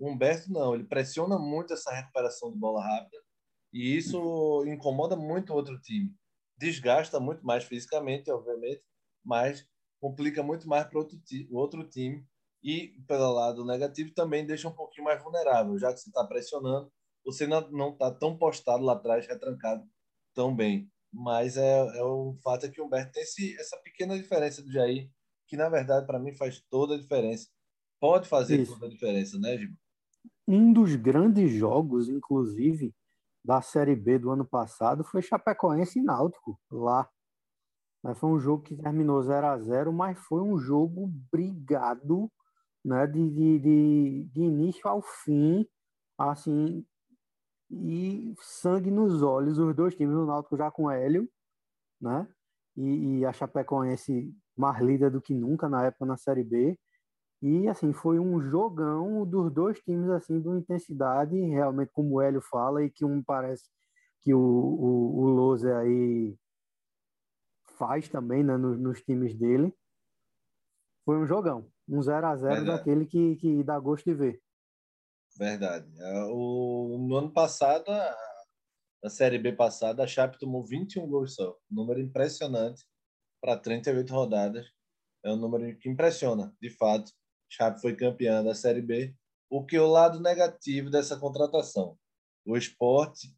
O 0.00 0.10
Humberto 0.10 0.50
não, 0.50 0.74
ele 0.74 0.84
pressiona 0.84 1.38
muito 1.38 1.74
essa 1.74 1.92
recuperação 1.92 2.50
de 2.50 2.58
bola 2.58 2.82
rápida 2.82 3.22
e 3.70 3.98
isso 3.98 4.64
incomoda 4.66 5.14
muito 5.14 5.52
o 5.52 5.56
outro 5.56 5.78
time. 5.78 6.10
Desgasta 6.56 7.20
muito 7.20 7.44
mais 7.44 7.64
fisicamente, 7.64 8.30
obviamente, 8.30 8.82
mas 9.22 9.68
complica 10.00 10.42
muito 10.42 10.66
mais 10.66 10.86
para 10.86 10.98
outro, 10.98 11.20
outro 11.52 11.86
time 11.86 12.26
e, 12.62 12.98
pelo 13.06 13.30
lado 13.34 13.62
negativo, 13.62 14.14
também 14.14 14.46
deixa 14.46 14.68
um 14.68 14.74
pouquinho 14.74 15.04
mais 15.04 15.22
vulnerável, 15.22 15.78
já 15.78 15.92
que 15.92 16.00
você 16.00 16.08
está 16.08 16.24
pressionando, 16.24 16.90
você 17.22 17.46
não 17.46 17.90
está 17.90 18.10
tão 18.10 18.38
postado 18.38 18.82
lá 18.82 18.94
atrás, 18.94 19.26
retrancado 19.26 19.86
tão 20.34 20.56
bem. 20.56 20.90
Mas 21.12 21.58
é, 21.58 21.78
é 21.98 22.02
o 22.02 22.38
fato 22.42 22.64
é 22.64 22.70
que 22.70 22.80
o 22.80 22.86
Humberto 22.86 23.12
tem 23.12 23.22
esse, 23.22 23.54
essa 23.60 23.76
pequena 23.82 24.16
diferença 24.16 24.62
do 24.62 24.72
Jair, 24.72 25.10
que 25.46 25.58
na 25.58 25.68
verdade 25.68 26.06
para 26.06 26.18
mim 26.18 26.32
faz 26.32 26.62
toda 26.70 26.94
a 26.94 26.98
diferença. 26.98 27.48
Pode 28.00 28.26
fazer 28.26 28.60
Isso. 28.60 28.72
toda 28.72 28.86
a 28.86 28.88
diferença, 28.88 29.38
né, 29.38 29.58
Gil? 29.58 29.74
Um 30.52 30.72
dos 30.72 30.96
grandes 30.96 31.52
jogos, 31.52 32.08
inclusive, 32.08 32.92
da 33.44 33.62
Série 33.62 33.94
B 33.94 34.18
do 34.18 34.32
ano 34.32 34.44
passado 34.44 35.04
foi 35.04 35.22
Chapecoense 35.22 36.00
e 36.00 36.02
Náutico, 36.02 36.58
lá. 36.68 37.08
Mas 38.02 38.18
foi 38.18 38.30
um 38.30 38.40
jogo 38.40 38.64
que 38.64 38.76
terminou 38.76 39.22
0 39.22 39.46
a 39.46 39.58
0 39.60 39.92
mas 39.92 40.18
foi 40.18 40.42
um 40.42 40.58
jogo 40.58 41.06
brigado 41.30 42.28
né, 42.84 43.06
de, 43.06 43.30
de, 43.30 43.58
de, 43.60 44.24
de 44.24 44.40
início 44.40 44.88
ao 44.88 45.00
fim, 45.00 45.64
assim, 46.18 46.84
e 47.70 48.34
sangue 48.40 48.90
nos 48.90 49.22
olhos, 49.22 49.56
os 49.56 49.72
dois 49.76 49.94
times, 49.94 50.16
o 50.16 50.26
Náutico 50.26 50.56
já 50.56 50.68
com 50.68 50.90
Hélio, 50.90 51.30
né, 52.00 52.26
e, 52.76 53.18
e 53.20 53.24
a 53.24 53.32
Chapecoense 53.32 54.34
mais 54.56 54.82
líder 54.82 55.12
do 55.12 55.22
que 55.22 55.32
nunca 55.32 55.68
na 55.68 55.84
época 55.84 56.04
na 56.04 56.16
Série 56.16 56.42
B, 56.42 56.76
e 57.42 57.68
assim, 57.68 57.92
foi 57.92 58.18
um 58.18 58.40
jogão 58.40 59.24
dos 59.26 59.52
dois 59.52 59.80
times, 59.80 60.10
assim, 60.10 60.40
de 60.40 60.48
uma 60.48 60.58
intensidade, 60.58 61.34
realmente, 61.36 61.90
como 61.92 62.16
o 62.16 62.20
Hélio 62.20 62.42
fala, 62.42 62.84
e 62.84 62.90
que 62.90 63.04
um 63.04 63.22
parece 63.22 63.64
que 64.20 64.34
o, 64.34 64.38
o, 64.38 65.20
o 65.20 65.28
Loser 65.28 65.74
aí 65.76 66.36
faz 67.78 68.08
também 68.10 68.44
né, 68.44 68.58
nos, 68.58 68.78
nos, 68.78 69.00
times 69.00 69.34
dele. 69.34 69.74
Foi 71.04 71.16
um 71.16 71.26
jogão. 71.26 71.70
Um 71.88 72.02
0 72.02 72.26
a 72.26 72.36
0 72.36 72.66
daquele 72.66 73.06
que, 73.06 73.36
que 73.36 73.64
dá 73.64 73.78
gosto 73.78 74.04
de 74.04 74.14
ver. 74.14 74.42
Verdade. 75.38 75.90
É, 75.98 76.24
o, 76.26 77.06
no 77.08 77.16
ano 77.16 77.32
passado, 77.32 77.90
na 79.02 79.08
Série 79.08 79.38
B 79.38 79.54
passada, 79.54 80.04
a 80.04 80.06
Chape 80.06 80.38
tomou 80.38 80.62
21 80.62 81.08
gols 81.08 81.34
só. 81.34 81.56
Um 81.70 81.76
número 81.76 82.00
impressionante 82.00 82.84
para 83.40 83.56
38 83.56 84.12
rodadas. 84.12 84.66
É 85.24 85.32
um 85.32 85.36
número 85.36 85.76
que 85.78 85.88
impressiona, 85.88 86.54
de 86.60 86.70
fato. 86.76 87.10
Chape 87.50 87.80
foi 87.80 87.94
campeã 87.94 88.42
da 88.42 88.54
Série 88.54 88.80
B. 88.80 89.14
O 89.50 89.64
que 89.64 89.76
é 89.76 89.80
o 89.80 89.86
lado 89.86 90.20
negativo 90.20 90.88
dessa 90.88 91.16
contratação? 91.16 91.98
O 92.46 92.56
esporte 92.56 93.28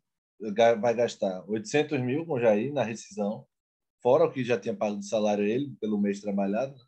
vai 0.81 0.95
gastar 0.95 1.45
800 1.49 2.01
mil 2.01 2.27
com 2.27 2.39
Jair 2.39 2.73
na 2.73 2.85
rescisão 2.85 3.47
fora 4.03 4.25
o 4.25 4.33
que 4.33 4.45
já 4.45 4.59
tinha 4.59 4.75
pago 4.75 4.99
de 4.99 5.07
salário 5.07 5.45
ele 5.45 5.75
pelo 5.81 5.99
mês 5.99 6.21
trabalhado, 6.21 6.75
né? 6.75 6.85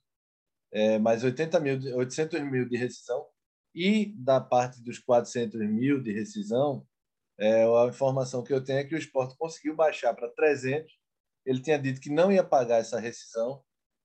é, 0.73 0.99
mais 0.99 1.23
80 1.23 1.61
mil, 1.61 1.97
800 1.97 2.41
mil 2.43 2.69
de 2.69 2.77
rescisão 2.77 3.25
e 3.75 4.13
da 4.17 4.41
parte 4.41 4.83
dos 4.83 4.99
400 4.99 5.61
mil 5.69 6.03
de 6.03 6.13
rescisão, 6.13 6.87
é, 7.39 7.65
a 7.65 7.87
informação 7.87 8.43
que 8.43 8.53
eu 8.53 8.63
tenho 8.63 8.81
é 8.81 8.85
que 8.85 8.95
o 8.95 8.99
esporte 8.99 9.37
conseguiu 9.37 9.75
baixar 9.75 10.15
para 10.15 10.29
300. 10.31 10.93
Ele 11.47 11.61
tinha 11.61 11.79
dito 11.79 12.01
que 12.01 12.11
não 12.11 12.31
ia 12.31 12.45
pagar 12.45 12.79
essa 12.79 12.99
rescisão 12.99 13.63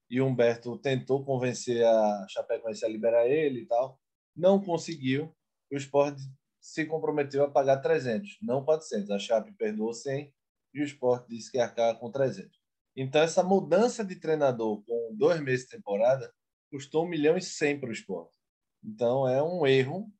e 0.09 0.19
o 0.19 0.25
Humberto 0.25 0.77
tentou 0.79 1.23
convencer 1.23 1.85
a 1.85 2.25
Chapecoense 2.29 2.83
a 2.83 2.89
liberar 2.89 3.27
ele 3.27 3.61
e 3.61 3.65
tal. 3.65 3.99
Não 4.35 4.59
conseguiu. 4.61 5.35
O 5.71 5.75
esporte 5.75 6.21
se 6.59 6.85
comprometeu 6.85 7.43
a 7.43 7.51
pagar 7.51 7.77
300, 7.77 8.37
não 8.41 8.65
400. 8.65 9.11
A 9.11 9.19
Chape 9.19 9.51
perdoou 9.53 9.93
100 9.93 10.33
e 10.73 10.81
o 10.81 10.83
esporte 10.83 11.27
disse 11.29 11.51
que 11.51 11.57
ia 11.57 11.65
arcar 11.65 11.97
com 11.99 12.11
300. 12.11 12.59
Então, 12.95 13.21
essa 13.21 13.43
mudança 13.43 14.03
de 14.03 14.15
treinador 14.15 14.83
com 14.83 15.15
dois 15.15 15.39
meses 15.39 15.65
de 15.65 15.77
temporada 15.77 16.33
custou 16.71 17.05
um 17.05 17.07
milhão 17.07 17.37
e 17.37 17.41
cem 17.41 17.79
para 17.79 17.89
o 17.89 17.93
esporte. 17.93 18.35
Então, 18.83 19.27
é 19.27 19.41
um 19.43 19.65
erro 19.65 20.11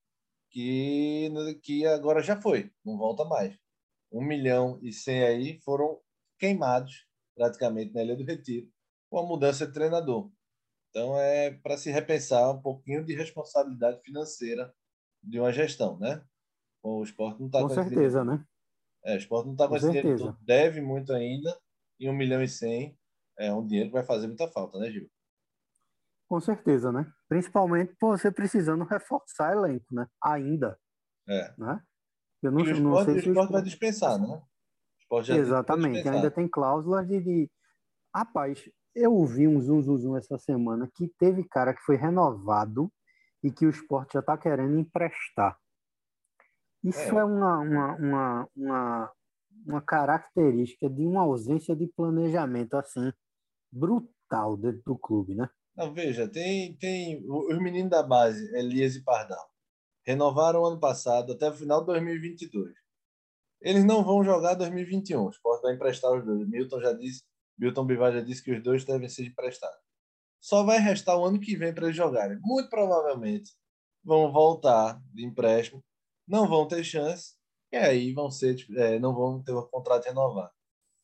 que, 0.52 1.32
que 1.64 1.86
agora 1.86 2.22
já 2.22 2.40
foi, 2.40 2.72
não 2.86 2.98
volta 2.98 3.26
mais. 3.26 3.58
Um 4.12 4.24
milhão 4.24 4.80
e 4.82 4.94
cem 4.94 5.24
aí 5.24 5.60
foram 5.62 6.00
queimados 6.38 7.06
praticamente 7.36 7.94
na 7.94 8.04
Ilha 8.04 8.16
do 8.16 8.24
Retiro 8.24 8.70
com 9.10 9.20
a 9.20 9.26
mudança 9.26 9.66
de 9.66 9.74
treinador. 9.74 10.32
Então, 10.90 11.18
é 11.20 11.52
para 11.52 11.78
se 11.78 11.92
repensar 11.92 12.52
um 12.52 12.62
pouquinho 12.62 13.04
de 13.04 13.16
responsabilidade 13.16 14.02
financeira 14.02 14.74
de 15.24 15.40
uma 15.40 15.52
gestão, 15.52 15.98
né? 16.00 16.24
O 16.82 17.04
esporte 17.04 17.40
não 17.40 17.48
está 17.48 17.62
com, 17.62 17.68
com 17.68 17.74
certeza, 17.74 18.24
né? 18.24 18.44
É, 19.04 19.16
o 19.16 19.18
esporte 19.18 19.46
não 19.46 19.54
está 19.54 19.66
com, 19.66 19.72
com 19.72 19.78
esse 19.78 19.92
dinheiro, 19.92 20.38
deve 20.42 20.82
muito 20.82 21.14
ainda 21.14 21.58
e 22.00 22.10
um 22.10 22.14
milhão 22.14 22.42
e 22.42 22.48
cem 22.48 22.98
é 23.38 23.54
um 23.54 23.66
dinheiro 23.66 23.90
que 23.90 23.94
vai 23.94 24.04
fazer 24.04 24.28
muita 24.28 24.50
falta, 24.50 24.78
né, 24.80 24.92
Gil? 24.92 25.10
Com 26.28 26.40
certeza, 26.40 26.92
né? 26.92 27.12
Principalmente 27.28 27.96
por 27.96 28.18
você 28.18 28.32
precisando 28.32 28.84
reforçar 28.84 29.54
elenco, 29.54 29.94
né? 29.94 30.08
Ainda. 30.24 30.78
É. 31.28 31.54
Né? 31.58 31.82
Eu 32.44 32.52
não, 32.52 32.60
e 32.60 32.74
o 32.74 32.82
não 32.82 32.92
esporte, 32.92 33.06
sei 33.06 33.16
o 33.16 33.22
se 33.22 33.30
o 33.30 33.32
esporte 33.32 33.52
vai 33.52 33.62
dispensar, 33.62 34.20
né? 34.20 34.42
Exatamente. 35.36 36.08
Ainda 36.08 36.30
tem 36.30 36.48
cláusula 36.48 37.04
de, 37.04 37.20
de. 37.22 37.52
Rapaz, 38.14 38.70
eu 38.96 39.14
ouvi 39.14 39.48
um 39.48 39.62
zum, 39.62 39.82
zum, 39.82 39.98
zum 39.98 40.18
essa 40.18 40.38
semana 40.38 40.90
que 40.96 41.08
teve 41.20 41.44
cara 41.44 41.74
que 41.74 41.82
foi 41.82 41.96
renovado 41.96 42.92
e 43.44 43.52
que 43.52 43.66
o 43.66 43.70
esporte 43.70 44.14
já 44.14 44.20
está 44.20 44.38
querendo 44.38 44.78
emprestar. 44.78 45.58
Isso 46.84 47.00
é, 47.00 47.20
é 47.20 47.24
uma, 47.24 47.60
uma, 47.60 47.96
uma, 47.96 48.50
uma, 48.56 49.12
uma 49.66 49.82
característica 49.82 50.90
de 50.90 51.06
uma 51.06 51.22
ausência 51.22 51.76
de 51.76 51.88
planejamento 51.88 52.76
assim 52.76 53.12
brutal 53.72 54.58
dentro 54.58 54.82
do 54.86 54.98
clube, 54.98 55.36
né? 55.36 55.50
Não, 55.76 55.94
veja, 55.94 56.28
tem, 56.28 56.76
tem 56.78 57.24
os 57.28 57.58
meninos 57.60 57.90
da 57.90 58.04
base, 58.04 58.54
Elias 58.56 58.96
e 58.96 59.04
Pardal, 59.04 59.50
renovaram 60.06 60.66
ano 60.66 60.80
passado 60.80 61.34
até 61.34 61.50
o 61.50 61.54
final 61.54 61.82
de 61.82 61.88
2022. 61.88 62.74
Eles 63.62 63.86
não 63.86 64.04
vão 64.04 64.24
jogar 64.24 64.56
2021. 64.56 65.26
O 65.26 65.30
Sport 65.30 65.62
vai 65.62 65.76
emprestar 65.76 66.12
os 66.12 66.26
dois. 66.26 66.48
Milton 66.48 66.82
já 66.82 66.94
disse, 66.94 67.24
Milton 67.60 67.86
Bivar 67.86 68.14
já 68.14 68.22
disse 68.22 68.44
que 68.44 68.52
os 68.52 68.64
dois 68.64 68.86
devem 68.86 69.10
ser 69.10 69.26
emprestados. 69.26 69.80
Só 70.40 70.64
vai 70.64 70.80
restar 70.80 71.18
o 71.18 71.26
ano 71.26 71.40
que 71.40 71.56
vem 71.56 71.74
para 71.74 71.86
eles 71.86 71.98
jogarem. 71.98 72.40
Muito 72.42 72.70
provavelmente 72.70 73.52
vão 74.04 74.32
voltar 74.32 75.02
de 75.14 75.26
empréstimo, 75.26 75.84
não 76.28 76.48
vão 76.48 76.68
ter 76.68 76.84
chance 76.84 77.36
e 77.72 77.78
aí 77.78 78.14
vão 78.14 78.32
ser, 78.32 78.56
é, 78.78 78.98
não 79.00 79.14
vão 79.14 79.44
ter 79.44 79.52
o 79.52 79.68
contrato 79.68 80.06
renovado. 80.06 80.52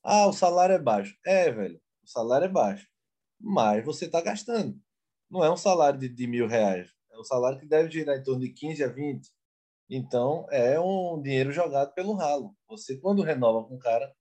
Ah, 0.04 0.28
o 0.28 0.34
salário 0.34 0.76
é 0.76 0.80
baixo. 0.80 1.16
É, 1.26 1.52
velho, 1.52 1.80
o 2.04 2.08
salário 2.08 2.46
é 2.46 2.50
baixo 2.50 2.88
mas 3.40 3.86
você 3.86 4.06
está 4.06 4.22
gastando. 4.22 4.80
Não 5.30 5.44
é 5.44 5.52
um 5.52 5.58
salário 5.58 6.00
de, 6.00 6.10
de 6.10 6.28
mil 6.28 6.48
reais, 6.48 6.90
é 7.12 7.18
um 7.18 7.24
salário 7.24 7.60
que 7.60 7.66
deve 7.66 7.92
girar 7.92 8.18
em 8.18 8.24
torno 8.24 8.42
de 8.42 8.50
15 8.50 8.84
a 8.84 8.88
20. 8.88 9.30
Então, 9.90 10.48
é 10.52 10.80
um 10.80 11.22
dinheiro 11.22 11.52
jogado 11.52 11.94
pelo 11.94 12.14
ralo. 12.14 12.56
Você, 12.68 12.98
quando 12.98 13.22
renova 13.22 13.68
com 13.68 13.76
o 13.76 13.80
cara, 13.80 14.12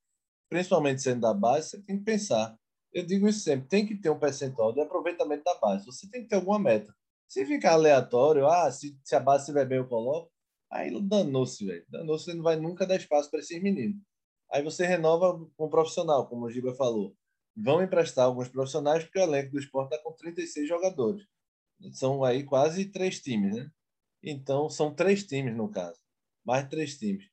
principalmente 0.49 1.03
sendo 1.03 1.21
da 1.21 1.35
base, 1.35 1.71
você 1.71 1.83
tem 1.83 1.99
que 1.99 2.05
pensar. 2.05 2.57
Eu 2.93 3.05
digo 3.05 3.29
isso 3.29 3.41
sempre: 3.41 3.69
tem 3.69 3.87
que 3.87 3.97
ter 3.97 4.11
um 4.11 4.19
percentual 4.19 4.73
de 4.73 4.81
aproveitamento 4.81 5.45
da 5.45 5.55
base. 5.57 5.87
Você 5.87 6.09
tem 6.09 6.23
que 6.23 6.29
ter 6.29 6.37
alguma 6.37 6.59
meta. 6.59 6.95
Se 7.29 7.45
ficar 7.47 7.73
aleatório, 7.73 8.47
ah, 8.47 8.71
se, 8.71 8.99
se 9.03 9.17
a 9.17 9.21
base 9.21 9.45
estiver 9.45 9.67
bem, 9.67 9.79
eu 9.79 9.89
coloco. 9.89 10.31
Aí 10.71 10.91
danou-se, 11.03 11.65
velho. 11.65 11.85
Danou-se, 11.89 12.27
você 12.27 12.35
não 12.35 12.43
vai 12.43 12.57
nunca 12.57 12.87
dar 12.87 12.97
espaço 12.97 13.31
para 13.31 13.41
esses 13.41 13.63
meninos. 13.63 13.97
Aí 14.53 14.63
você 14.63 14.87
renova 14.87 15.39
com 15.57 15.67
um 15.67 15.71
profissional, 15.71 16.29
como 16.29 16.47
o 16.47 16.51
Giba 16.51 16.75
falou 16.75 17.15
vão 17.57 17.83
emprestar 17.83 18.25
alguns 18.27 18.49
profissionais, 18.49 19.05
porque 19.05 19.19
o 19.19 19.23
elenco 19.23 19.53
do 19.53 19.59
esporte 19.59 19.93
está 19.93 20.03
com 20.03 20.13
36 20.13 20.69
jogadores. 20.69 21.25
São 21.93 22.25
aí 22.25 22.43
quase 22.45 22.87
três 22.87 23.21
times, 23.21 23.55
né? 23.55 23.71
Então, 24.23 24.69
são 24.69 24.95
três 24.95 25.25
times 25.25 25.57
no 25.57 25.71
caso, 25.71 26.01
mais 26.45 26.69
três 26.69 26.99
times. 26.99 27.29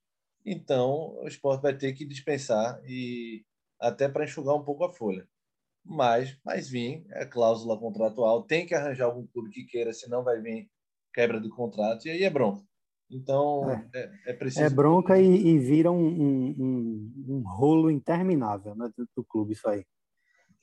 Então, 0.45 1.17
o 1.21 1.27
esporte 1.27 1.61
vai 1.61 1.75
ter 1.75 1.93
que 1.93 2.05
dispensar 2.05 2.81
e 2.85 3.43
até 3.79 4.07
para 4.07 4.23
enxugar 4.23 4.55
um 4.55 4.63
pouco 4.63 4.83
a 4.83 4.91
folha. 4.91 5.27
Mas, 5.83 6.37
mas 6.45 6.69
vir, 6.69 7.05
é 7.09 7.25
cláusula 7.25 7.79
contratual, 7.79 8.43
tem 8.43 8.65
que 8.65 8.75
arranjar 8.75 9.05
algum 9.05 9.25
clube 9.27 9.49
que 9.49 9.65
queira, 9.65 9.93
senão 9.93 10.23
vai 10.23 10.39
vir 10.39 10.69
quebra 11.13 11.41
de 11.41 11.49
contrato, 11.49 12.07
e 12.07 12.11
aí 12.11 12.23
é 12.23 12.29
bronca. 12.29 12.63
Então, 13.09 13.69
é, 13.69 13.89
é, 13.93 14.11
é 14.27 14.33
preciso. 14.33 14.63
É 14.63 14.69
bronca 14.69 15.19
e, 15.19 15.25
e 15.25 15.59
vira 15.59 15.91
um, 15.91 16.07
um, 16.07 17.13
um, 17.27 17.43
rolo 17.45 17.91
interminável 17.91 18.73
né, 18.75 18.89
do 19.15 19.23
clube, 19.25 19.53
isso 19.53 19.67
aí. 19.67 19.85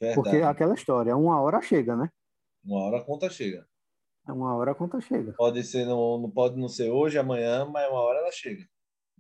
Verdade. 0.00 0.14
Porque 0.14 0.36
aquela 0.38 0.74
história, 0.74 1.16
uma 1.16 1.40
hora 1.40 1.60
chega, 1.60 1.94
né? 1.94 2.08
Uma 2.64 2.84
hora 2.84 2.98
a 2.98 3.04
conta 3.04 3.28
chega. 3.28 3.66
Uma 4.26 4.54
hora 4.56 4.70
a 4.70 4.74
conta 4.74 5.00
chega. 5.00 5.32
Pode 5.32 5.62
ser, 5.64 5.84
não, 5.84 6.18
não 6.18 6.30
pode 6.30 6.58
não 6.58 6.68
ser 6.68 6.90
hoje, 6.90 7.18
amanhã, 7.18 7.66
mas 7.66 7.88
uma 7.90 8.00
hora 8.00 8.20
ela 8.20 8.32
chega. 8.32 8.64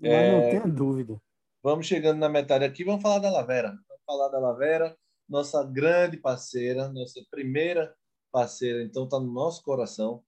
Mas 0.00 0.10
é... 0.10 0.32
não 0.32 0.50
tenha 0.50 0.74
dúvida. 0.74 1.20
Vamos 1.62 1.86
chegando 1.86 2.18
na 2.18 2.28
metade 2.28 2.64
aqui, 2.64 2.84
vamos 2.84 3.02
falar 3.02 3.18
da 3.18 3.30
Lavera. 3.30 3.70
Vamos 3.88 4.04
falar 4.06 4.28
da 4.28 4.38
Lavera, 4.38 4.96
nossa 5.28 5.62
grande 5.64 6.16
parceira, 6.16 6.88
nossa 6.88 7.20
primeira 7.30 7.94
parceira, 8.30 8.82
então 8.82 9.04
está 9.04 9.18
no 9.18 9.32
nosso 9.32 9.62
coração. 9.62 10.22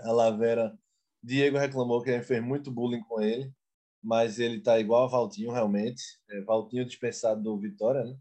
A 0.00 0.12
Lavera, 0.12 0.78
Diego 1.22 1.58
reclamou 1.58 2.02
que 2.02 2.10
a 2.10 2.14
gente 2.14 2.26
fez 2.26 2.42
muito 2.42 2.70
bullying 2.70 3.02
com 3.04 3.20
ele, 3.20 3.52
mas 4.02 4.38
ele 4.38 4.58
está 4.58 4.78
igual 4.78 5.04
a 5.04 5.08
Valtinho, 5.08 5.52
realmente. 5.52 6.02
É, 6.30 6.40
Valtinho 6.42 6.84
dispensado 6.84 7.42
do 7.42 7.58
Vitória, 7.58 8.04
né? 8.04 8.16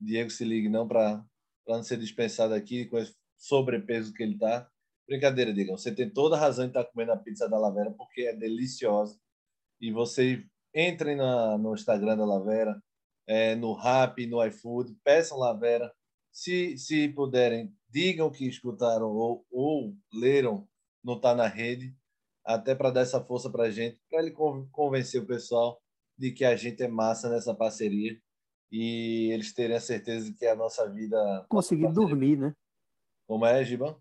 Diego 0.00 0.30
se 0.30 0.44
ligue 0.44 0.68
não 0.68 0.86
para 0.86 1.24
não 1.66 1.82
ser 1.82 1.96
dispensado 1.96 2.54
aqui 2.54 2.86
com 2.86 2.98
esse 2.98 3.14
sobrepeso 3.36 4.12
que 4.12 4.22
ele 4.22 4.34
está. 4.34 4.68
Brincadeira, 5.08 5.52
Diego. 5.52 5.76
Você 5.76 5.94
tem 5.94 6.10
toda 6.10 6.36
a 6.36 6.38
razão 6.38 6.64
de 6.64 6.70
estar 6.70 6.84
tá 6.84 6.90
comendo 6.90 7.12
a 7.12 7.16
pizza 7.16 7.48
da 7.48 7.58
Lavera 7.58 7.90
porque 7.92 8.22
é 8.22 8.34
deliciosa. 8.34 9.18
E 9.82 9.90
você 9.90 10.46
entrem 10.72 11.16
na, 11.16 11.58
no 11.58 11.74
Instagram 11.74 12.16
da 12.16 12.24
Lavera, 12.24 12.80
é, 13.26 13.56
no 13.56 13.72
Rap, 13.72 14.24
no 14.28 14.42
iFood, 14.46 14.96
peçam 15.02 15.36
Lavera. 15.36 15.92
Se, 16.30 16.78
se 16.78 17.08
puderem, 17.08 17.74
digam 17.90 18.30
que 18.30 18.46
escutaram 18.46 19.10
ou, 19.10 19.44
ou 19.50 19.92
leram 20.14 20.68
no 21.02 21.20
Tá 21.20 21.34
na 21.34 21.48
Rede, 21.48 21.94
até 22.44 22.76
para 22.76 22.92
dar 22.92 23.00
essa 23.00 23.20
força 23.20 23.50
para 23.50 23.64
a 23.64 23.70
gente, 23.70 23.98
para 24.08 24.20
ele 24.20 24.30
convencer 24.70 25.20
o 25.20 25.26
pessoal 25.26 25.82
de 26.16 26.30
que 26.30 26.44
a 26.44 26.54
gente 26.54 26.80
é 26.80 26.88
massa 26.88 27.28
nessa 27.28 27.52
parceria 27.52 28.16
e 28.70 29.30
eles 29.32 29.52
terem 29.52 29.76
a 29.76 29.80
certeza 29.80 30.26
de 30.26 30.32
que 30.38 30.46
a 30.46 30.54
nossa 30.54 30.88
vida. 30.88 31.44
Conseguir 31.48 31.92
dormir, 31.92 32.38
né? 32.38 32.54
Como 33.26 33.44
é, 33.44 33.64
Giba? 33.64 34.00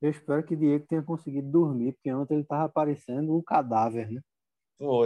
Eu 0.00 0.10
espero 0.10 0.42
que 0.42 0.56
Diego 0.56 0.86
tenha 0.88 1.02
conseguido 1.02 1.50
dormir, 1.50 1.92
porque 1.92 2.10
ontem 2.10 2.34
ele 2.34 2.42
estava 2.42 2.64
aparecendo 2.64 3.36
um 3.36 3.42
cadáver, 3.42 4.10
né? 4.10 4.22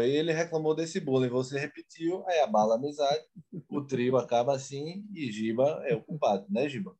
Ele 0.02 0.32
reclamou 0.32 0.74
desse 0.74 1.00
bullying, 1.00 1.28
você 1.28 1.58
repetiu, 1.58 2.24
aí 2.28 2.40
abala 2.40 2.74
a 2.74 2.78
amizade, 2.78 3.24
o 3.68 3.82
trio 3.82 4.16
acaba 4.16 4.54
assim 4.54 5.04
e 5.12 5.30
Giba 5.32 5.82
é 5.84 5.94
o 5.94 6.02
culpado, 6.02 6.46
né, 6.48 6.68
Giba? 6.68 6.96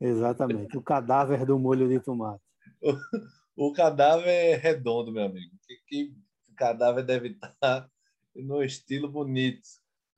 Exatamente, 0.00 0.76
o 0.76 0.82
cadáver 0.82 1.46
do 1.46 1.58
molho 1.58 1.88
de 1.88 2.00
tomate. 2.00 2.42
o, 3.56 3.68
o 3.68 3.72
cadáver 3.72 4.28
é 4.28 4.56
redondo, 4.56 5.12
meu 5.12 5.24
amigo. 5.24 5.54
Que, 5.66 5.76
que 5.86 6.16
cadáver 6.56 7.04
deve 7.04 7.28
estar 7.28 7.88
no 8.34 8.62
estilo 8.62 9.08
bonito 9.08 9.62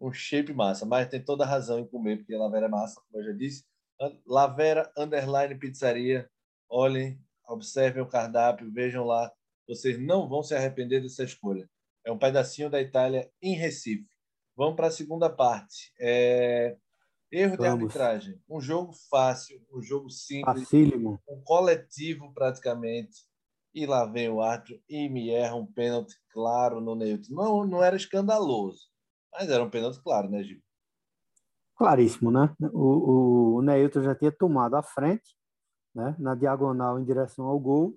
um 0.01 0.13
shape 0.13 0.53
massa, 0.53 0.87
mas 0.87 1.09
tem 1.09 1.23
toda 1.23 1.45
a 1.45 1.47
razão 1.47 1.79
em 1.79 1.87
comer, 1.87 2.19
porque 2.19 2.37
Lavera 2.37 2.67
é 2.67 2.69
massa, 2.69 3.01
como 3.01 3.23
eu 3.23 3.27
já 3.27 3.37
disse. 3.37 3.65
Lavera 4.27 4.91
Underline 4.97 5.57
Pizzaria. 5.57 6.31
Olhem, 6.69 7.21
observem 7.49 8.03
o 8.03 8.09
cardápio, 8.09 8.71
vejam 8.73 9.05
lá. 9.05 9.33
Vocês 9.69 9.99
não 9.99 10.29
vão 10.29 10.43
se 10.43 10.55
arrepender 10.55 11.03
dessa 11.03 11.23
escolha. 11.23 11.69
É 12.05 12.11
um 12.11 12.19
pedacinho 12.19 12.71
da 12.71 12.81
Itália 12.81 13.31
em 13.43 13.55
Recife. 13.55 14.07
Vamos 14.57 14.77
para 14.77 14.89
a 14.89 14.91
segunda 14.91 15.29
parte. 15.29 15.93
É... 16.01 16.77
Erro 17.31 17.57
Vamos. 17.57 17.59
de 17.59 17.67
arbitragem. 17.67 18.43
Um 18.49 18.61
jogo 18.61 18.93
fácil, 19.11 19.63
um 19.73 19.83
jogo 19.83 20.09
simples, 20.09 20.63
Facílimo. 20.63 21.21
um 21.29 21.43
coletivo 21.43 22.33
praticamente. 22.33 23.27
E 23.75 23.85
lá 23.85 24.07
vem 24.07 24.31
o 24.31 24.41
árbitro 24.41 24.81
e 24.89 25.09
me 25.09 25.31
erra 25.31 25.55
um 25.55 25.67
pênalti 25.67 26.15
claro 26.31 26.81
no 26.81 26.95
Neilton. 26.95 27.35
Não, 27.35 27.67
não 27.67 27.85
era 27.85 27.95
escandaloso 27.95 28.89
mas 29.33 29.49
era 29.49 29.63
um 29.63 29.71
pênalti 29.71 30.01
claro, 30.03 30.29
né, 30.29 30.43
Gil? 30.43 30.61
Claríssimo, 31.77 32.31
né? 32.31 32.53
O, 32.73 33.57
o 33.57 33.63
Neilton 33.63 34.03
já 34.03 34.15
tinha 34.15 34.33
tomado 34.33 34.75
a 34.75 34.83
frente, 34.83 35.37
né? 35.95 36.17
Na 36.19 36.35
diagonal 36.35 36.99
em 36.99 37.05
direção 37.05 37.47
ao 37.47 37.59
gol. 37.59 37.97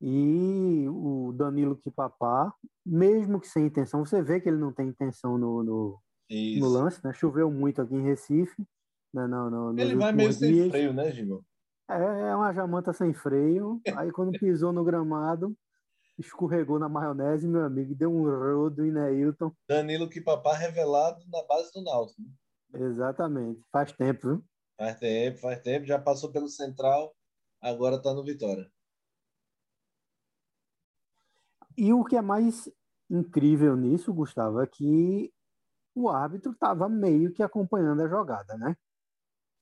E 0.00 0.86
o 0.88 1.32
Danilo 1.36 1.76
Kipapá, 1.76 2.52
mesmo 2.84 3.38
que 3.38 3.46
sem 3.46 3.66
intenção, 3.66 4.04
você 4.04 4.22
vê 4.22 4.40
que 4.40 4.48
ele 4.48 4.56
não 4.56 4.72
tem 4.72 4.88
intenção 4.88 5.36
no, 5.36 5.62
no, 5.62 6.00
no 6.30 6.68
lance, 6.68 7.04
né? 7.04 7.12
Choveu 7.12 7.50
muito 7.50 7.82
aqui 7.82 7.94
em 7.94 8.02
Recife. 8.02 8.62
Né? 9.12 9.26
No, 9.26 9.50
no, 9.50 9.80
ele 9.80 9.96
vai 9.96 10.12
meio 10.12 10.30
dias. 10.30 10.38
sem 10.40 10.70
freio, 10.70 10.92
né, 10.94 11.12
Gil? 11.12 11.44
É, 11.90 12.30
é 12.30 12.36
uma 12.36 12.52
jamanta 12.52 12.92
sem 12.92 13.12
freio. 13.12 13.80
Aí 14.08 14.10
quando 14.10 14.38
pisou 14.38 14.72
no 14.72 14.84
gramado, 14.84 15.54
escorregou 16.18 16.78
na 16.78 16.88
maionese, 16.88 17.46
meu 17.46 17.64
amigo, 17.64 17.94
deu 17.94 18.10
um 18.10 18.24
rodo 18.24 18.86
em 18.86 18.92
Neilton. 18.92 19.52
Danilo 19.68 20.08
que 20.08 20.20
papá 20.20 20.54
revelado 20.54 21.22
na 21.30 21.42
base 21.42 21.72
do 21.74 21.82
Náutico. 21.82 22.22
Exatamente. 22.72 23.60
Faz 23.70 23.92
tempo, 23.92 24.28
viu? 24.28 24.44
Faz 24.78 24.98
tempo, 24.98 25.38
faz 25.38 25.60
tempo. 25.60 25.84
Já 25.84 25.98
passou 25.98 26.30
pelo 26.32 26.48
Central, 26.48 27.14
agora 27.60 27.96
está 27.96 28.14
no 28.14 28.24
Vitória. 28.24 28.70
E 31.76 31.92
o 31.92 32.04
que 32.04 32.16
é 32.16 32.22
mais 32.22 32.70
incrível 33.10 33.76
nisso, 33.76 34.12
Gustavo, 34.12 34.60
é 34.60 34.66
que 34.66 35.32
o 35.94 36.08
árbitro 36.08 36.52
estava 36.52 36.88
meio 36.88 37.32
que 37.32 37.42
acompanhando 37.42 38.02
a 38.02 38.08
jogada, 38.08 38.56
né? 38.56 38.76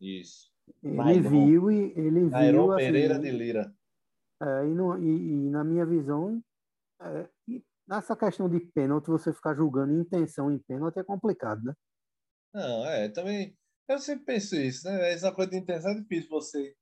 Isso. 0.01 0.51
Ele 0.83 1.21
viu 1.21 1.71
e 1.71 1.93
ele 1.97 2.21
viu. 2.21 2.31
Nairon 2.31 2.73
assim, 2.73 2.85
Pereira 2.85 3.19
de 3.19 3.31
Lira. 3.31 3.75
É, 4.41 4.67
e, 4.67 4.75
no, 4.75 4.99
e, 4.99 5.47
e, 5.47 5.51
na 5.51 5.65
minha 5.65 5.85
visão, 5.85 6.43
é, 7.01 7.29
nessa 7.87 8.15
questão 8.15 8.49
de 8.49 8.61
pênalti, 8.61 9.07
você 9.07 9.33
ficar 9.33 9.55
julgando 9.55 9.99
intenção 9.99 10.53
em 10.53 10.59
pênalti 10.59 10.99
é 10.99 11.03
complicado, 11.05 11.63
né? 11.65 11.75
Não, 12.55 12.87
é, 12.87 13.09
também. 13.09 13.57
Eu 13.89 13.99
sempre 13.99 14.27
penso 14.27 14.55
isso, 14.57 14.87
né? 14.87 15.13
Essa 15.13 15.33
coisa 15.33 15.51
de 15.51 15.57
intenção 15.57 15.93
é 15.93 15.95
difícil 15.95 16.29
você 16.29 16.77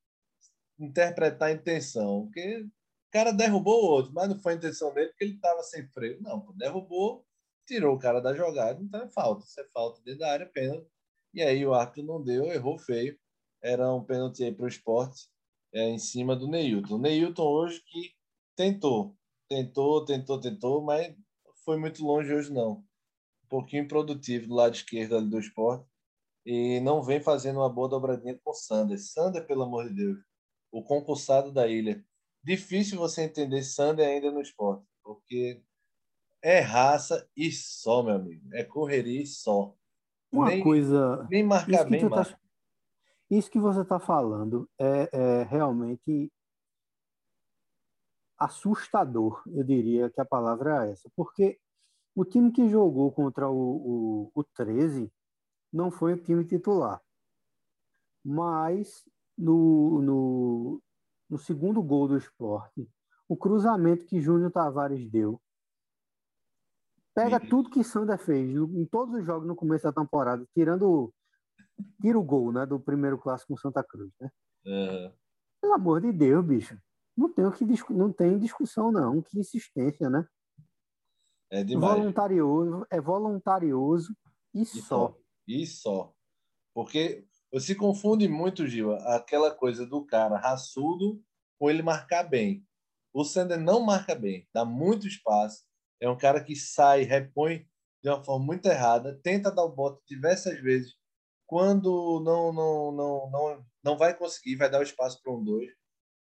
interpretar 0.79 1.49
a 1.49 1.53
intenção, 1.53 2.25
porque 2.25 2.67
cara 3.17 3.33
derrubou 3.33 3.83
o 3.83 3.87
outro, 3.87 4.13
mas 4.13 4.29
não 4.29 4.39
foi 4.39 4.53
a 4.53 4.57
intenção 4.57 4.93
dele 4.93 5.09
porque 5.09 5.25
ele 5.25 5.35
estava 5.37 5.63
sem 5.63 5.89
freio. 5.89 6.21
Não, 6.21 6.53
derrubou, 6.55 7.25
tirou 7.67 7.97
o 7.97 7.99
cara 7.99 8.21
da 8.21 8.35
jogada, 8.35 8.79
então 8.83 9.01
é 9.01 9.09
falta. 9.09 9.43
Isso 9.47 9.59
é 9.59 9.65
falta 9.73 10.03
dentro 10.03 10.21
da 10.21 10.33
área, 10.33 10.47
pênalti. 10.47 10.87
E 11.33 11.41
aí 11.41 11.65
o 11.65 11.73
árbitro 11.73 12.03
não 12.03 12.23
deu, 12.23 12.45
errou 12.53 12.79
feio. 12.79 13.19
Era 13.63 13.91
um 13.95 14.05
pênalti 14.05 14.45
aí 14.45 14.55
para 14.55 14.67
o 14.67 14.69
esporte 14.69 15.31
é, 15.73 15.89
em 15.89 15.99
cima 15.99 16.37
do 16.37 16.47
Neilton. 16.47 16.97
O 16.97 16.99
Neilton 16.99 17.43
hoje 17.43 17.83
que 17.87 18.13
tentou, 18.55 19.17
tentou, 19.49 20.05
tentou, 20.05 20.39
tentou, 20.39 20.83
mas 20.83 21.17
foi 21.65 21.79
muito 21.79 22.05
longe 22.05 22.35
hoje 22.35 22.53
não. 22.53 22.85
Um 23.45 23.49
pouquinho 23.49 23.89
produtivo 23.89 24.47
do 24.49 24.55
lado 24.55 24.75
esquerdo 24.75 25.17
ali 25.17 25.31
do 25.31 25.39
esporte 25.39 25.89
e 26.45 26.81
não 26.81 27.03
vem 27.03 27.21
fazendo 27.21 27.61
uma 27.61 27.71
boa 27.71 27.89
dobradinha 27.89 28.39
com 28.45 28.51
o 28.51 28.55
Sander. 28.55 28.99
Sander, 28.99 29.47
pelo 29.47 29.63
amor 29.63 29.89
de 29.89 29.95
Deus, 29.95 30.19
o 30.71 30.83
concursado 30.83 31.51
da 31.51 31.67
ilha. 31.67 32.05
Difícil 32.47 32.97
você 32.97 33.23
entender 33.23 33.65
Sander 33.65 34.07
ainda 34.07 34.31
no 34.31 34.41
esporte, 34.41 34.87
porque 35.03 35.61
é 36.41 36.61
raça 36.61 37.29
e 37.37 37.51
só, 37.51 38.05
meu 38.05 38.15
amigo. 38.15 38.55
É 38.55 38.63
correria 38.63 39.21
e 39.21 39.27
só. 39.27 39.75
Uma 40.31 40.51
nem, 40.51 40.63
coisa. 40.63 41.27
Nem 41.29 41.43
marcar 41.43 41.91
bem, 41.91 42.09
tá, 42.09 42.39
Isso 43.29 43.51
que 43.51 43.59
você 43.59 43.81
está 43.81 43.99
falando 43.99 44.71
é, 44.79 45.11
é 45.13 45.43
realmente 45.43 46.33
assustador, 48.39 49.43
eu 49.49 49.65
diria 49.65 50.09
que 50.09 50.21
a 50.21 50.25
palavra 50.25 50.87
é 50.87 50.93
essa, 50.93 51.11
porque 51.17 51.59
o 52.15 52.25
time 52.25 52.53
que 52.53 52.69
jogou 52.69 53.11
contra 53.11 53.49
o, 53.49 53.57
o, 53.57 54.31
o 54.33 54.45
13 54.45 55.13
não 55.73 55.91
foi 55.91 56.13
o 56.13 56.23
time 56.23 56.45
titular. 56.45 57.03
Mas 58.25 59.05
no, 59.37 60.01
no, 60.01 60.83
no 61.29 61.39
segundo 61.39 61.83
gol 61.83 62.09
do 62.09 62.17
esporte, 62.17 62.89
o 63.29 63.37
cruzamento 63.37 64.07
que 64.07 64.21
Júnior 64.21 64.51
Tavares 64.51 65.09
deu. 65.11 65.41
Pega 67.15 67.41
tudo 67.41 67.71
que 67.71 67.83
Sander 67.83 68.19
fez 68.19 68.55
em 68.55 68.85
todos 68.85 69.15
os 69.15 69.25
jogos 69.25 69.49
no 69.49 69.57
começo 69.57 69.85
da 69.85 69.93
temporada, 69.93 70.47
tirando 70.55 71.13
tira 72.01 72.19
o 72.19 72.23
gol 72.23 72.53
né, 72.53 72.67
do 72.67 72.79
primeiro 72.79 73.19
clássico 73.19 73.55
com 73.55 73.59
Santa 73.59 73.83
Cruz. 73.83 74.11
Né? 74.21 74.31
Uhum. 74.67 75.13
Pelo 75.61 75.75
amor 75.75 76.01
de 76.01 76.13
Deus, 76.13 76.45
bicho. 76.45 76.79
Não 77.17 77.33
tem, 77.33 77.51
que, 77.51 77.93
não 77.93 78.13
tem 78.13 78.39
discussão, 78.39 78.93
não. 78.93 79.23
Que 79.23 79.39
insistência, 79.39 80.11
né? 80.11 80.27
É 81.51 81.65
demais. 81.65 81.99
Voluntarioso, 81.99 82.87
é 82.91 83.01
voluntarioso 83.01 84.15
e, 84.53 84.63
e 84.63 84.67
só. 84.67 84.81
só. 84.81 85.19
E 85.49 85.67
só. 85.67 86.13
Porque 86.75 87.27
você 87.53 87.75
confunde 87.75 88.29
muito, 88.29 88.67
Gil, 88.67 88.93
aquela 88.93 89.55
coisa 89.55 89.87
do 89.87 90.05
cara 90.05 90.37
raçudo 90.37 91.23
com 91.59 91.71
ele 91.71 91.83
marcar 91.83 92.25
bem. 92.25 92.65
O 93.13 93.25
Sander 93.25 93.59
não 93.59 93.81
marca 93.81 94.15
bem, 94.15 94.47
dá 94.53 94.65
muito 94.65 95.07
espaço. 95.07 95.65
É 96.01 96.09
um 96.09 96.19
cara 96.19 96.43
que 96.43 96.55
sai, 96.55 97.03
repõe 97.03 97.67
de 98.03 98.11
uma 98.11 98.23
forma 98.23 98.45
muito 98.45 98.67
errada, 98.67 99.19
tenta 99.23 99.51
dar 99.51 99.65
o 99.65 99.75
bote 99.75 100.03
diversas 100.07 100.61
vezes. 100.61 100.95
Quando 101.47 102.21
não 102.25 102.53
não 102.53 102.93
não 102.93 103.31
não, 103.31 103.67
não 103.83 103.97
vai 103.97 104.15
conseguir, 104.17 104.57
vai 104.57 104.69
dar 104.71 104.81
o 104.81 104.83
espaço 104.83 105.21
para 105.23 105.33
um 105.33 105.43
dois 105.43 105.71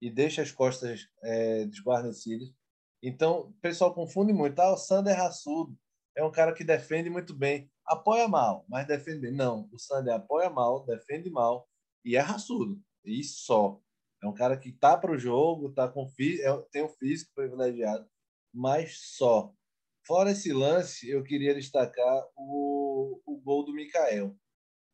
e 0.01 0.11
deixa 0.11 0.43
as 0.43 0.53
costas 0.53 1.07
é, 1.23 1.67
desguarnecidas. 1.67 2.49
Então, 3.03 3.41
o 3.41 3.53
pessoal 3.61 3.95
confunde 3.95 4.33
muito. 4.33 4.59
Ah, 4.59 4.73
o 4.73 4.77
Sander 4.77 5.15
é 5.15 5.17
raçudo. 5.17 5.77
É 6.17 6.25
um 6.25 6.31
cara 6.31 6.53
que 6.53 6.65
defende 6.65 7.11
muito 7.11 7.35
bem. 7.35 7.71
Apoia 7.87 8.27
mal, 8.27 8.64
mas 8.68 8.87
defende 8.87 9.20
bem. 9.20 9.33
Não, 9.33 9.68
o 9.72 9.79
Sander 9.79 10.14
apoia 10.14 10.51
mal, 10.51 10.85
defende 10.85 11.31
mal 11.31 11.68
e 12.05 12.16
é 12.16 12.20
raçudo. 12.20 12.81
E 13.05 13.22
só. 13.22 13.81
É 14.22 14.27
um 14.27 14.35
cara 14.35 14.57
que 14.57 14.72
tá 14.72 14.96
para 14.96 15.12
o 15.12 15.18
jogo, 15.18 15.72
tá 15.72 15.88
com 15.88 16.07
é, 16.18 16.62
tem 16.72 16.85
um 16.85 16.88
físico 16.88 17.33
privilegiado, 17.35 18.09
mas 18.53 18.99
só. 19.16 19.53
Fora 20.07 20.31
esse 20.31 20.53
lance, 20.53 21.09
eu 21.09 21.22
queria 21.22 21.55
destacar 21.55 22.25
o, 22.37 23.20
o 23.27 23.40
gol 23.40 23.64
do 23.64 23.75
Mikael. 23.75 24.35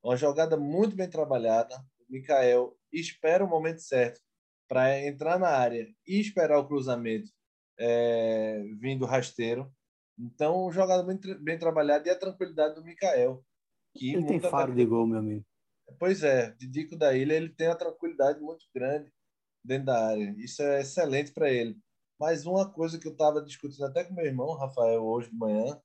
Uma 0.03 0.17
jogada 0.17 0.57
muito 0.57 0.97
bem 0.97 1.09
trabalhada. 1.09 1.77
O 2.09 2.13
Mikael 2.13 2.77
espera 2.93 3.45
o 3.45 3.49
momento 3.49 3.81
certo 3.81 4.21
para 4.69 5.01
entrar 5.07 5.39
na 5.39 5.49
área 5.49 5.87
e 6.07 6.19
esperar 6.19 6.59
o 6.59 6.67
cruzamento 6.67 7.31
é, 7.79 8.63
vindo 8.81 9.05
rasteiro. 9.05 9.71
Então, 10.23 10.71
jogador 10.71 11.05
bem, 11.05 11.19
bem 11.41 11.59
trabalhado 11.59 12.07
e 12.07 12.11
a 12.11 12.19
tranquilidade 12.19 12.77
do 12.77 12.85
Mikael. 12.85 13.45
Que 13.97 14.15
ele 14.15 14.25
tem 14.25 14.41
faro 14.41 14.73
de 14.73 14.85
gol, 14.85 15.07
meu 15.07 15.19
amigo. 15.19 15.45
Pois 15.99 16.23
é, 16.23 16.53
Didico 16.53 16.97
da 16.97 17.15
Ilha 17.15 17.35
ele 17.35 17.49
tem 17.49 17.67
a 17.67 17.75
tranquilidade 17.75 18.41
muito 18.41 18.65
grande 18.73 19.13
dentro 19.65 19.87
da 19.87 20.09
área. 20.09 20.35
Isso 20.39 20.63
é 20.63 20.81
excelente 20.81 21.33
para 21.33 21.51
ele. 21.51 21.77
Mas 22.19 22.47
uma 22.47 22.71
coisa 22.71 23.01
que 23.01 23.09
eu 23.09 23.13
estava 23.13 23.43
discutindo 23.43 23.85
até 23.85 24.05
com 24.05 24.15
meu 24.15 24.25
irmão, 24.25 24.55
Rafael, 24.55 25.05
hoje 25.05 25.29
de 25.29 25.37
manhã, 25.37 25.81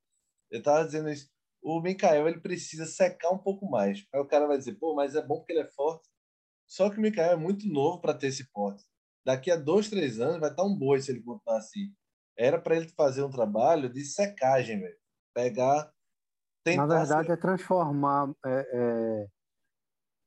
eu 0.52 0.60
estava 0.60 0.86
dizendo 0.86 1.10
isso. 1.10 1.28
O 1.64 1.82
Mikael 1.82 2.28
ele 2.28 2.40
precisa 2.40 2.86
secar 2.86 3.32
um 3.32 3.40
pouco 3.40 3.68
mais. 3.68 4.06
Aí 4.14 4.22
o 4.22 4.28
cara 4.28 4.46
vai 4.46 4.58
dizer, 4.58 4.76
pô, 4.76 4.94
mas 4.94 5.16
é 5.16 5.22
bom 5.22 5.38
porque 5.38 5.54
ele 5.54 5.62
é 5.62 5.72
forte. 5.72 6.08
Só 6.68 6.92
que 6.92 7.00
o 7.00 7.02
Mikael 7.02 7.32
é 7.32 7.36
muito 7.36 7.68
novo 7.68 8.00
para 8.00 8.14
ter 8.14 8.28
esse 8.28 8.50
porte. 8.52 8.84
Daqui 9.26 9.50
a 9.50 9.56
dois, 9.56 9.90
três 9.90 10.20
anos 10.20 10.40
vai 10.40 10.52
estar 10.52 10.64
um 10.64 10.78
boi 10.78 11.02
se 11.02 11.12
ele 11.12 11.24
continuar 11.24 11.58
assim. 11.58 11.92
Era 12.38 12.60
para 12.60 12.76
ele 12.76 12.88
fazer 12.90 13.24
um 13.24 13.30
trabalho 13.30 13.90
de 13.90 14.06
secagem, 14.06 14.80
velho. 14.80 14.98
Pegar. 15.34 15.92
Na 16.76 16.86
verdade, 16.86 17.32
é 17.32 17.38
transformar 17.38 18.30
é, 18.46 18.70
é, 18.74 19.28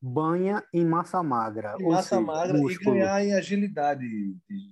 banha 0.01 0.65
em 0.73 0.85
massa 0.85 1.23
magra. 1.23 1.77
Em 1.79 1.89
massa 1.89 2.17
seja, 2.17 2.21
magra 2.21 2.59
músculo. 2.59 2.97
e 2.97 3.01
ganhar 3.01 3.25
em 3.25 3.35
agilidade, 3.35 4.07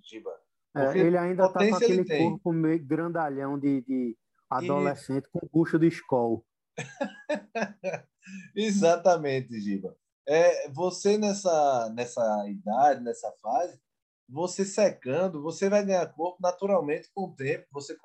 Giba. 0.02 0.30
É, 0.74 0.98
ele 0.98 1.18
ainda 1.18 1.46
está 1.46 1.58
com 1.58 1.74
aquele 1.74 2.04
corpo 2.04 2.52
meio 2.52 2.82
grandalhão 2.84 3.58
de, 3.58 3.82
de 3.82 4.16
adolescente 4.48 5.26
e... 5.26 5.30
com 5.30 5.48
bucho 5.52 5.78
de 5.78 5.88
escola. 5.88 6.40
Exatamente, 8.54 9.60
Giba 9.60 9.94
é, 10.28 10.68
você 10.68 11.16
nessa, 11.16 11.90
nessa 11.94 12.46
idade, 12.48 13.02
nessa 13.02 13.32
fase, 13.40 13.80
você 14.28 14.64
secando, 14.64 15.42
você 15.42 15.68
vai 15.68 15.84
ganhar 15.84 16.06
corpo 16.12 16.38
naturalmente 16.40 17.08
com 17.14 17.24
o 17.24 17.34
tempo. 17.34 17.66
Você, 17.72 17.96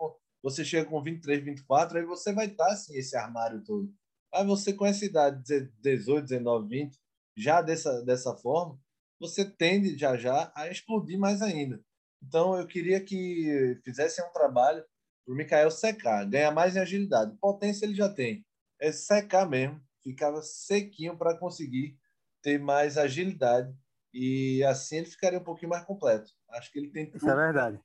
você 0.41 0.63
chega 0.63 0.89
com 0.89 1.03
23, 1.03 1.43
24, 1.43 1.97
aí 1.97 2.05
você 2.05 2.31
vai 2.31 2.47
estar 2.47 2.67
assim, 2.67 2.95
esse 2.95 3.15
armário 3.17 3.63
todo. 3.63 3.91
Aí 4.33 4.45
você, 4.45 4.73
com 4.73 4.85
essa 4.85 5.05
idade, 5.05 5.43
18, 5.81 6.25
19, 6.25 6.67
20, 6.67 6.97
já 7.37 7.61
dessa, 7.61 8.01
dessa 8.03 8.35
forma, 8.35 8.79
você 9.19 9.45
tende 9.45 9.97
já 9.97 10.17
já 10.17 10.51
a 10.55 10.69
explodir 10.69 11.19
mais 11.19 11.41
ainda. 11.41 11.83
Então, 12.21 12.57
eu 12.57 12.65
queria 12.65 13.03
que 13.03 13.79
fizessem 13.83 14.25
um 14.25 14.31
trabalho 14.31 14.83
para 15.25 15.33
o 15.33 15.37
Mikael 15.37 15.69
secar, 15.69 16.25
ganhar 16.25 16.51
mais 16.51 16.75
em 16.75 16.79
agilidade. 16.79 17.37
Potência 17.39 17.85
ele 17.85 17.95
já 17.95 18.09
tem. 18.09 18.45
É 18.79 18.91
secar 18.91 19.47
mesmo, 19.47 19.81
ficava 20.01 20.41
sequinho 20.41 21.17
para 21.17 21.37
conseguir 21.37 21.97
ter 22.41 22.59
mais 22.59 22.97
agilidade 22.97 23.73
e 24.13 24.63
assim 24.63 24.97
ele 24.97 25.07
ficaria 25.07 25.39
um 25.39 25.43
pouquinho 25.43 25.69
mais 25.69 25.83
completo. 25.85 26.31
Acho 26.51 26.71
que 26.71 26.79
ele 26.79 26.91
tem 26.91 27.05
tudo 27.05 27.17
isso 27.17 27.29
é 27.29 27.35
verdade 27.35 27.79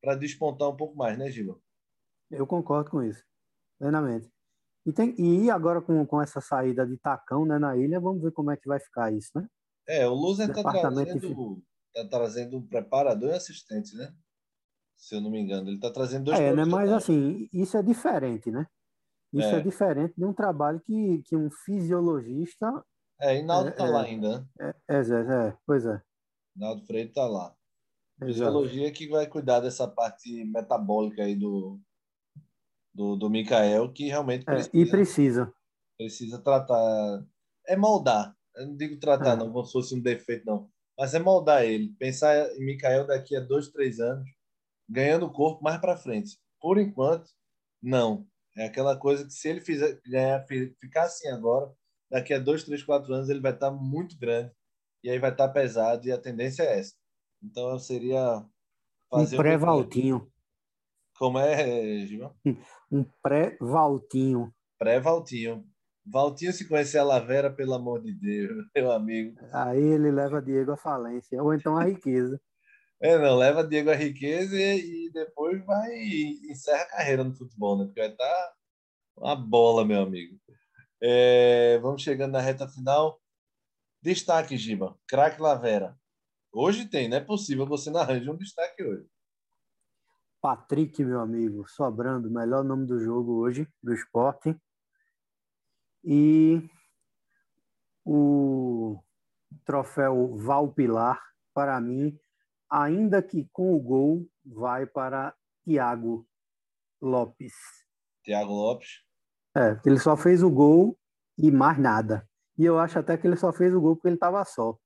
para 0.00 0.14
despontar 0.14 0.68
um 0.68 0.76
pouco 0.76 0.96
mais, 0.96 1.18
né, 1.18 1.30
Gila? 1.30 1.56
Eu 2.30 2.46
concordo 2.46 2.90
com 2.90 3.02
isso, 3.02 3.22
plenamente. 3.78 4.30
E, 4.86 4.92
tem, 4.92 5.14
e 5.18 5.50
agora 5.50 5.80
com, 5.80 6.04
com 6.06 6.22
essa 6.22 6.40
saída 6.40 6.86
de 6.86 6.96
tacão 6.96 7.44
né, 7.44 7.58
na 7.58 7.76
ilha, 7.76 8.00
vamos 8.00 8.22
ver 8.22 8.32
como 8.32 8.50
é 8.50 8.56
que 8.56 8.66
vai 8.66 8.80
ficar 8.80 9.12
isso, 9.12 9.30
né? 9.34 9.46
É, 9.86 10.06
o 10.06 10.14
Luzer 10.14 10.48
está 10.48 10.62
trazendo, 10.62 11.62
tá 11.92 12.08
trazendo 12.08 12.56
um 12.56 12.66
preparador 12.66 13.30
e 13.30 13.34
assistente, 13.34 13.94
né? 13.96 14.14
Se 14.96 15.14
eu 15.14 15.20
não 15.20 15.30
me 15.30 15.40
engano, 15.40 15.68
ele 15.68 15.76
está 15.76 15.90
trazendo 15.90 16.24
dois. 16.26 16.38
É, 16.38 16.54
né? 16.54 16.64
Mas 16.64 16.90
assim, 16.92 17.48
isso 17.52 17.76
é 17.76 17.82
diferente, 17.82 18.50
né? 18.50 18.66
Isso 19.32 19.48
é. 19.48 19.58
é. 19.58 19.60
diferente 19.60 20.14
de 20.16 20.24
um 20.24 20.32
trabalho 20.32 20.80
que, 20.80 21.22
que 21.24 21.36
um 21.36 21.50
fisiologista 21.50 22.66
é, 23.20 23.38
Inaldo 23.38 23.70
está 23.70 23.86
é, 23.86 23.90
lá 23.90 24.02
ainda, 24.02 24.38
né? 24.38 24.74
É, 24.88 24.94
é, 24.96 24.98
é, 24.98 25.56
pois 25.66 25.84
é. 25.84 26.00
Inaldo 26.56 26.84
Freire 26.86 27.08
está 27.08 27.26
lá. 27.26 27.54
Fisiologia 28.22 28.92
que 28.92 29.08
vai 29.08 29.26
cuidar 29.26 29.60
dessa 29.60 29.88
parte 29.88 30.44
metabólica 30.44 31.22
aí 31.22 31.34
do, 31.34 31.80
do, 32.94 33.16
do 33.16 33.30
Mikael, 33.30 33.90
que 33.92 34.08
realmente 34.08 34.44
precisa. 34.44 34.70
e 34.76 34.90
precisa. 34.90 35.54
Precisa 35.96 36.38
tratar. 36.38 37.24
É 37.66 37.76
moldar. 37.76 38.36
Eu 38.56 38.66
não 38.66 38.76
digo 38.76 38.98
tratar, 38.98 39.36
não, 39.36 39.50
como 39.50 39.64
se 39.64 39.72
fosse 39.72 39.94
um 39.94 40.00
defeito, 40.00 40.44
não. 40.44 40.68
Mas 40.98 41.14
é 41.14 41.18
moldar 41.18 41.64
ele. 41.64 41.94
Pensar 41.98 42.36
em 42.56 42.64
Mikael 42.64 43.06
daqui 43.06 43.34
a 43.36 43.40
dois, 43.40 43.68
três 43.68 44.00
anos, 44.00 44.28
ganhando 44.88 45.32
corpo 45.32 45.62
mais 45.62 45.80
para 45.80 45.96
frente. 45.96 46.38
Por 46.60 46.78
enquanto, 46.78 47.30
não. 47.82 48.26
É 48.56 48.66
aquela 48.66 48.96
coisa 48.96 49.24
que 49.24 49.32
se 49.32 49.48
ele 49.48 49.60
fizer, 49.60 49.98
ganhar, 50.04 50.44
ficar 50.78 51.04
assim 51.04 51.28
agora, 51.28 51.72
daqui 52.10 52.34
a 52.34 52.38
dois, 52.38 52.64
três, 52.64 52.82
quatro 52.82 53.12
anos 53.14 53.28
ele 53.28 53.40
vai 53.40 53.52
estar 53.52 53.70
muito 53.70 54.18
grande 54.18 54.52
e 55.02 55.10
aí 55.10 55.18
vai 55.18 55.30
estar 55.30 55.48
pesado 55.48 56.06
e 56.06 56.12
a 56.12 56.18
tendência 56.18 56.62
é 56.62 56.78
essa. 56.78 56.94
Então 57.42 57.70
eu 57.70 57.78
seria 57.78 58.44
fazer 59.10 59.36
um 59.36 59.38
pré-valtinho. 59.38 60.30
Como 61.18 61.38
é, 61.38 62.06
Gilmar? 62.06 62.34
Um 62.92 63.04
pré-valtinho. 63.22 64.52
Pré-valtinho. 64.76 65.64
Valtinho 66.04 66.52
se 66.52 66.66
conhecer 66.66 66.98
a 66.98 67.04
Lavera, 67.04 67.52
pelo 67.52 67.74
amor 67.74 68.02
de 68.02 68.12
Deus, 68.12 68.66
meu 68.74 68.90
amigo. 68.90 69.38
Aí 69.52 69.80
ele 69.80 70.10
leva 70.10 70.42
Diego 70.42 70.72
à 70.72 70.76
falência, 70.76 71.40
ou 71.40 71.54
então 71.54 71.76
à 71.76 71.84
riqueza. 71.84 72.40
É, 73.02 73.16
não, 73.16 73.34
leva 73.34 73.66
Diego 73.66 73.88
à 73.88 73.94
riqueza 73.94 74.54
e, 74.54 75.06
e 75.06 75.10
depois 75.10 75.64
vai 75.64 75.90
e 75.90 76.52
encerra 76.52 76.82
a 76.82 76.90
carreira 76.90 77.24
no 77.24 77.34
futebol, 77.34 77.78
né? 77.78 77.86
Porque 77.86 77.98
vai 77.98 78.10
estar 78.10 78.52
uma 79.16 79.34
bola, 79.34 79.86
meu 79.86 80.02
amigo. 80.02 80.38
É, 81.02 81.78
vamos 81.78 82.02
chegando 82.02 82.32
na 82.32 82.40
reta 82.40 82.68
final. 82.68 83.20
Destaque, 84.02 84.56
Giba. 84.56 84.98
Craque 85.06 85.40
Lavera. 85.40 85.98
Hoje 86.52 86.86
tem, 86.86 87.08
não 87.08 87.16
é 87.16 87.20
possível 87.20 87.66
você 87.66 87.90
não 87.90 88.00
arranje 88.00 88.28
um 88.28 88.36
destaque 88.36 88.82
hoje. 88.82 89.08
Patrick, 90.40 91.04
meu 91.04 91.20
amigo, 91.20 91.68
sobrando, 91.68 92.30
melhor 92.30 92.64
nome 92.64 92.86
do 92.86 92.98
jogo 92.98 93.40
hoje, 93.40 93.68
do 93.82 93.92
esporte. 93.92 94.56
E 96.02 96.62
o 98.04 98.98
troféu 99.64 100.34
Valpilar, 100.36 101.22
para 101.54 101.78
mim, 101.80 102.18
ainda 102.70 103.22
que 103.22 103.48
com 103.52 103.74
o 103.74 103.80
gol, 103.80 104.26
vai 104.44 104.86
para 104.86 105.36
Thiago 105.62 106.26
Lopes. 107.00 107.54
Thiago 108.24 108.52
Lopes. 108.52 109.04
É, 109.56 109.80
ele 109.84 109.98
só 109.98 110.16
fez 110.16 110.42
o 110.42 110.50
gol 110.50 110.96
e 111.36 111.50
mais 111.50 111.78
nada. 111.78 112.28
E 112.56 112.64
eu 112.64 112.78
acho 112.78 112.98
até 112.98 113.16
que 113.16 113.26
ele 113.26 113.36
só 113.36 113.52
fez 113.52 113.74
o 113.74 113.80
gol 113.80 113.96
porque 113.96 114.08
ele 114.08 114.16
estava 114.16 114.44
só. 114.44 114.76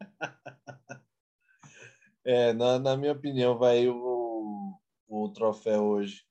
é, 2.24 2.52
na, 2.52 2.78
na, 2.78 2.96
minha 2.96 3.12
opinião, 3.12 3.58
vai 3.58 3.88
o, 3.88 4.78
o 5.08 5.32
troféu 5.32 5.84
hoje 5.84 6.24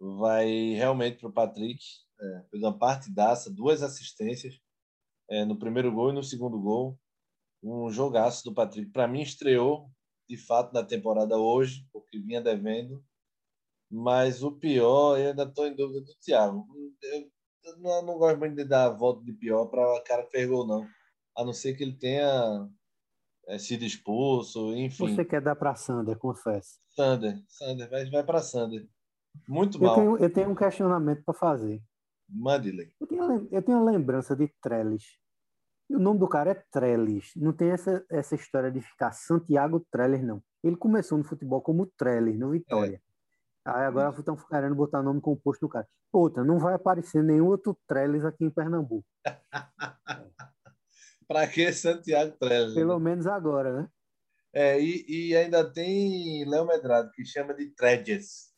vai 0.00 0.72
realmente 0.72 1.18
para 1.18 1.28
o 1.28 1.32
Patrick. 1.32 1.84
É, 2.20 2.42
fez 2.50 2.62
uma 2.62 2.76
partidaça, 2.78 3.52
duas 3.52 3.82
assistências 3.82 4.58
é, 5.28 5.44
no 5.44 5.58
primeiro 5.58 5.92
gol 5.92 6.10
e 6.10 6.14
no 6.14 6.22
segundo 6.22 6.58
gol. 6.58 6.98
Um 7.62 7.90
jogaço 7.90 8.42
do 8.44 8.54
Patrick. 8.54 8.90
Para 8.90 9.06
mim, 9.06 9.20
estreou 9.20 9.90
de 10.28 10.36
fato 10.36 10.72
na 10.72 10.82
temporada 10.82 11.36
hoje, 11.36 11.86
porque 11.92 12.18
vinha 12.18 12.40
devendo. 12.40 13.04
Mas 13.90 14.42
o 14.42 14.52
pior, 14.52 15.18
eu 15.18 15.30
ainda 15.30 15.42
estou 15.42 15.66
em 15.66 15.74
dúvida 15.74 16.00
do 16.00 16.14
Thiago. 16.20 16.64
Eu, 17.02 17.30
eu 17.64 17.78
não, 17.78 18.02
não, 18.06 18.18
gosto 18.18 18.38
muito 18.38 18.54
de 18.54 18.64
dar 18.64 18.86
a 18.86 18.90
volta 18.90 19.24
de 19.24 19.32
pior 19.32 19.66
para 19.66 19.82
o 19.82 20.04
cara 20.04 20.24
que 20.24 20.30
fez 20.30 20.48
gol, 20.48 20.66
não. 20.66 20.86
A 21.36 21.44
não 21.44 21.52
ser 21.52 21.74
que 21.74 21.82
ele 21.82 21.96
tenha 21.96 22.68
é, 23.48 23.58
sido 23.58 23.84
expulso, 23.84 24.72
enfim. 24.74 25.14
Você 25.14 25.24
quer 25.24 25.40
dar 25.40 25.56
para 25.56 25.74
Sander, 25.74 26.16
confesso. 26.18 26.78
Sander, 26.90 27.42
Sander, 27.48 27.90
vai, 27.90 28.08
vai 28.08 28.24
para 28.24 28.40
Sander. 28.40 28.88
Muito 29.48 29.78
eu 29.78 29.82
mal. 29.82 29.94
Tenho, 29.96 30.16
eu 30.18 30.32
tenho 30.32 30.50
um 30.50 30.54
questionamento 30.54 31.24
para 31.24 31.34
fazer. 31.34 31.82
Mande-lhe. 32.28 32.92
Eu 33.00 33.06
tenho, 33.06 33.48
eu 33.50 33.62
tenho 33.62 33.78
a 33.78 33.90
lembrança 33.90 34.36
de 34.36 34.48
Trellis. 34.62 35.18
E 35.88 35.96
o 35.96 35.98
nome 35.98 36.20
do 36.20 36.28
cara 36.28 36.52
é 36.52 36.64
Trellis. 36.70 37.32
Não 37.34 37.52
tem 37.52 37.70
essa, 37.70 38.04
essa 38.08 38.36
história 38.36 38.70
de 38.70 38.80
ficar 38.80 39.10
Santiago 39.10 39.84
Trellis, 39.90 40.22
não. 40.22 40.40
Ele 40.62 40.76
começou 40.76 41.18
no 41.18 41.24
futebol 41.24 41.60
como 41.60 41.90
Trellis, 41.98 42.38
no 42.38 42.50
Vitória. 42.50 43.02
É. 43.04 43.09
Aí 43.64 43.84
agora 43.84 44.14
estão 44.18 44.36
querendo 44.36 44.74
botar 44.74 45.02
nome 45.02 45.20
composto 45.20 45.66
do 45.66 45.70
cara. 45.70 45.86
Outra, 46.12 46.42
não 46.42 46.58
vai 46.58 46.74
aparecer 46.74 47.22
nenhum 47.22 47.46
outro 47.46 47.78
Trellis 47.86 48.24
aqui 48.24 48.44
em 48.44 48.50
Pernambuco. 48.50 49.06
Para 51.28 51.46
que 51.46 51.72
Santiago 51.72 52.36
Trellis? 52.38 52.74
Pelo 52.74 52.98
né? 52.98 53.04
menos 53.04 53.26
agora, 53.26 53.82
né? 53.82 53.88
É, 54.52 54.80
e, 54.80 55.04
e 55.06 55.36
ainda 55.36 55.62
tem 55.70 56.44
Léo 56.48 56.66
Medrado, 56.66 57.10
que 57.12 57.24
chama 57.24 57.54
de 57.54 57.70
Tredes. 57.70 58.50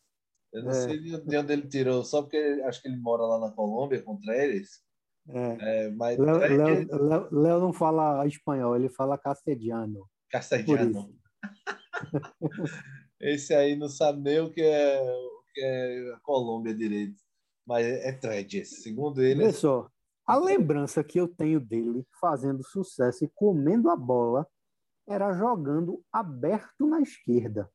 Eu 0.53 0.63
não 0.63 0.71
é. 0.71 0.75
sei 0.75 0.99
de 0.99 1.37
onde 1.37 1.53
ele 1.53 1.69
tirou, 1.69 2.05
só 2.05 2.23
porque 2.23 2.63
acho 2.65 2.81
que 2.81 2.89
ele 2.89 2.97
mora 2.97 3.23
lá 3.23 3.41
na 3.41 3.51
Colômbia 3.55 4.03
com 4.03 4.19
Tredes. 4.21 4.83
É. 5.29 5.85
É, 5.85 5.91
mas 5.91 6.19
Léo, 6.19 6.39
Léo, 6.39 7.29
Léo, 7.31 7.61
não 7.61 7.73
fala 7.73 8.27
espanhol, 8.27 8.77
ele 8.77 8.89
fala 8.89 9.19
castelhano. 9.19 10.09
Castelhano. 10.31 11.15
Esse 13.23 13.55
aí 13.55 13.77
não 13.77 13.89
sabe 13.89 14.21
nem 14.21 14.41
o 14.41 14.51
que 14.51 14.61
é, 14.61 15.01
o 15.01 15.43
que 15.55 15.61
é 15.61 16.13
a 16.15 16.21
Colômbia 16.21 16.75
direito. 16.75 17.23
Mas 17.65 17.87
é, 17.87 18.11
Tredes, 18.13 18.83
segundo 18.83 19.23
ele. 19.23 19.45
Olha 19.45 19.53
só, 19.53 19.89
a 20.27 20.37
lembrança 20.37 21.05
que 21.05 21.21
eu 21.21 21.29
tenho 21.29 21.61
dele 21.61 22.05
fazendo 22.21 22.65
sucesso 22.65 23.25
e 23.25 23.31
comendo 23.33 23.89
a 23.89 23.97
bola 23.97 24.45
era 25.09 25.33
jogando 25.33 26.03
aberto 26.13 26.87
na 26.87 27.01
esquerda. 27.01 27.71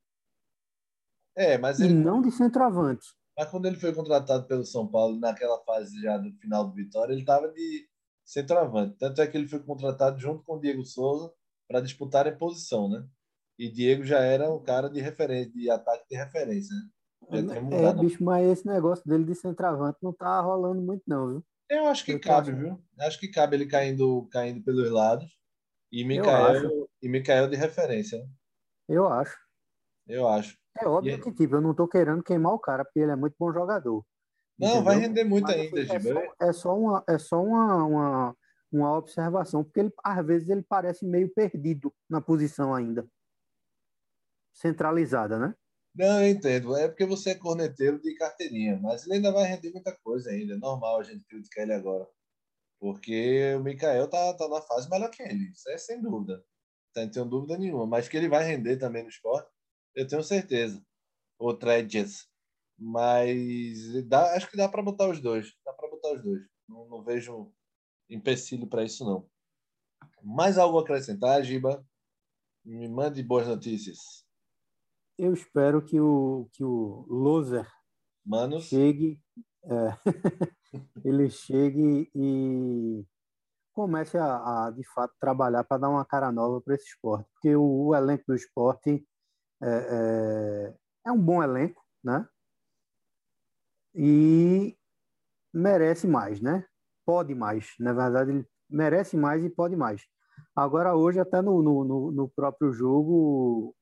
É, 1.35 1.57
mas 1.57 1.79
ele... 1.79 1.93
E 1.93 1.95
não 1.95 2.21
de 2.21 2.31
centroavante. 2.31 3.07
Mas 3.37 3.49
quando 3.49 3.67
ele 3.67 3.77
foi 3.77 3.93
contratado 3.93 4.47
pelo 4.47 4.65
São 4.65 4.87
Paulo, 4.87 5.19
naquela 5.19 5.63
fase 5.63 6.01
já 6.01 6.17
do 6.17 6.33
final 6.39 6.65
do 6.67 6.73
Vitória, 6.73 7.13
ele 7.13 7.21
estava 7.21 7.47
de 7.49 7.87
centroavante. 8.25 8.97
Tanto 8.97 9.21
é 9.21 9.27
que 9.27 9.37
ele 9.37 9.47
foi 9.47 9.63
contratado 9.63 10.19
junto 10.19 10.43
com 10.43 10.55
o 10.55 10.59
Diego 10.59 10.83
Souza 10.83 11.31
para 11.67 11.79
disputar 11.79 12.27
a 12.27 12.35
posição, 12.35 12.89
né? 12.89 13.07
E 13.57 13.69
Diego 13.71 14.03
já 14.03 14.19
era 14.19 14.49
um 14.51 14.61
cara 14.61 14.89
de 14.89 15.01
referência, 15.01 15.51
de 15.51 15.69
ataque 15.69 16.05
de 16.09 16.15
referência, 16.15 16.75
né? 16.75 16.83
é, 17.71 17.93
bicho, 17.93 18.23
mas 18.23 18.47
esse 18.47 18.67
negócio 18.67 19.03
dele 19.07 19.25
de 19.25 19.35
centroavante 19.35 19.97
não 20.01 20.13
tá 20.13 20.39
rolando 20.39 20.81
muito, 20.81 21.03
não, 21.07 21.27
viu? 21.27 21.45
Eu 21.69 21.85
acho 21.87 22.05
que 22.05 22.13
eu 22.13 22.21
cabe, 22.21 22.53
viu? 22.53 22.81
Acho 22.99 23.19
que 23.19 23.27
cabe 23.27 23.57
ele 23.57 23.65
caindo, 23.65 24.27
caindo 24.31 24.63
pelos 24.63 24.89
lados. 24.89 25.27
E 25.91 26.05
Mikael, 26.05 26.87
e 27.01 27.09
Mikael 27.09 27.49
de 27.49 27.57
referência, 27.57 28.19
né? 28.19 28.27
Eu 28.87 29.07
acho. 29.07 29.35
Eu 30.07 30.27
acho. 30.27 30.57
É 30.79 30.87
óbvio 30.87 31.15
e... 31.15 31.19
que, 31.19 31.31
tipo, 31.33 31.55
eu 31.55 31.61
não 31.61 31.73
tô 31.73 31.87
querendo 31.87 32.23
queimar 32.23 32.53
o 32.53 32.59
cara, 32.59 32.85
porque 32.85 32.99
ele 32.99 33.11
é 33.11 33.15
muito 33.15 33.35
bom 33.37 33.51
jogador. 33.51 34.05
Não, 34.57 34.67
entendeu? 34.67 34.83
vai 34.83 34.97
render 34.97 35.23
muito 35.23 35.45
Mas, 35.45 35.55
ainda, 35.55 35.81
é 35.81 35.99
só, 35.99 36.21
é 36.39 36.53
só, 36.53 36.77
uma, 36.77 37.03
é 37.07 37.17
só 37.17 37.43
uma, 37.43 37.85
uma, 37.85 38.35
uma 38.71 38.97
observação, 38.97 39.63
porque 39.63 39.81
ele, 39.81 39.93
às 40.03 40.25
vezes 40.25 40.49
ele 40.49 40.63
parece 40.63 41.05
meio 41.05 41.29
perdido 41.33 41.93
na 42.09 42.21
posição 42.21 42.73
ainda. 42.73 43.05
Centralizada, 44.57 45.37
né? 45.37 45.53
Não, 45.95 46.21
eu 46.21 46.29
entendo. 46.29 46.75
É 46.75 46.87
porque 46.87 47.05
você 47.05 47.31
é 47.31 47.35
corneteiro 47.35 48.01
de 48.01 48.15
carteirinha, 48.15 48.79
mas 48.81 49.05
ele 49.05 49.15
ainda 49.15 49.31
vai 49.31 49.45
render 49.45 49.71
muita 49.71 49.95
coisa 49.97 50.31
ainda. 50.31 50.55
É 50.55 50.57
normal 50.57 50.99
a 50.99 51.03
gente 51.03 51.23
criticar 51.25 51.63
ele 51.63 51.73
agora. 51.73 52.07
Porque 52.79 53.53
o 53.55 53.63
Mikael 53.63 54.09
tá, 54.09 54.33
tá 54.35 54.47
na 54.49 54.61
fase 54.61 54.89
melhor 54.89 55.11
que 55.11 55.21
ele. 55.21 55.51
Isso 55.51 55.69
é 55.69 55.77
sem 55.77 56.01
dúvida. 56.01 56.43
Não 56.95 57.09
tenho 57.09 57.25
dúvida 57.25 57.55
nenhuma. 57.57 57.85
Mas 57.85 58.09
que 58.09 58.17
ele 58.17 58.27
vai 58.27 58.43
render 58.43 58.77
também 58.77 59.03
no 59.03 59.09
esporte, 59.09 59.47
eu 59.95 60.07
tenho 60.07 60.23
certeza. 60.23 60.83
O 61.39 61.53
Tredes. 61.53 62.27
Mas 62.79 64.07
dá, 64.07 64.33
acho 64.35 64.49
que 64.49 64.57
dá 64.57 64.67
para 64.67 64.81
botar 64.81 65.07
os 65.07 65.21
dois. 65.21 65.53
Dá 65.63 65.73
para 65.73 65.89
botar 65.89 66.13
os 66.13 66.23
dois. 66.23 66.41
Não, 66.67 66.87
não 66.87 67.03
vejo 67.03 67.53
empecilho 68.09 68.67
para 68.67 68.83
isso, 68.83 69.05
não. 69.05 69.29
Mais 70.23 70.57
algo 70.57 70.79
a 70.79 70.81
acrescentar, 70.81 71.43
Giba? 71.43 71.85
Me 72.65 72.87
mande 72.87 73.21
boas 73.23 73.47
notícias. 73.47 74.26
Eu 75.17 75.33
espero 75.33 75.81
que 75.81 75.99
o, 75.99 76.47
que 76.53 76.63
o 76.63 77.05
Loser 77.09 77.67
Manos. 78.25 78.65
chegue. 78.65 79.19
É, 79.63 79.97
ele 81.03 81.29
chegue 81.29 82.09
e 82.13 83.05
comece 83.73 84.17
a, 84.17 84.65
a 84.65 84.71
de 84.71 84.83
fato 84.93 85.13
trabalhar 85.19 85.63
para 85.63 85.77
dar 85.77 85.89
uma 85.89 86.05
cara 86.05 86.31
nova 86.31 86.61
para 86.61 86.75
esse 86.75 86.85
esporte, 86.85 87.29
porque 87.33 87.55
o, 87.55 87.87
o 87.87 87.95
elenco 87.95 88.23
do 88.27 88.35
esporte 88.35 89.05
é, 89.61 89.69
é, 89.69 90.73
é, 91.07 91.11
um 91.11 91.21
bom 91.21 91.43
elenco, 91.43 91.83
né? 92.03 92.27
E 93.93 94.77
merece 95.53 96.07
mais, 96.07 96.41
né? 96.41 96.65
Pode 97.05 97.35
mais, 97.35 97.73
na 97.79 97.93
verdade 97.93 98.31
ele 98.31 98.47
merece 98.69 99.15
mais 99.15 99.43
e 99.43 99.49
pode 99.49 99.75
mais. 99.75 100.01
Agora 100.55 100.95
hoje 100.95 101.19
até 101.19 101.41
no, 101.41 101.61
no, 101.61 102.11
no 102.11 102.29
próprio 102.29 102.71
jogo, 102.71 103.75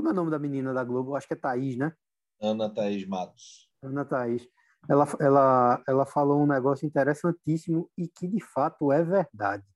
como 0.00 0.08
é 0.08 0.12
o 0.12 0.14
nome 0.14 0.30
da 0.30 0.38
menina 0.38 0.72
da 0.72 0.82
Globo? 0.82 1.14
Acho 1.14 1.28
que 1.28 1.34
é 1.34 1.36
Thaís, 1.36 1.76
né? 1.76 1.92
Ana 2.40 2.72
Thaís 2.72 3.06
Matos. 3.06 3.68
Ana 3.82 4.02
Thaís. 4.02 4.48
Ela, 4.88 5.06
ela, 5.20 5.84
ela 5.86 6.06
falou 6.06 6.42
um 6.42 6.46
negócio 6.46 6.86
interessantíssimo 6.86 7.90
e 7.98 8.08
que 8.08 8.26
de 8.26 8.40
fato 8.40 8.90
é 8.90 9.04
verdade. 9.04 9.66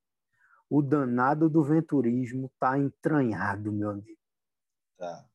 O 0.71 0.81
danado 0.81 1.51
do 1.51 1.63
venturismo 1.63 2.47
está 2.47 2.79
entranhado, 2.79 3.71
meu 3.71 3.91
amigo. 3.91 4.19
Tá 4.99 5.27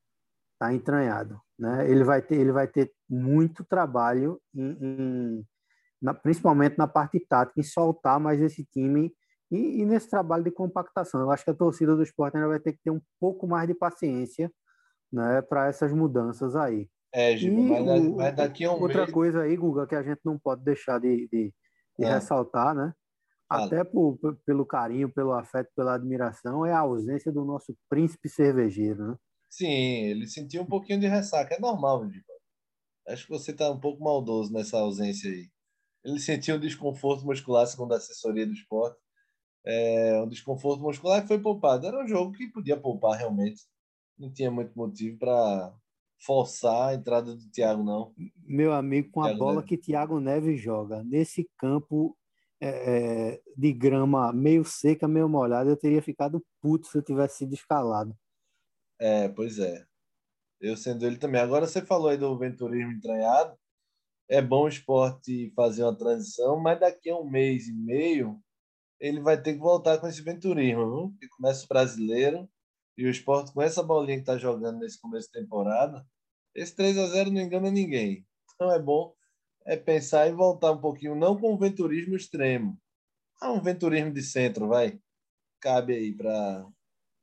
está 0.59 0.73
entranhado. 0.73 1.39
Né? 1.57 1.89
Ele, 1.89 2.03
vai 2.03 2.21
ter, 2.21 2.35
ele 2.35 2.51
vai 2.51 2.67
ter 2.67 2.91
muito 3.07 3.63
trabalho, 3.63 4.41
em, 4.53 4.77
em, 4.81 5.47
na, 6.01 6.13
principalmente 6.13 6.77
na 6.77 6.87
parte 6.87 7.19
tática, 7.19 7.59
em 7.59 7.63
soltar 7.63 8.19
mais 8.19 8.41
esse 8.41 8.65
time 8.65 9.13
e, 9.51 9.81
e, 9.81 9.85
nesse 9.85 10.09
trabalho 10.09 10.43
de 10.43 10.51
compactação. 10.51 11.21
Eu 11.21 11.31
acho 11.31 11.45
que 11.45 11.51
a 11.51 11.55
torcida 11.55 11.95
do 11.95 12.03
esporte 12.03 12.35
ainda 12.35 12.49
vai 12.49 12.59
ter 12.59 12.73
que 12.73 12.79
ter 12.83 12.91
um 12.91 13.01
pouco 13.19 13.47
mais 13.47 13.67
de 13.67 13.73
paciência 13.73 14.51
né, 15.11 15.41
para 15.41 15.67
essas 15.67 15.93
mudanças 15.93 16.55
aí. 16.55 16.87
É, 17.11 17.35
Giba, 17.35 17.81
mas, 17.81 18.05
o, 18.05 18.15
mas, 18.15 18.35
daqui 18.35 18.65
a 18.65 18.71
um 18.71 18.81
Outra 18.81 19.01
mês... 19.01 19.11
coisa 19.11 19.41
aí, 19.41 19.55
Guga, 19.57 19.87
que 19.87 19.95
a 19.95 20.03
gente 20.03 20.21
não 20.23 20.37
pode 20.37 20.63
deixar 20.63 20.99
de, 20.99 21.27
de, 21.31 21.53
de 21.97 22.05
ah. 22.05 22.15
ressaltar, 22.15 22.75
né? 22.75 22.93
Até 23.49 23.83
por, 23.83 24.19
pelo 24.45 24.63
carinho, 24.63 25.11
pelo 25.11 25.33
afeto, 25.33 25.71
pela 25.75 25.95
admiração, 25.95 26.63
é 26.63 26.71
a 26.71 26.79
ausência 26.79 27.31
do 27.31 27.43
nosso 27.43 27.75
príncipe 27.89 28.29
cervejeiro, 28.29 29.07
né? 29.07 29.15
Sim, 29.49 29.67
ele 30.05 30.27
sentiu 30.27 30.61
um 30.61 30.67
pouquinho 30.67 30.99
de 30.99 31.07
ressaca. 31.07 31.55
É 31.55 31.59
normal, 31.59 32.05
Diva. 32.05 32.23
Acho 33.07 33.25
que 33.25 33.31
você 33.31 33.49
está 33.49 33.71
um 33.71 33.79
pouco 33.79 34.03
maldoso 34.03 34.53
nessa 34.53 34.77
ausência 34.77 35.31
aí. 35.31 35.49
Ele 36.03 36.19
sentiu 36.19 36.55
um 36.55 36.59
desconforto 36.59 37.25
muscular, 37.25 37.65
segundo 37.65 37.93
a 37.93 37.97
assessoria 37.97 38.45
do 38.45 38.53
esporte. 38.53 38.99
É, 39.65 40.21
um 40.21 40.29
desconforto 40.29 40.81
muscular 40.81 41.21
que 41.23 41.27
foi 41.27 41.41
poupado. 41.41 41.87
Era 41.87 42.03
um 42.03 42.07
jogo 42.07 42.31
que 42.33 42.47
podia 42.51 42.79
poupar 42.79 43.17
realmente. 43.17 43.63
Não 44.19 44.31
tinha 44.31 44.51
muito 44.51 44.73
motivo 44.75 45.17
para 45.17 45.73
forçar 46.19 46.89
a 46.89 46.93
entrada 46.93 47.35
do 47.35 47.49
Thiago, 47.49 47.81
não. 47.83 48.13
Meu 48.43 48.73
amigo, 48.73 49.09
com 49.11 49.23
a 49.23 49.33
bola 49.33 49.55
Neves. 49.55 49.69
que 49.69 49.77
Thiago 49.77 50.19
Neves 50.19 50.61
joga, 50.61 51.01
nesse 51.03 51.49
campo 51.57 52.17
é, 52.61 52.67
é, 52.67 53.41
de 53.55 53.71
grama 53.71 54.33
meio 54.33 54.65
seca, 54.65 55.07
meio 55.07 55.29
molhada, 55.29 55.69
eu 55.69 55.77
teria 55.77 56.01
ficado 56.01 56.45
puto 56.61 56.87
se 56.87 56.97
eu 56.97 57.01
tivesse 57.01 57.37
sido 57.37 57.53
escalado. 57.53 58.13
É, 58.99 59.29
pois 59.29 59.59
é. 59.59 59.85
Eu 60.59 60.75
sendo 60.75 61.05
ele 61.05 61.17
também. 61.17 61.39
Agora 61.39 61.65
você 61.65 61.81
falou 61.81 62.09
aí 62.09 62.17
do 62.17 62.37
venturismo 62.37 62.91
entranhado. 62.91 63.57
É 64.27 64.41
bom 64.41 64.65
o 64.65 64.67
esporte 64.67 65.51
fazer 65.55 65.83
uma 65.83 65.95
transição, 65.95 66.59
mas 66.59 66.79
daqui 66.79 67.09
a 67.09 67.15
um 67.15 67.27
mês 67.27 67.67
e 67.67 67.73
meio 67.73 68.37
ele 68.99 69.21
vai 69.21 69.41
ter 69.41 69.53
que 69.53 69.59
voltar 69.59 69.97
com 69.97 70.07
esse 70.07 70.21
venturismo, 70.21 70.85
viu? 70.85 71.15
que 71.17 71.27
começa 71.29 71.63
o 71.63 71.67
brasileiro 71.69 72.49
E 72.99 73.05
o 73.05 73.09
Sport, 73.09 73.53
com 73.53 73.61
essa 73.61 73.81
bolinha 73.81 74.17
que 74.17 74.23
está 74.23 74.37
jogando 74.37 74.79
nesse 74.79 74.99
começo 74.99 75.27
de 75.27 75.39
temporada, 75.39 76.05
esse 76.53 76.75
3 76.75 76.97
a 76.97 77.07
0 77.07 77.31
não 77.31 77.41
engana 77.41 77.71
ninguém. 77.71 78.27
Então 78.53 78.71
é 78.71 78.79
bom 78.79 79.13
é 79.65 79.77
pensar 79.77 80.27
e 80.27 80.33
voltar 80.33 80.71
um 80.71 80.81
pouquinho, 80.81 81.15
não 81.15 81.39
com 81.39 81.53
o 81.53 81.57
venturismo 81.57 82.15
extremo. 82.15 82.77
Ah, 83.39 83.51
um 83.51 83.61
venturismo 83.61 84.11
de 84.11 84.23
centro, 84.23 84.67
vai. 84.67 84.99
Cabe 85.61 85.93
aí 85.93 86.11
para 86.11 86.65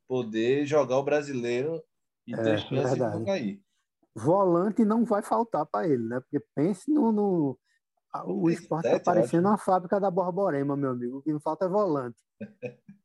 poder 0.07 0.65
jogar 0.65 0.97
o 0.97 1.03
brasileiro 1.03 1.83
e 2.25 2.33
é, 2.33 2.37
ter 2.37 2.59
chance 2.59 2.71
verdade. 2.71 3.11
de 3.11 3.17
não 3.19 3.25
cair. 3.25 3.61
Volante 4.15 4.85
não 4.85 5.03
vai 5.05 5.21
faltar 5.21 5.65
para 5.65 5.87
ele, 5.87 6.03
né? 6.03 6.19
Porque 6.21 6.43
pense 6.55 6.89
no. 6.91 7.11
no... 7.11 7.59
O 8.25 8.49
esporte 8.49 8.87
está 8.87 8.99
parecendo 8.99 9.47
uma 9.47 9.57
fábrica 9.57 9.99
da 9.99 10.09
Borborema, 10.09 10.75
meu 10.75 10.91
amigo. 10.91 11.17
O 11.17 11.21
que 11.21 11.31
não 11.31 11.39
falta 11.39 11.65
é 11.65 11.69
volante. 11.69 12.17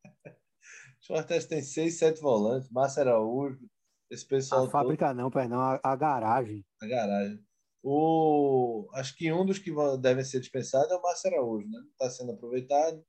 o 1.03 1.07
Fortaleza 1.07 1.49
tem 1.49 1.63
seis, 1.63 1.99
sete 1.99 2.21
volantes. 2.21 2.71
Márcio 2.71 3.03
Araújo, 3.03 3.59
esse 4.11 4.27
pessoal. 4.27 4.67
A 4.67 4.71
fábrica 4.71 5.09
todo... 5.09 5.17
não, 5.17 5.31
perdão, 5.31 5.61
a, 5.61 5.81
a, 5.83 5.97
garagem. 5.97 6.65
A 6.81 6.87
garagem. 6.87 7.39
O... 7.83 8.89
Acho 8.95 9.17
que 9.17 9.33
um 9.33 9.45
dos 9.45 9.59
que 9.59 9.73
devem 10.01 10.25
ser 10.25 10.41
dispensados 10.41 10.91
é 10.91 10.95
o 10.95 11.03
Márcio 11.03 11.31
Araújo, 11.31 11.67
né? 11.69 11.79
Não 11.79 11.91
está 11.91 12.11
sendo 12.11 12.33
aproveitado. 12.33 13.03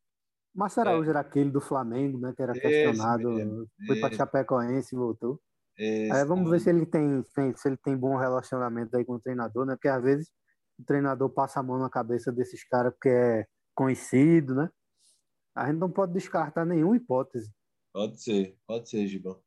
Márcio 0.56 0.82
Araújo 0.82 1.10
é. 1.10 1.12
era 1.12 1.20
aquele 1.20 1.52
do 1.52 1.62
Flamengo, 1.62 2.20
né? 2.20 2.34
Que 2.36 2.42
era 2.42 2.54
questionado. 2.54 3.30
Mesmo, 3.30 3.68
foi 3.88 4.00
para 4.00 4.16
Chapecoense 4.16 4.96
e 4.96 4.98
voltou. 4.98 5.40
Aí 5.78 6.26
vamos 6.26 6.50
ver 6.50 6.60
se 6.60 6.70
ele 6.70 6.86
tem, 6.86 7.24
tem, 7.36 7.56
se 7.56 7.68
ele 7.68 7.78
tem 7.78 7.98
bom 7.98 8.16
relacionamento 8.16 8.96
aí 8.96 9.04
com 9.04 9.14
o 9.14 9.20
treinador, 9.20 9.66
né? 9.66 9.76
Porque 9.76 9.88
às 9.88 10.04
vezes 10.04 10.32
o 10.80 10.84
treinador 10.84 11.30
passa 11.30 11.60
a 11.60 11.64
mão 11.64 11.80
na 11.80 11.90
cabeça 11.90 12.32
desses 12.32 12.64
caras 12.68 12.94
porque 12.94 13.10
é 13.10 13.46
conhecido, 13.76 14.54
né? 14.54 14.70
A 15.56 15.68
gente 15.68 15.80
não 15.80 15.92
pode 15.92 16.14
descartar 16.14 16.66
nenhuma 16.66 16.96
hipótese. 16.96 17.52
Pode 17.94 18.22
ser, 18.22 18.58
pode 18.66 18.90
ser, 18.90 19.08
Gibão. 19.08 19.40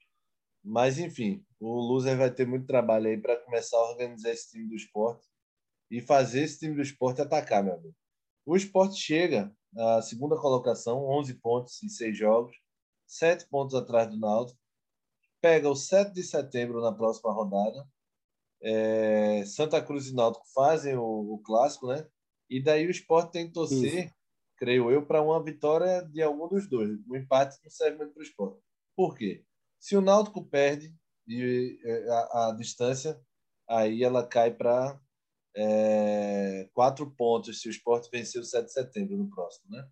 Mas, 0.62 0.98
enfim, 0.98 1.44
o 1.60 1.74
Loser 1.80 2.16
vai 2.16 2.30
ter 2.32 2.46
muito 2.46 2.66
trabalho 2.66 3.08
aí 3.08 3.20
para 3.20 3.40
começar 3.40 3.76
a 3.76 3.90
organizar 3.90 4.30
esse 4.30 4.50
time 4.50 4.68
do 4.68 4.74
esporte 4.74 5.26
e 5.90 6.00
fazer 6.00 6.42
esse 6.42 6.60
time 6.60 6.74
do 6.74 6.82
esporte 6.82 7.20
atacar, 7.20 7.62
meu 7.62 7.74
amigo. 7.74 7.94
O 8.44 8.56
esporte 8.56 8.96
chega 8.96 9.52
à 9.76 10.00
segunda 10.00 10.36
colocação, 10.36 11.04
11 11.08 11.34
pontos 11.34 11.82
em 11.82 11.88
seis 11.88 12.16
jogos, 12.16 12.56
7 13.06 13.48
pontos 13.48 13.74
atrás 13.74 14.08
do 14.08 14.18
Náutico. 14.18 14.58
Pega 15.40 15.68
o 15.68 15.76
7 15.76 16.12
de 16.12 16.22
setembro 16.22 16.80
na 16.80 16.92
próxima 16.92 17.32
rodada. 17.32 17.86
É, 18.62 19.44
Santa 19.44 19.82
Cruz 19.82 20.06
e 20.08 20.14
Náutico 20.14 20.46
fazem 20.54 20.96
o, 20.96 21.34
o, 21.34 21.38
clássico, 21.40 21.88
né? 21.88 22.08
E 22.48 22.62
daí 22.62 22.86
o 22.86 22.90
esporte 22.90 23.32
tem 23.32 23.46
que 23.46 23.52
torcer 23.52 24.12
creio 24.56 24.90
eu, 24.90 25.04
para 25.04 25.22
uma 25.22 25.42
vitória 25.42 26.02
de 26.02 26.22
algum 26.22 26.48
dos 26.48 26.68
dois. 26.68 26.98
O 27.08 27.16
empate 27.16 27.58
não 27.62 27.70
serve 27.70 27.98
muito 27.98 28.12
para 28.12 28.20
o 28.20 28.24
esporte. 28.24 28.60
Por 28.96 29.16
quê? 29.16 29.44
Se 29.78 29.96
o 29.96 30.00
Náutico 30.00 30.44
perde 30.44 30.94
e 31.28 31.78
é, 31.84 32.08
a, 32.08 32.48
a 32.48 32.56
distância, 32.56 33.20
aí 33.68 34.02
ela 34.02 34.26
cai 34.26 34.52
para 34.52 34.98
é, 35.56 36.68
quatro 36.72 37.10
pontos 37.10 37.60
se 37.60 37.68
o 37.68 37.70
esporte 37.70 38.08
vencer 38.10 38.40
o 38.40 38.44
7 38.44 38.66
de 38.66 38.72
setembro 38.72 39.16
no 39.16 39.28
próximo, 39.28 39.70
né? 39.70 39.88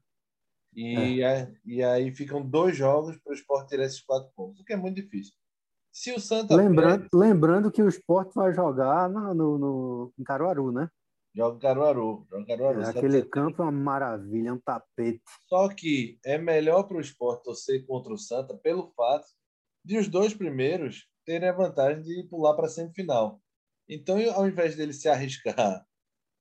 E, 0.75 1.23
é. 1.23 1.53
e 1.65 1.83
aí 1.83 2.13
ficam 2.13 2.45
dois 2.45 2.77
jogos 2.77 3.17
para 3.19 3.31
o 3.31 3.35
esporte 3.35 3.69
tirar 3.69 3.85
esses 3.85 4.01
quatro 4.01 4.31
pontos, 4.35 4.61
o 4.61 4.65
que 4.65 4.73
é 4.73 4.77
muito 4.77 4.97
difícil. 4.97 5.35
Se 5.93 6.13
o 6.13 6.19
Santa 6.19 6.57
lembrando, 6.57 7.09
perde... 7.09 7.09
lembrando 7.15 7.71
que 7.71 7.81
o 7.81 7.89
esporte 7.89 8.35
vai 8.35 8.53
jogar 8.53 9.09
no, 9.09 9.33
no, 9.33 9.59
no, 9.59 10.13
em 10.19 10.25
Caruaru, 10.25 10.73
né? 10.73 10.91
Joga 11.35 11.59
Caruaru. 11.59 12.27
Joga 12.31 12.47
Caruaru. 12.47 12.83
É, 12.83 12.89
aquele 12.89 13.23
campo 13.25 13.63
é 13.63 13.65
uma 13.65 13.73
maravilha, 13.73 14.51
é 14.51 14.53
um 14.53 14.61
tapete. 14.61 15.23
Só 15.49 15.69
que 15.69 16.19
é 16.25 16.39
melhor 16.39 16.85
para 16.85 16.97
o 16.97 17.01
esporte 17.01 17.45
torcer 17.45 17.85
contra 17.87 18.13
o 18.13 18.19
Santa 18.19 18.57
pelo 18.57 18.93
fato 18.93 19.27
de 19.85 19.99
os 19.99 20.09
dois 20.09 20.33
primeiros 20.33 21.09
terem 21.25 21.49
a 21.49 21.53
vantagem 21.53 22.03
de 22.03 22.29
pular 22.29 22.55
para 22.55 22.67
a 22.67 22.69
semifinal. 22.69 23.41
Então, 23.89 24.17
ao 24.33 24.47
invés 24.47 24.77
dele 24.77 24.93
se 24.93 25.09
arriscar 25.09 25.85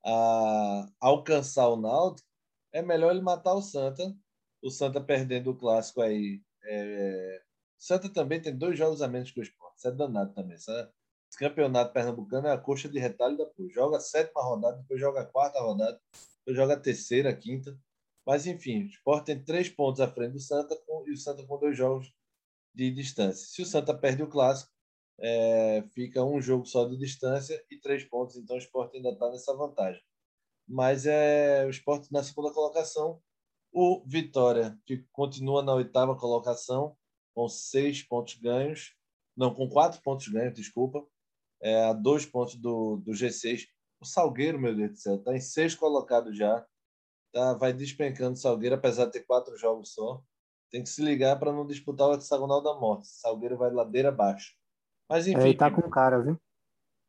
a 0.06 0.90
alcançar 1.00 1.68
o 1.70 1.78
Náutico, 1.78 2.28
é 2.72 2.82
melhor 2.82 3.12
ele 3.12 3.22
matar 3.22 3.54
o 3.54 3.62
Santa. 3.62 4.16
O 4.62 4.70
Santa 4.70 5.02
perdendo 5.02 5.52
o 5.52 5.58
clássico 5.58 6.02
aí. 6.02 6.42
É... 6.64 7.42
Santa 7.78 8.10
também 8.10 8.42
tem 8.42 8.56
dois 8.56 8.78
jogos 8.78 9.02
a 9.02 9.08
menos 9.08 9.32
que 9.32 9.40
o 9.40 9.44
esporte. 9.44 9.78
Isso 9.78 9.88
é 9.88 9.92
danado 9.92 10.34
também. 10.34 10.58
Sabe? 10.58 10.90
Esse 10.90 11.03
campeonato 11.38 11.94
pernambucano 11.94 12.48
é 12.48 12.52
a 12.52 12.58
coxa 12.58 12.90
de 12.90 13.00
retalho 13.00 13.38
da 13.38 13.46
PUC. 13.46 13.74
Joga 13.74 14.00
sétima 14.00 14.44
rodada, 14.44 14.78
depois 14.78 15.00
joga 15.00 15.26
quarta 15.26 15.60
rodada, 15.60 16.00
depois 16.40 16.58
joga 16.58 16.80
terceira, 16.80 17.36
quinta. 17.36 17.78
Mas, 18.26 18.48
enfim, 18.48 18.84
o 18.84 18.88
Sport 18.88 19.26
tem 19.26 19.44
três 19.44 19.70
pontos 19.70 20.00
à 20.02 20.08
frente 20.08 20.34
do 20.34 20.40
Santa 20.40 20.76
com, 20.86 21.08
e 21.08 21.12
o 21.12 21.18
Santa 21.18 21.46
com 21.46 21.58
dois 21.60 21.78
jogos 21.78 22.14
de 22.74 22.92
distância. 22.92 23.46
Se 23.48 23.62
o 23.62 23.66
Santa 23.66 23.94
perde 23.94 24.24
o 24.24 24.30
clássico, 24.30 24.72
é, 25.20 25.84
fica 25.94 26.24
um 26.24 26.42
jogo 26.42 26.66
só 26.66 26.86
de 26.86 26.98
distância 26.98 27.64
e 27.70 27.78
três 27.78 28.04
pontos. 28.04 28.36
Então, 28.36 28.56
o 28.56 28.60
Sport 28.60 28.96
ainda 28.96 29.10
está 29.10 29.30
nessa 29.30 29.56
vantagem. 29.56 30.02
Mas 30.68 31.06
é 31.06 31.66
o 31.66 31.70
Sport 31.70 32.10
na 32.12 32.24
segunda 32.24 32.54
colocação. 32.54 33.22
O 33.72 34.04
Vitória, 34.06 34.78
que 34.86 35.06
continua 35.12 35.62
na 35.64 35.74
oitava 35.74 36.16
colocação, 36.16 36.96
com 37.34 37.48
seis 37.50 38.04
pontos 38.04 38.36
ganhos. 38.36 38.96
Não, 39.36 39.54
com 39.54 39.68
quatro 39.68 40.02
pontos 40.02 40.28
ganhos, 40.28 40.54
desculpa 40.54 41.06
é, 41.64 41.86
a 41.86 41.94
dois 41.94 42.26
pontos 42.26 42.56
do, 42.56 42.98
do 42.98 43.14
G6. 43.14 43.62
O 44.02 44.06
Salgueiro, 44.06 44.60
meu 44.60 44.76
Deus 44.76 44.92
do 44.92 44.98
céu, 44.98 45.16
está 45.16 45.34
em 45.34 45.40
sexto 45.40 45.80
colocado 45.80 46.34
já. 46.34 46.64
Tá, 47.32 47.54
vai 47.54 47.72
despencando 47.72 48.34
o 48.34 48.38
Salgueiro, 48.38 48.76
apesar 48.76 49.06
de 49.06 49.14
ter 49.14 49.22
quatro 49.22 49.58
jogos 49.58 49.94
só. 49.94 50.22
Tem 50.70 50.84
que 50.84 50.90
se 50.90 51.02
ligar 51.02 51.40
para 51.40 51.54
não 51.54 51.66
disputar 51.66 52.10
o 52.10 52.16
hexagonal 52.16 52.62
da 52.62 52.74
morte. 52.74 53.08
Salgueiro 53.08 53.58
vai 53.58 53.72
ladeira 53.72 54.10
abaixo. 54.10 54.54
Mas 55.10 55.26
enfim. 55.26 55.52
É, 55.52 55.54
tá 55.54 55.72
com 55.72 55.90
cara, 55.90 56.22
viu? 56.22 56.38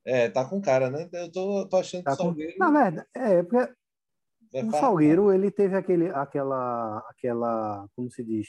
É, 0.06 0.28
tá 0.30 0.48
com 0.48 0.60
cara, 0.60 0.88
né? 0.88 1.08
Eu 1.12 1.32
tô, 1.32 1.66
tô 1.66 1.76
achando 1.78 2.04
tá 2.04 2.12
que 2.12 2.22
o 2.22 2.24
Salgueiro. 2.24 2.52
Com... 2.52 2.58
Na 2.58 2.70
verdade, 2.70 3.08
é, 3.14 3.42
porque 3.42 3.74
o 4.66 4.70
Salgueiro 4.70 5.32
ele 5.32 5.50
teve 5.50 5.74
aquele, 5.74 6.10
aquela, 6.10 6.98
aquela, 7.10 7.88
como 7.96 8.10
se 8.10 8.22
diz, 8.22 8.48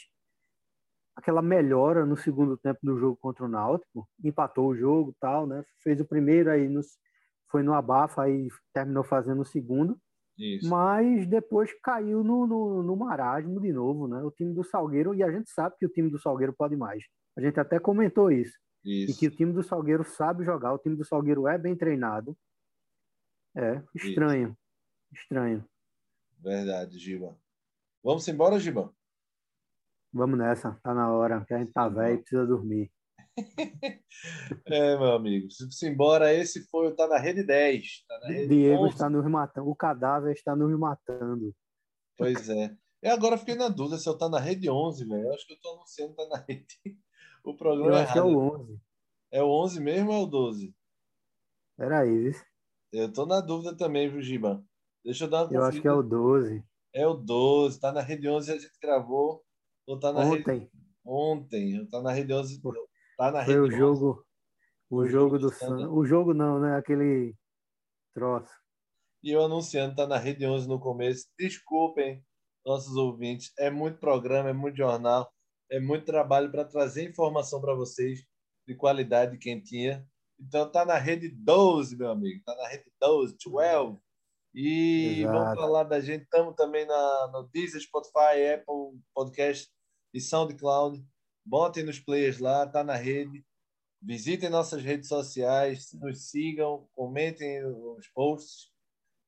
aquela 1.15 1.41
melhora 1.41 2.05
no 2.05 2.17
segundo 2.17 2.57
tempo 2.57 2.79
do 2.83 2.97
jogo 2.99 3.17
contra 3.17 3.45
o 3.45 3.47
Náutico, 3.47 4.07
empatou 4.23 4.67
o 4.67 4.75
jogo 4.75 5.15
tal, 5.19 5.47
né? 5.47 5.63
Fez 5.81 5.99
o 6.01 6.05
primeiro 6.05 6.51
aí 6.51 6.67
nos, 6.67 6.97
foi 7.49 7.63
no 7.63 7.73
abafa 7.73 8.23
aí 8.23 8.49
terminou 8.73 9.03
fazendo 9.03 9.41
o 9.41 9.45
segundo. 9.45 9.97
Isso. 10.37 10.67
Mas 10.67 11.25
depois 11.27 11.71
caiu 11.81 12.21
no, 12.21 12.45
no, 12.45 12.83
no, 12.83 12.95
marasmo 12.97 13.61
de 13.61 13.71
novo, 13.71 14.07
né? 14.07 14.21
O 14.21 14.31
time 14.31 14.53
do 14.53 14.65
Salgueiro, 14.65 15.15
e 15.15 15.23
a 15.23 15.31
gente 15.31 15.49
sabe 15.49 15.75
que 15.79 15.85
o 15.85 15.89
time 15.89 16.09
do 16.09 16.19
Salgueiro 16.19 16.53
pode 16.53 16.75
mais. 16.75 17.05
A 17.37 17.41
gente 17.41 17.57
até 17.57 17.79
comentou 17.79 18.29
isso. 18.29 18.57
isso. 18.83 19.11
E 19.11 19.15
que 19.15 19.27
o 19.27 19.31
time 19.31 19.53
do 19.53 19.63
Salgueiro 19.63 20.03
sabe 20.03 20.43
jogar, 20.43 20.73
o 20.73 20.77
time 20.77 20.97
do 20.97 21.05
Salgueiro 21.05 21.47
é 21.47 21.57
bem 21.57 21.73
treinado. 21.73 22.37
É, 23.55 23.81
estranho. 23.95 24.49
Isso. 25.13 25.21
Estranho. 25.21 25.65
Verdade, 26.39 26.99
Giba. 26.99 27.37
Vamos 28.03 28.27
embora, 28.27 28.59
Giba? 28.59 28.93
Vamos 30.15 30.39
nessa, 30.39 30.71
tá 30.81 30.93
na 30.93 31.11
hora, 31.11 31.43
que 31.43 31.53
a 31.53 31.59
gente 31.59 31.73
tá 31.73 31.89
velho 31.89 32.15
e 32.15 32.17
precisa 32.19 32.47
dormir. 32.47 32.89
é, 34.65 34.97
meu 34.97 35.11
amigo, 35.11 35.51
se 35.51 35.89
embora, 35.89 36.33
esse 36.33 36.65
foi 36.69 36.87
o 36.87 36.95
Tá 36.95 37.05
na 37.05 37.17
Rede 37.17 37.43
10. 37.43 38.05
Tá 38.07 38.19
na 38.19 38.27
rede 38.27 38.47
Diego 38.47 38.83
11. 38.83 38.93
está 38.93 39.09
nos 39.09 39.29
matando, 39.29 39.69
o 39.69 39.75
cadáver 39.75 40.31
está 40.31 40.55
nos 40.55 40.79
matando. 40.79 41.53
Pois 42.17 42.47
é. 42.47 42.73
E 43.03 43.09
agora 43.09 43.37
fiquei 43.37 43.55
na 43.55 43.67
dúvida 43.67 43.97
se 43.97 44.07
eu 44.07 44.17
tá 44.17 44.29
na 44.29 44.39
Rede 44.39 44.69
11, 44.69 45.05
velho. 45.05 45.27
Eu 45.27 45.33
acho 45.33 45.45
que 45.45 45.51
eu 45.51 45.59
tô 45.59 45.73
anunciando 45.73 46.15
Tá 46.15 46.27
na 46.29 46.37
Rede. 46.37 46.65
O 47.43 47.55
programa 47.57 47.91
eu 47.91 47.95
é 47.97 48.03
acho 48.03 48.13
que 48.13 48.19
é 48.19 48.23
o 48.23 48.37
11. 48.37 48.81
É 49.31 49.43
o 49.43 49.49
11 49.49 49.81
mesmo 49.81 50.11
ou 50.11 50.21
é 50.21 50.23
o 50.23 50.25
12? 50.25 50.75
Peraí, 51.77 52.19
viu? 52.21 52.41
Eu 52.93 53.11
tô 53.11 53.25
na 53.25 53.41
dúvida 53.41 53.75
também, 53.75 54.09
viu, 54.09 54.21
Giba? 54.21 54.65
Deixa 55.03 55.25
eu 55.25 55.29
dar 55.29 55.43
uma 55.43 55.53
Eu 55.53 55.63
acho 55.63 55.81
que 55.81 55.87
é 55.87 55.93
o 55.93 56.01
12. 56.01 56.63
É 56.93 57.05
o 57.05 57.13
12, 57.13 57.81
tá 57.81 57.91
na 57.91 58.01
Rede 58.01 58.29
11, 58.29 58.51
a 58.51 58.57
gente 58.57 58.79
gravou 58.81 59.44
ou 59.87 59.99
tá 59.99 60.11
na 60.11 60.21
Ontem. 60.21 60.59
Rede... 60.59 60.71
Ontem. 61.05 61.85
Tá 61.87 62.01
na 62.01 62.11
Rede 62.11 62.33
11. 62.33 62.61
Tá 63.17 63.31
na 63.31 63.41
Rede 63.41 63.53
Foi 63.53 63.61
o 63.61 63.71
jogo. 63.71 64.25
O, 64.89 64.97
o 64.97 65.07
jogo, 65.07 65.39
do 65.39 65.51
Santos. 65.51 65.87
O 65.89 66.05
jogo 66.05 66.33
não, 66.33 66.59
né? 66.59 66.77
Aquele 66.77 67.35
troço. 68.13 68.51
E 69.23 69.31
eu 69.31 69.43
anunciando, 69.43 69.95
tá 69.95 70.05
na 70.05 70.17
Rede 70.17 70.45
11 70.45 70.67
no 70.67 70.79
começo. 70.79 71.27
Desculpem, 71.37 72.23
nossos 72.65 72.95
ouvintes. 72.95 73.51
É 73.57 73.69
muito 73.69 73.99
programa, 73.99 74.49
é 74.49 74.53
muito 74.53 74.77
jornal, 74.77 75.31
é 75.71 75.79
muito 75.79 76.05
trabalho 76.05 76.51
para 76.51 76.65
trazer 76.65 77.09
informação 77.09 77.61
para 77.61 77.73
vocês 77.73 78.23
de 78.67 78.75
qualidade 78.75 79.37
quentinha. 79.37 80.05
Então 80.39 80.69
tá 80.69 80.85
na 80.85 80.97
rede 80.97 81.29
12, 81.29 81.95
meu 81.95 82.11
amigo. 82.11 82.41
Tá 82.43 82.55
na 82.55 82.67
rede 82.67 82.91
12, 82.99 83.37
12. 83.45 83.99
E 84.55 85.19
Exato. 85.19 85.37
vamos 85.37 85.59
falar 85.59 85.83
da 85.83 85.99
gente. 85.99 86.23
Estamos 86.23 86.55
também 86.55 86.87
na, 86.87 87.29
no 87.33 87.43
Deezer, 87.51 87.81
Spotify, 87.81 88.53
Apple 88.53 88.97
Podcast 89.13 89.69
e 90.13 90.21
SoundCloud. 90.21 91.05
Botem 91.45 91.83
nos 91.83 91.99
players 91.99 92.39
lá, 92.39 92.65
tá 92.65 92.81
na 92.81 92.95
rede. 92.95 93.45
Visitem 94.01 94.49
nossas 94.49 94.81
redes 94.81 95.09
sociais, 95.09 95.89
nos 95.93 96.29
sigam, 96.29 96.87
comentem 96.93 97.65
os 97.65 98.07
posts 98.09 98.71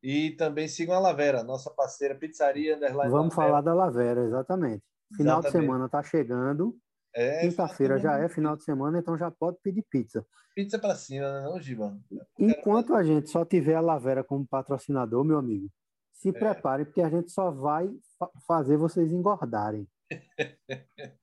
e 0.02 0.32
também 0.32 0.68
sigam 0.68 0.96
a 0.96 1.00
Lavera, 1.00 1.44
nossa 1.44 1.72
parceira 1.72 2.16
pizzaria. 2.16 2.80
Vamos 2.80 2.96
Lavera. 2.96 3.30
falar 3.32 3.62
da 3.62 3.74
Lavera, 3.74 4.24
exatamente. 4.24 4.84
Final 5.16 5.40
exatamente. 5.40 5.60
de 5.60 5.66
semana 5.66 5.86
está 5.86 6.04
chegando. 6.04 6.78
É, 7.18 7.42
Quinta-feira 7.42 7.98
já 7.98 8.20
é 8.20 8.30
final 8.30 8.56
de 8.56 8.64
semana, 8.64 9.00
então 9.00 9.18
já 9.18 9.32
pode 9.32 9.58
pedir 9.64 9.84
pizza. 9.90 10.24
Pizza 10.54 10.78
para 10.78 10.94
cima, 10.94 11.28
né, 11.34 11.48
não, 11.48 11.60
Giba? 11.60 11.98
Enquanto 12.38 12.94
a 12.94 13.04
gente 13.04 13.32
só 13.32 13.44
tiver 13.44 13.74
a 13.74 13.82
Lavera 13.82 14.24
como 14.24 14.46
patrocinador, 14.46 15.24
meu 15.24 15.40
amigo, 15.40 15.68
se 16.14 16.30
é. 16.30 16.32
preparem, 16.32 16.86
porque 16.86 17.02
a 17.02 17.10
gente 17.10 17.32
só 17.32 17.50
vai 17.50 17.90
fa 18.20 18.30
fazer 18.46 18.78
vocês 18.78 19.12
engordarem. 19.12 19.88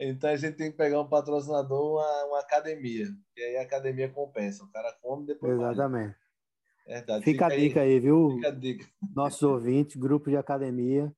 então 0.00 0.30
a 0.30 0.36
gente 0.36 0.56
tem 0.56 0.70
que 0.70 0.78
pegar 0.78 0.98
um 1.02 1.08
patrocinador, 1.10 1.92
uma, 1.92 2.24
uma, 2.24 2.40
academia. 2.40 3.06
E 3.36 3.42
aí 3.42 3.58
a 3.58 3.62
academia 3.64 4.08
compensa. 4.08 4.64
O 4.64 4.72
cara 4.72 4.96
come 5.02 5.26
depois. 5.26 5.52
Exatamente. 5.52 6.16
Verdade. 6.86 7.22
Fica, 7.22 7.44
Fica 7.50 7.54
a 7.54 7.58
dica 7.58 7.80
aí, 7.82 7.92
aí 7.92 8.00
viu? 8.00 8.30
Fica 8.36 8.48
a 8.48 8.50
dica. 8.50 8.86
Nossos 9.14 9.42
ouvintes, 9.42 9.96
grupo 9.96 10.30
de 10.30 10.38
academia, 10.38 11.14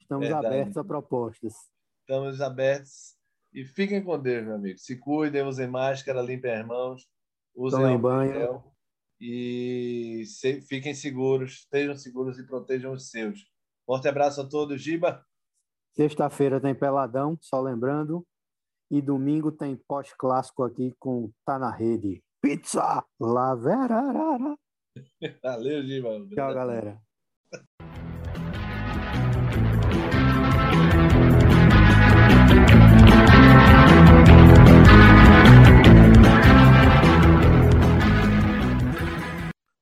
estamos 0.00 0.26
Verdade. 0.26 0.46
abertos 0.46 0.78
a 0.78 0.84
propostas. 0.84 1.52
Estamos 2.00 2.40
abertos 2.40 3.19
e 3.52 3.64
fiquem 3.64 4.02
com 4.02 4.18
Deus, 4.18 4.44
meu 4.44 4.54
amigo. 4.54 4.78
Se 4.78 4.96
cuidem, 4.96 5.42
usem 5.42 5.66
máscara, 5.66 6.22
limpem 6.22 6.52
as 6.52 6.66
mãos, 6.66 7.08
usem 7.54 7.80
Tomem 7.80 7.98
banho. 7.98 8.62
E 9.20 10.24
se, 10.26 10.62
fiquem 10.62 10.94
seguros, 10.94 11.52
estejam 11.58 11.94
seguros 11.96 12.38
e 12.38 12.46
protejam 12.46 12.92
os 12.92 13.10
seus. 13.10 13.44
Forte 13.84 14.08
abraço 14.08 14.40
a 14.40 14.48
todos, 14.48 14.80
Giba. 14.80 15.24
Sexta-feira 15.94 16.60
tem 16.60 16.74
Peladão, 16.74 17.36
só 17.40 17.60
lembrando. 17.60 18.26
E 18.90 19.02
domingo 19.02 19.52
tem 19.52 19.76
pós-clássico 19.76 20.62
aqui 20.62 20.94
com 20.98 21.30
Tá 21.44 21.58
na 21.58 21.70
Rede. 21.70 22.22
Pizza! 22.40 23.04
Laverarara! 23.20 24.56
Valeu, 25.42 25.82
Giba. 25.84 26.26
Tchau, 26.34 26.54
galera. 26.54 27.00